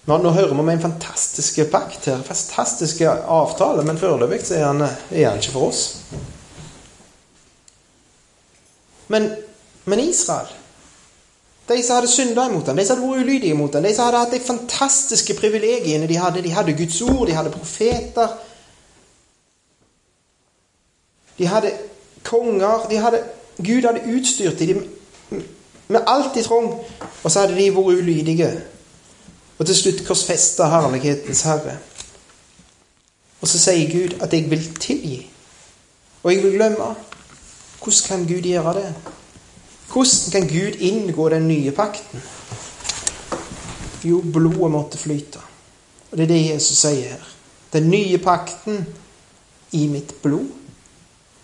Nå, 0.08 0.18
nå 0.24 0.32
hører 0.32 0.54
vi 0.54 0.64
om 0.64 0.70
en 0.72 0.82
fantastisk 0.82 1.60
pakt 1.72 2.08
her, 2.08 2.22
fantastiske 2.24 3.10
avtale, 3.10 3.84
men 3.84 4.00
foreløpig 4.00 4.40
er, 4.56 4.64
han, 4.66 4.86
er 5.12 5.30
han 5.30 5.42
ikke 5.42 5.56
for 5.56 5.68
oss. 5.68 5.82
Men, 9.12 9.32
men 9.86 10.00
Israel 10.04 10.56
de 11.68 11.84
som 11.84 11.96
hadde 11.96 12.08
synda 12.08 12.46
imot 12.48 12.68
ham, 12.68 12.78
de 12.78 12.86
som 12.86 12.96
hadde 12.96 13.10
vært 13.10 13.26
ulydige 13.26 13.56
mot 13.58 13.74
ham, 13.76 13.84
de 13.84 13.94
som 13.96 14.08
hadde 14.08 14.22
hatt 14.22 14.36
de 14.36 14.40
fantastiske 14.40 15.34
privilegiene 15.36 16.08
de 16.08 16.20
hadde. 16.20 16.44
De 16.46 16.54
hadde 16.56 16.76
Guds 16.78 17.02
ord, 17.04 17.26
de 17.28 17.36
hadde 17.36 17.52
profeter. 17.52 18.38
De 21.38 21.48
hadde 21.48 21.74
konger. 22.24 22.88
De 22.90 23.02
hadde, 23.04 23.20
Gud 23.58 23.84
hadde 23.84 24.06
utstyrt 24.16 24.60
dem 24.60 24.86
med 25.88 26.02
alt 26.08 26.36
de 26.36 26.44
trong, 26.44 26.72
og 27.24 27.32
så 27.32 27.44
hadde 27.44 27.60
de 27.60 27.68
vært 27.76 28.00
ulydige. 28.00 28.50
Og 29.58 29.66
til 29.66 29.76
slutt 29.76 30.04
korsfesta 30.06 30.68
herlighetens 30.70 31.42
herre. 31.48 31.78
Og 33.42 33.48
så 33.48 33.60
sier 33.60 33.90
Gud 33.92 34.22
at 34.22 34.34
'jeg 34.34 34.50
vil 34.50 34.66
tilgi', 34.80 35.30
og 36.24 36.34
jeg 36.34 36.44
vil 36.44 36.54
glemme. 36.54 36.96
Hvordan 37.84 38.08
kan 38.08 38.28
Gud 38.28 38.42
gjøre 38.42 38.74
det? 38.74 38.96
Hvordan 39.94 40.32
kan 40.32 40.48
Gud 40.48 40.76
inngå 40.80 41.30
den 41.30 41.48
nye 41.48 41.72
pakten? 41.72 42.22
Jo, 44.04 44.22
blodet 44.34 44.72
måtte 44.72 44.98
flyte. 44.98 45.40
Og 46.12 46.18
det 46.18 46.24
er 46.24 46.28
det 46.28 46.50
Jesus 46.54 46.78
sier 46.78 47.10
her. 47.10 47.28
Den 47.74 47.90
nye 47.90 48.18
pakten 48.18 48.86
i 49.72 49.88
mitt 49.88 50.22
blod. 50.22 50.48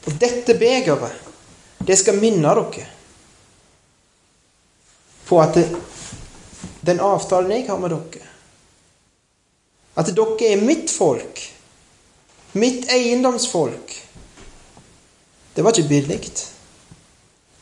Og 0.05 0.21
dette 0.21 0.53
begeret, 0.59 1.11
det 1.87 1.97
skal 1.99 2.19
minne 2.19 2.47
dere 2.47 2.85
på 5.25 5.39
at 5.41 5.55
det, 5.55 5.63
den 6.85 6.99
avtalen 6.99 7.51
jeg 7.51 7.67
har 7.69 7.79
med 7.79 7.93
dere 7.95 8.29
At 9.95 10.09
dere 10.15 10.47
er 10.51 10.61
mitt 10.61 10.91
folk. 10.91 11.41
Mitt 12.53 12.89
eiendomsfolk. 12.91 13.93
Det 15.53 15.61
var 15.61 15.71
ikke 15.71 15.89
billig. 15.89 16.31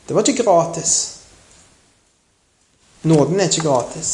Det 0.06 0.14
var 0.14 0.28
ikke 0.28 0.42
gratis. 0.42 0.94
Nåden 3.02 3.40
er 3.40 3.50
ikke 3.50 3.66
gratis. 3.68 4.12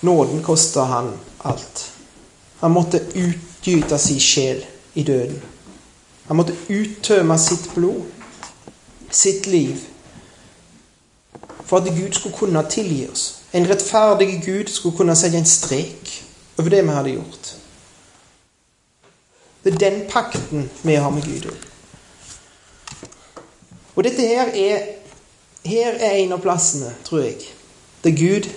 Nåden 0.00 0.42
kosta 0.42 0.84
han 0.88 1.12
alt. 1.38 1.92
Han 2.60 2.70
måtte 2.70 3.00
utgyte 3.14 3.98
sin 3.98 4.20
sjel 4.20 4.64
i 4.94 5.02
døden. 5.02 5.42
Han 6.26 6.36
måtte 6.36 6.56
uttømme 6.68 7.38
sitt 7.38 7.74
blod, 7.74 8.04
sitt 9.10 9.46
liv, 9.46 9.80
for 11.64 11.76
at 11.76 11.84
Gud 11.96 12.12
skulle 12.12 12.36
kunne 12.36 12.64
tilgi 12.70 13.08
oss. 13.08 13.40
En 13.52 13.68
rettferdig 13.70 14.42
Gud 14.46 14.66
skulle 14.68 14.96
kunne 14.96 15.16
sette 15.16 15.38
en 15.38 15.46
strek 15.46 16.24
over 16.58 16.70
det 16.70 16.82
vi 16.82 16.96
hadde 16.96 17.14
gjort. 17.14 17.54
Det 19.64 19.74
er 19.74 19.78
den 19.78 20.02
pakten 20.10 20.70
vi 20.82 20.94
har 20.94 21.10
med 21.10 21.22
Gud. 21.22 21.50
Og 23.96 24.04
dette 24.04 24.26
her 24.26 24.50
er, 24.54 24.86
her 25.64 25.94
er 25.94 26.18
en 26.18 26.32
av 26.32 26.42
plassene, 26.42 26.90
tror 27.04 27.24
jeg, 27.24 27.46
der 28.04 28.10
Gud 28.10 28.50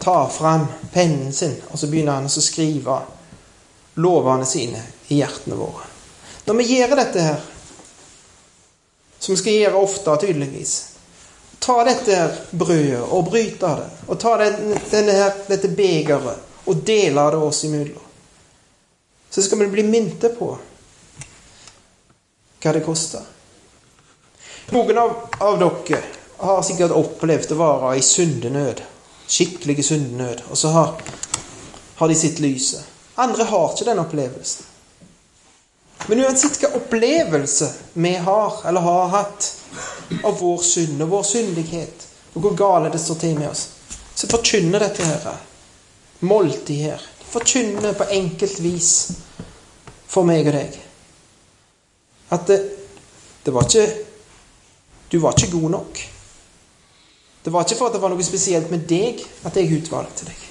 tar 0.00 0.28
fram 0.32 0.66
pennen 0.92 1.32
sin, 1.32 1.54
og 1.70 1.78
så 1.78 1.86
begynner 1.86 2.18
han 2.18 2.26
å 2.26 2.42
skrive 2.42 2.98
lovene 4.00 4.46
sine 4.48 4.82
i 5.08 5.20
hjertene 5.20 5.58
våre. 5.58 5.86
Når 6.46 6.58
vi 6.58 6.68
gjør 6.72 6.96
dette 6.96 7.22
her, 7.22 7.42
som 9.20 9.34
vi 9.34 9.38
skal 9.38 9.58
gjøre 9.58 9.82
ofte, 9.84 10.16
tydeligvis 10.24 10.89
Ta 11.60 11.82
dette 11.84 12.14
her 12.16 12.36
brødet 12.50 13.02
og 13.02 13.26
bryte 13.28 13.72
det, 13.80 13.88
og 14.08 14.20
ta 14.20 14.36
her, 14.40 15.42
dette 15.48 15.68
begeret 15.68 16.46
og 16.64 16.84
dele 16.86 17.26
det 17.30 17.42
oss 17.44 17.64
imellom. 17.68 18.06
Så 19.30 19.42
skal 19.42 19.58
vi 19.58 19.68
bli 19.74 19.84
mynte 19.86 20.32
på 20.34 20.54
hva 22.60 22.72
det 22.76 22.82
koster. 22.84 23.22
Noen 24.70 24.98
av, 24.98 25.12
av, 25.40 25.58
dere 25.60 26.00
har 26.40 26.64
sikkert 26.66 26.94
opplevd 26.94 27.54
å 27.54 27.60
være 27.60 27.92
i 27.98 28.02
syndenød. 28.04 28.82
Skikkelig 29.30 29.84
syndenød. 29.86 30.42
Og 30.50 30.58
så 30.58 30.72
har, 30.74 30.92
har 31.96 32.10
de 32.10 32.16
sitt 32.18 32.40
lyset. 32.42 32.84
Andre 33.20 33.46
har 33.50 33.72
ikke 33.72 33.88
den 33.88 34.02
opplevelsen. 34.02 34.66
Men 36.08 36.22
uansett 36.24 36.56
hva 36.62 36.72
opplevelse 36.78 37.68
vi 37.92 38.14
har, 38.24 38.60
eller 38.66 38.86
har 38.86 39.10
hatt, 39.14 39.48
av 40.24 40.40
vår 40.40 40.58
synd 40.66 41.02
og 41.02 41.12
vår 41.14 41.22
syndighet, 41.28 42.06
og 42.34 42.44
hvor 42.44 42.58
gale 42.58 42.90
det 42.92 43.00
står 43.00 43.20
til 43.22 43.38
med 43.38 43.50
oss, 43.50 43.66
så 44.14 44.28
forkynner 44.30 44.82
dette 44.82 45.06
her, 45.06 45.40
måltid 46.26 46.84
her, 46.90 47.08
forkynner 47.30 47.96
på 47.96 48.08
enkelt 48.16 48.60
vis 48.60 48.92
for 50.10 50.26
meg 50.26 50.50
og 50.50 50.56
deg. 50.58 50.78
At 52.34 52.46
det, 52.50 52.60
det 53.44 53.54
var 53.54 53.66
ikke 53.66 53.88
du 55.10 55.18
var 55.18 55.34
ikke 55.34 55.50
god 55.50 55.70
nok. 55.70 56.10
Det 57.42 57.50
var 57.50 57.64
ikke 57.64 57.76
for 57.78 57.88
at 57.88 57.96
det 57.96 58.02
var 58.02 58.12
noe 58.12 58.24
spesielt 58.24 58.70
med 58.70 58.84
deg 58.86 59.22
at 59.48 59.56
jeg 59.58 59.80
utvalgte 59.80 60.28
deg. 60.28 60.44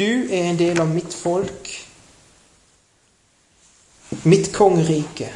Du 0.00 0.32
er 0.32 0.48
en 0.48 0.58
del 0.58 0.80
av 0.80 0.88
mitt 0.90 1.14
folk, 1.14 1.70
mitt 4.22 4.52
kongerike, 4.52 5.30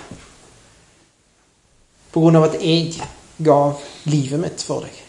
på 2.10 2.22
grunn 2.22 2.38
av 2.38 2.48
at 2.48 2.60
jeg 2.62 2.94
gav 3.42 3.80
livet 4.06 4.40
mitt 4.40 4.62
for 4.62 4.86
deg. 4.86 5.00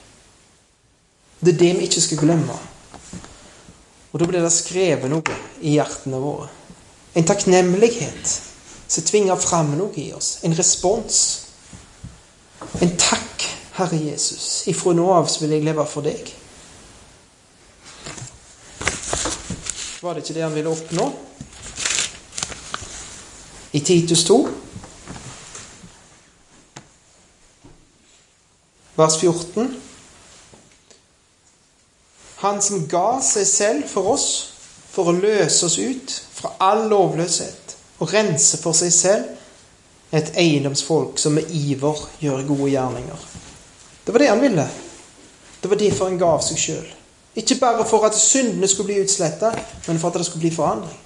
Det 1.39 1.53
er 1.53 1.59
det 1.59 1.71
vi 1.77 1.85
ikke 1.85 2.01
skal 2.01 2.21
glemme. 2.23 2.55
Og 4.11 4.21
da 4.21 4.27
blir 4.29 4.41
det 4.41 4.53
skrevet 4.55 5.11
noe 5.11 5.35
i 5.61 5.75
hjertene 5.75 6.21
våre. 6.23 6.47
En 7.15 7.27
takknemlighet 7.27 8.31
som 8.87 9.05
tvinger 9.05 9.37
fram 9.39 9.75
noe 9.77 9.93
i 10.01 10.07
oss. 10.15 10.39
En 10.47 10.55
respons. 10.55 11.19
En 12.81 12.95
takk, 12.97 13.45
Herre 13.77 13.99
Jesus. 13.99 14.65
Ifra 14.71 14.95
nå 14.95 15.05
av 15.13 15.29
vil 15.41 15.53
jeg 15.57 15.65
leve 15.67 15.85
for 15.89 16.05
deg. 16.05 16.33
Var 20.01 20.13
det 20.15 20.23
ikke 20.23 20.37
det 20.37 20.45
han 20.45 20.55
ville 20.55 20.73
oppnå? 20.73 21.09
I 23.75 23.79
Titus 23.83 24.23
2, 24.23 24.49
vers 28.95 29.17
14 29.19 29.81
Han 32.35 32.61
som 32.63 32.85
ga 32.87 33.19
seg 33.19 33.47
selv 33.49 33.89
for 33.91 34.13
oss 34.13 34.27
for 34.93 35.11
å 35.11 35.17
løse 35.17 35.67
oss 35.67 35.75
ut 35.75 36.15
fra 36.37 36.53
all 36.63 36.85
lovløshet 36.87 37.75
og 37.99 38.13
rense 38.15 38.61
for 38.63 38.77
seg 38.77 38.95
selv 38.95 40.15
et 40.15 40.31
eiendomsfolk 40.39 41.19
som 41.19 41.35
med 41.35 41.51
iver 41.51 41.99
gjør 42.23 42.47
gode 42.47 42.71
gjerninger. 42.77 43.29
Det 44.05 44.15
var 44.15 44.23
det 44.23 44.31
han 44.31 44.43
ville. 44.45 44.69
Det 45.59 45.71
var 45.71 45.81
derfor 45.81 46.13
han 46.13 46.21
gav 46.21 46.39
seg 46.45 46.61
sjøl. 46.61 46.91
Ikke 47.35 47.59
bare 47.59 47.83
for 47.89 48.07
at 48.07 48.15
syndene 48.15 48.71
skulle 48.71 48.93
bli 48.93 49.01
utsletta, 49.03 49.51
men 49.89 49.99
for 49.99 50.13
at 50.13 50.21
det 50.21 50.29
skulle 50.29 50.47
bli 50.47 50.55
forandring. 50.55 51.01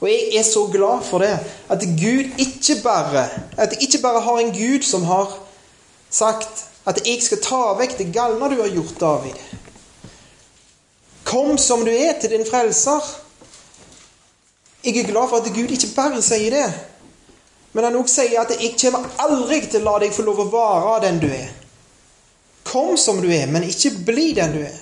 Og 0.00 0.08
jeg 0.08 0.38
er 0.38 0.42
så 0.46 0.66
glad 0.72 1.02
for 1.04 1.18
det. 1.18 1.38
At 1.68 1.80
Gud 1.80 2.30
ikke 2.38 2.82
bare 2.82 3.28
At 3.56 3.72
jeg 3.72 3.82
ikke 3.82 4.02
bare 4.02 4.20
har 4.20 4.38
en 4.38 4.52
Gud 4.54 4.82
som 4.82 5.02
har 5.02 5.38
sagt 6.10 6.64
at 6.88 7.00
jeg 7.04 7.20
skal 7.22 7.40
ta 7.44 7.62
vekk 7.76 7.98
det 7.98 8.12
galne 8.14 8.48
du 8.48 8.62
har 8.62 8.70
gjort, 8.72 8.94
David. 9.00 9.34
Kom 11.28 11.58
som 11.60 11.84
du 11.84 11.90
er 11.92 12.14
til 12.20 12.32
din 12.32 12.46
frelser. 12.48 13.04
Jeg 14.84 14.96
er 14.96 15.10
glad 15.10 15.28
for 15.28 15.36
at 15.36 15.52
Gud 15.52 15.74
ikke 15.74 15.90
bare 15.96 16.22
sier 16.24 16.54
det, 16.54 16.68
men 17.72 17.84
han 17.84 17.96
også 17.96 18.22
sier 18.22 18.40
at 18.40 18.54
'jeg 18.56 18.76
kommer 18.80 19.08
aldri 19.18 19.60
til 19.66 19.80
å 19.80 19.84
la 19.84 19.98
deg 19.98 20.14
få 20.14 20.22
lov 20.22 20.40
å 20.40 20.50
være 20.50 21.06
den 21.06 21.20
du 21.20 21.26
er'. 21.26 21.52
Kom 22.64 22.96
som 22.96 23.20
du 23.20 23.28
er, 23.28 23.46
men 23.46 23.62
ikke 23.62 23.90
bli 24.06 24.32
den 24.32 24.52
du 24.52 24.62
er. 24.62 24.78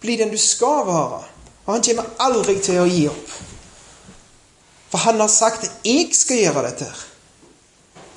Bli 0.00 0.16
den 0.16 0.30
du 0.30 0.38
skal 0.38 0.86
være. 0.86 1.22
Og 1.66 1.74
han 1.74 1.82
kommer 1.82 2.04
aldri 2.18 2.58
til 2.60 2.80
å 2.80 2.86
gi 2.86 3.08
opp. 3.08 3.30
For 4.96 5.10
han 5.10 5.20
har 5.20 5.28
sagt 5.28 5.64
at 5.64 5.70
'jeg 5.84 6.08
skal 6.14 6.36
gjøre 6.36 6.62
dette'. 6.68 7.06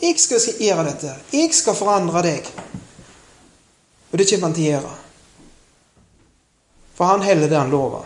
Jeg 0.01 0.19
skal 0.19 0.39
gjøre 0.59 0.83
dette. 0.85 1.15
Jeg 1.33 1.49
skal 1.53 1.75
forandre 1.75 2.21
deg. 2.23 2.45
Og 4.11 4.19
det 4.19 4.29
kommer 4.29 4.47
han 4.47 4.55
til 4.55 4.63
å 4.63 4.71
gjøre. 4.71 4.93
For 6.95 7.05
han 7.05 7.21
heller 7.21 7.49
det 7.49 7.57
han 7.57 7.69
lover. 7.69 8.05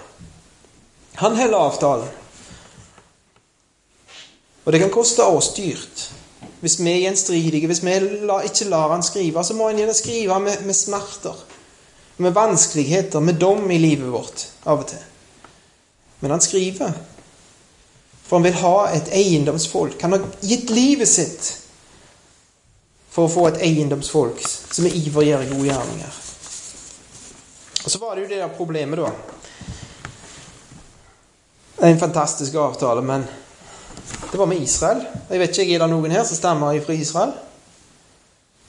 Han 1.21 1.35
heller 1.35 1.57
avtalen. 1.57 2.09
Og 4.65 4.73
det 4.73 4.79
kan 4.79 4.91
koste 4.91 5.21
oss 5.21 5.53
dyrt. 5.53 6.09
Hvis 6.59 6.79
vi 6.79 6.89
er 6.91 7.05
gjenstridige, 7.05 7.67
hvis 7.67 7.85
vi 7.85 7.93
ikke 7.93 8.69
lar 8.69 8.89
han 8.89 9.03
skrive, 9.03 9.43
så 9.43 9.53
må 9.53 9.67
han 9.67 9.77
gjerne 9.77 9.93
skrive 9.93 10.39
med, 10.39 10.65
med 10.65 10.73
smerter. 10.73 11.45
Med 12.17 12.31
vanskeligheter, 12.31 13.19
med 13.19 13.33
dom 13.33 13.71
i 13.71 13.77
livet 13.77 14.11
vårt 14.11 14.47
av 14.65 14.79
og 14.79 14.87
til. 14.87 15.09
Men 16.21 16.31
han 16.31 16.41
skriver. 16.41 17.12
For 18.33 18.37
han 18.37 18.43
vil 18.43 18.53
ha 18.63 18.89
et 18.89 19.09
eiendomsfolk. 19.13 20.01
Han 20.01 20.11
har 20.11 20.21
gitt 20.41 20.71
livet 20.73 21.05
sitt 21.05 21.49
for 23.13 23.27
å 23.27 23.29
få 23.29 23.43
et 23.51 23.59
eiendomsfolk 23.61 24.39
som 24.47 24.87
er 24.89 24.95
iver 24.97 25.27
gjør 25.27 25.43
gode 25.51 25.67
gjerninger. 25.67 26.15
Og 27.83 27.91
Så 27.93 28.01
var 28.01 28.15
det 28.15 28.23
jo 28.23 28.31
det 28.31 28.39
der 28.41 28.55
problemet, 28.57 28.97
da. 28.97 29.11
Det 31.77 31.85
er 31.85 31.93
en 31.93 32.01
fantastisk 32.01 32.57
avtale, 32.57 33.05
men 33.05 33.27
det 34.31 34.41
var 34.41 34.49
med 34.49 34.65
Israel. 34.65 35.05
Jeg 35.29 35.39
vet 35.43 35.59
ikke, 35.59 35.75
Er 35.75 35.85
det 35.85 35.93
noen 35.93 36.17
her 36.17 36.25
som 36.25 36.39
stammer 36.39 36.81
fra 36.81 36.93
Israel? 36.97 37.35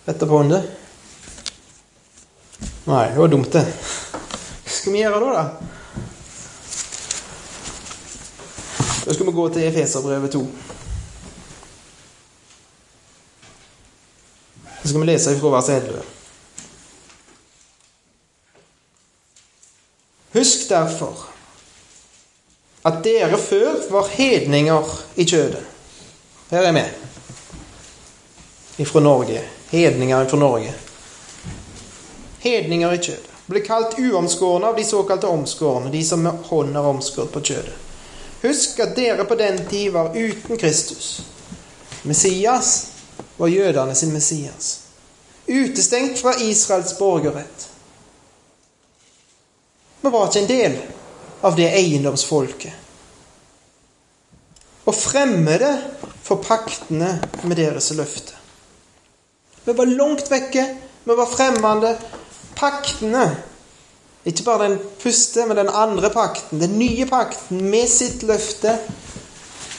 På 0.04 0.42
det? 0.42 0.60
Nei, 2.84 3.06
det 3.08 3.16
var 3.16 3.32
dumt, 3.32 3.52
det. 3.52 3.64
Hva 3.64 4.76
skal 4.76 4.92
vi 4.92 5.06
gjøre 5.06 5.24
da, 5.24 5.32
da? 5.40 5.73
Da 9.04 9.14
skal 9.14 9.26
vi 9.26 9.32
gå 9.32 9.48
til 9.48 9.62
Efeserbrevet 9.62 10.32
2. 10.32 10.46
Så 14.82 14.88
skal 14.88 15.00
vi 15.00 15.06
lese 15.06 15.36
ifra 15.36 15.50
vers 15.52 15.68
11. 15.68 16.02
Husk 20.34 20.68
derfor 20.68 21.26
at 22.84 23.04
dere 23.04 23.38
før 23.38 23.76
var 23.90 24.08
hedninger 24.12 24.96
i 25.14 25.24
kjødet. 25.24 25.62
Her 26.50 26.66
er 26.68 26.72
vi. 26.72 26.82
Ifra 28.82 29.00
Norge. 29.00 29.44
Hedninger 29.70 30.28
fra 30.28 30.36
Norge. 30.36 30.74
Hedninger 32.38 32.92
i 32.92 32.98
kjødet. 32.98 33.30
Ble 33.46 33.60
kalt 33.60 33.98
uomskårne 34.00 34.68
av 34.72 34.76
de 34.76 34.84
såkalte 34.84 35.28
omskårne, 35.28 35.92
de 35.92 36.00
som 36.04 36.22
med 36.24 36.44
hånd 36.48 36.76
er 36.76 36.92
omskåret 36.92 37.32
på 37.32 37.42
kjødet. 37.44 37.74
Husk 38.44 38.80
at 38.84 38.96
dere 38.96 39.24
på 39.24 39.34
den 39.40 39.62
tid 39.68 39.92
var 39.92 40.16
uten 40.16 40.58
Kristus. 40.60 41.22
Messias 42.02 42.86
var 43.36 43.48
jødene 43.48 43.94
sin 43.94 44.12
Messias. 44.12 44.80
Utestengt 45.46 46.18
fra 46.18 46.34
Israels 46.40 46.98
borgerrett. 46.98 47.68
Vi 50.00 50.10
var 50.10 50.28
ikke 50.28 50.42
en 50.42 50.48
del 50.48 50.76
av 51.40 51.56
det 51.56 51.70
eiendomsfolket. 51.72 52.72
Og 54.84 54.94
fremmede 54.94 55.70
for 56.22 56.44
paktene 56.44 57.14
med 57.44 57.56
deres 57.56 57.88
løfte. 57.96 58.36
Vi 59.64 59.72
var 59.72 59.88
langt 59.88 60.28
vekke, 60.28 60.66
vi 61.04 61.16
var 61.16 61.30
fremmede. 61.32 61.94
Paktene, 62.56 63.24
ikke 64.24 64.44
bare 64.46 64.68
den 64.68 64.78
første, 64.98 65.44
men 65.46 65.56
den 65.56 65.68
andre 65.68 66.10
pakten, 66.10 66.60
den 66.60 66.78
nye 66.78 67.06
pakten 67.06 67.60
med 67.70 67.88
sitt 67.92 68.22
løfte, 68.24 68.78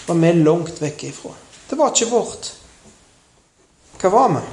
var 0.06 0.20
vi 0.22 0.32
langt 0.38 0.82
vekk 0.82 1.04
ifra. 1.08 1.32
Det 1.70 1.78
var 1.80 1.94
ikke 1.94 2.12
vårt. 2.12 2.52
Hva 4.02 4.12
var 4.14 4.36
vi? 4.36 4.44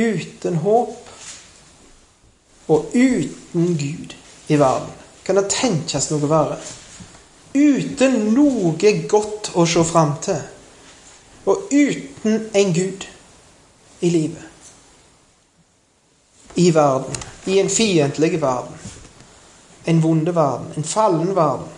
Uten 0.00 0.60
håp 0.62 1.08
og 2.70 2.92
uten 2.94 3.72
Gud 3.80 4.14
i 4.48 4.58
verden. 4.60 4.92
Kan 5.24 5.40
det 5.40 5.48
tenkes 5.50 6.10
noe 6.12 6.28
verre? 6.28 6.60
Uten 7.56 8.34
noe 8.34 8.92
godt 9.08 9.52
å 9.58 9.64
se 9.66 9.82
fram 9.88 10.14
til. 10.22 10.38
Og 11.48 11.72
uten 11.72 12.50
en 12.52 12.76
Gud 12.76 13.08
i 14.04 14.12
livet. 14.12 14.46
I 16.60 16.68
verden. 16.74 17.29
I 17.44 17.58
en 17.60 17.70
fiendtlig 17.70 18.40
verden. 18.40 18.76
En 19.84 20.00
vonde 20.00 20.34
verden. 20.34 20.72
En 20.76 20.84
fallen 20.84 21.34
verden. 21.34 21.68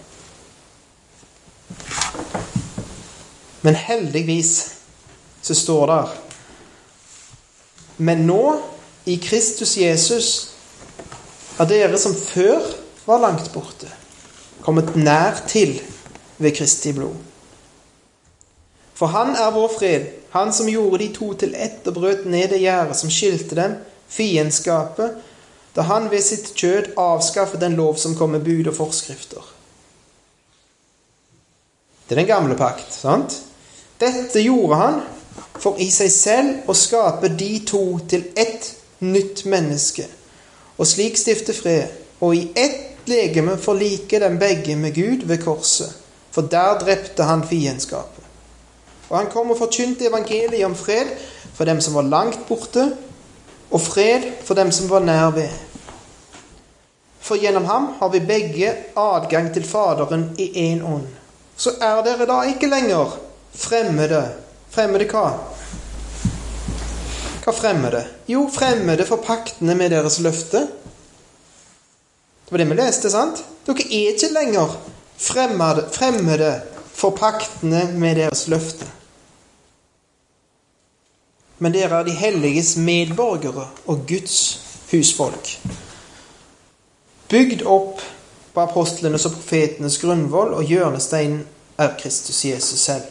Men 3.61 3.75
heldigvis 3.75 4.75
så 5.43 5.55
står 5.55 5.87
det 5.87 6.09
Men 7.97 8.27
nå, 8.27 8.63
i 9.05 9.17
Kristus 9.23 9.77
Jesus, 9.77 10.29
er 11.59 11.69
dere 11.71 11.99
som 11.99 12.15
før 12.15 12.63
var 13.07 13.21
langt 13.23 13.53
borte, 13.55 13.91
kommet 14.63 14.95
nær 14.97 15.43
til 15.51 15.77
ved 16.39 16.55
Kristi 16.57 16.93
blod. 16.95 17.15
For 18.95 19.11
han 19.11 19.35
er 19.37 19.55
vår 19.55 19.71
fred, 19.79 20.07
han 20.31 20.53
som 20.55 20.71
gjorde 20.71 21.03
de 21.03 21.09
to 21.15 21.33
til 21.39 21.55
ett 21.59 21.87
og 21.91 21.97
brøt 21.99 22.27
ned 22.31 22.53
det 22.55 22.63
gjerdet 22.63 22.97
som 22.99 23.11
skilte 23.11 23.59
dem, 23.59 23.75
fiendskapet, 24.13 25.19
da 25.77 25.87
han 25.89 26.11
ved 26.11 26.21
sitt 26.25 26.53
kjød 26.59 26.93
avskaffet 27.01 27.61
den 27.61 27.77
lov 27.79 27.97
som 27.97 28.17
kom 28.17 28.35
med 28.35 28.45
bud 28.45 28.69
og 28.69 28.77
forskrifter. 28.77 29.43
Det 32.09 32.17
er 32.17 32.21
den 32.21 32.29
gamle 32.29 32.57
pakt, 32.57 32.93
sant? 32.93 33.39
Dette 34.01 34.43
gjorde 34.43 34.77
han 34.77 35.01
for 35.33 35.79
i 35.81 35.89
seg 35.95 36.11
selv 36.13 36.69
å 36.69 36.77
skape 36.77 37.31
de 37.39 37.53
to 37.67 37.85
til 38.11 38.27
ett 38.37 38.75
nytt 39.01 39.47
menneske 39.49 40.05
og 40.77 40.89
slik 40.89 41.19
stifte 41.21 41.55
fred, 41.55 41.93
og 42.21 42.35
i 42.37 42.49
ett 42.59 43.09
legeme 43.09 43.57
forlike 43.61 44.19
dem 44.23 44.39
begge 44.41 44.77
med 44.77 44.95
Gud 44.97 45.27
ved 45.29 45.43
korset, 45.45 45.93
for 46.33 46.49
der 46.51 46.79
drepte 46.81 47.27
han 47.29 47.45
fiendskapet. 47.47 48.25
Og 49.11 49.17
han 49.19 49.31
kom 49.33 49.53
og 49.53 49.59
forkynte 49.61 50.09
evangeliet 50.09 50.65
om 50.65 50.75
fred 50.75 51.11
for 51.55 51.69
dem 51.69 51.81
som 51.85 51.95
var 51.99 52.09
langt 52.09 52.47
borte, 52.49 52.89
og 53.73 53.81
fred 53.81 54.29
for 54.45 54.59
dem 54.59 54.73
som 54.73 54.91
var 54.91 55.05
nær 55.05 55.31
ved. 55.35 55.51
For 57.23 57.41
gjennom 57.41 57.65
ham 57.65 57.89
har 58.01 58.09
vi 58.13 58.21
begge 58.27 58.75
adgang 58.99 59.53
til 59.55 59.65
Faderen 59.65 60.31
i 60.39 60.51
én 60.69 60.83
ånd. 60.85 61.07
Så 61.57 61.77
er 61.81 62.03
dere 62.05 62.27
da 62.27 62.43
ikke 62.51 62.71
lenger 62.71 63.17
fremmede. 63.55 64.23
Fremmede 64.73 65.07
hva? 65.11 65.27
Hva 67.43 67.53
fremmede? 67.55 68.03
Jo, 68.29 68.47
fremmede 68.53 69.07
for 69.07 69.23
paktene 69.23 69.75
med 69.79 69.91
deres 69.95 70.19
løfte. 70.21 70.67
Det 72.45 72.55
var 72.55 72.59
det 72.59 72.71
vi 72.71 72.79
leste, 72.81 73.11
sant? 73.11 73.45
Dere 73.67 73.87
er 73.87 74.15
ikke 74.15 74.33
lenger 74.35 74.75
fremmede, 75.19 75.87
fremmede 75.93 76.53
for 76.95 77.15
paktene 77.17 77.87
med 77.95 78.19
deres 78.19 78.49
løfte. 78.49 78.87
Men 81.63 81.75
dere 81.77 82.01
er 82.01 82.07
de 82.09 82.15
helliges 82.19 82.75
medborgere 82.77 83.69
og 83.87 84.01
Guds 84.09 84.39
husfolk. 84.91 85.53
Bygd 87.31 87.63
opp 87.71 88.03
på 88.53 88.65
apostlenes 88.65 89.29
og 89.29 89.37
profetenes 89.37 90.01
grunnvoll, 90.03 90.57
og 90.59 90.67
hjørnesteinen 90.67 91.45
er 91.81 91.95
Kristus 92.01 92.41
Jesus 92.45 92.83
selv. 92.83 93.07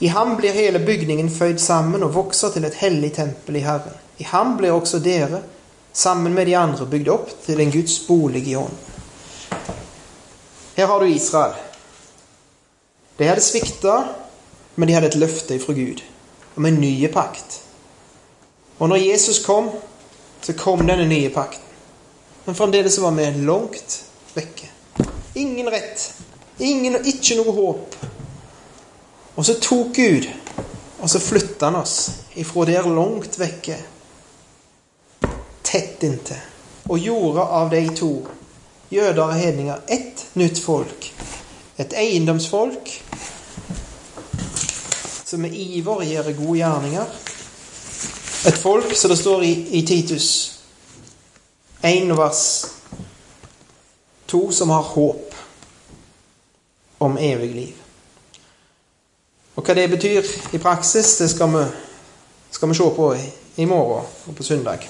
I 0.00 0.10
ham 0.12 0.36
blir 0.36 0.52
hele 0.56 0.82
bygningen 0.84 1.30
føyd 1.32 1.58
sammen 1.60 2.04
og 2.04 2.14
vokser 2.14 2.52
til 2.52 2.68
et 2.68 2.76
hellig 2.82 3.14
tempel 3.16 3.56
i 3.56 3.64
Herren. 3.64 3.96
I 4.20 4.28
ham 4.28 4.54
blir 4.60 4.76
også 4.76 5.00
dere, 5.00 5.40
sammen 5.92 6.36
med 6.36 6.46
de 6.46 6.56
andre, 6.56 6.86
bygd 6.86 7.08
opp 7.08 7.32
til 7.46 7.60
en 7.60 7.72
Guds 7.72 7.96
bolig 8.06 8.44
i 8.48 8.56
ånd. 8.60 8.76
Her 10.76 10.86
har 10.86 11.00
du 11.00 11.08
Israel. 11.08 11.56
De 13.18 13.28
hadde 13.28 13.44
svikta, 13.44 13.96
men 14.76 14.88
de 14.88 14.94
hadde 14.94 15.10
et 15.14 15.20
løfte 15.20 15.58
fra 15.64 15.72
Gud 15.76 16.04
om 16.56 16.68
en 16.68 16.80
ny 16.80 16.92
pakt. 17.12 17.59
Og 18.80 18.88
når 18.88 18.96
Jesus 18.96 19.42
kom, 19.44 19.68
så 20.40 20.52
kom 20.56 20.86
denne 20.88 21.04
nye 21.08 21.28
pakten. 21.30 21.66
men 22.44 22.56
fremdeles 22.56 22.98
var 22.98 23.12
vi 23.12 23.26
langt 23.44 24.04
vekke. 24.34 24.70
Ingen 25.34 25.68
rett. 25.70 26.12
Ingen, 26.58 26.96
ikke 27.04 27.36
noe 27.36 27.52
håp. 27.52 27.96
Og 29.36 29.46
så 29.46 29.54
tok 29.60 29.94
Gud, 29.96 30.26
og 31.00 31.10
så 31.10 31.20
flytta 31.20 31.68
han 31.68 31.78
oss 31.82 32.10
ifra 32.40 32.64
der 32.68 32.88
langt 32.88 33.38
vekke, 33.38 33.76
tett 35.62 36.02
inntil, 36.02 36.40
og 36.88 36.98
gjorde 36.98 37.46
av 37.60 37.70
de 37.70 37.84
to, 37.96 38.10
jøder 38.90 39.22
og 39.22 39.36
hedninger, 39.38 39.84
ett 39.88 40.26
nytt 40.34 40.58
folk. 40.64 41.12
Et 41.76 41.92
eiendomsfolk 41.96 42.90
som 45.24 45.40
med 45.40 45.54
iver 45.54 46.02
gjør 46.04 46.32
gode 46.34 46.58
gjerninger. 46.58 47.18
Et 48.46 48.58
folk, 48.58 48.96
som 48.96 49.10
det 49.10 49.18
står 49.18 49.42
i, 49.42 49.52
i 49.78 49.86
Titus 49.86 50.60
1 51.84 52.16
vers 52.16 52.66
2, 54.26 54.52
som 54.52 54.70
har 54.70 54.82
håp 54.82 55.34
om 56.98 57.18
evig 57.18 57.50
liv. 57.54 57.76
Og 59.56 59.64
hva 59.64 59.74
det 59.76 59.90
betyr 59.92 60.24
i 60.52 60.60
praksis, 60.62 61.16
det 61.20 61.28
skal 61.32 61.52
vi, 61.52 61.64
skal 62.50 62.68
vi 62.68 62.78
se 62.78 62.88
på 62.96 63.12
i, 63.56 63.64
morgen 63.64 64.06
og 64.26 64.36
på 64.36 64.42
søndag. 64.42 64.88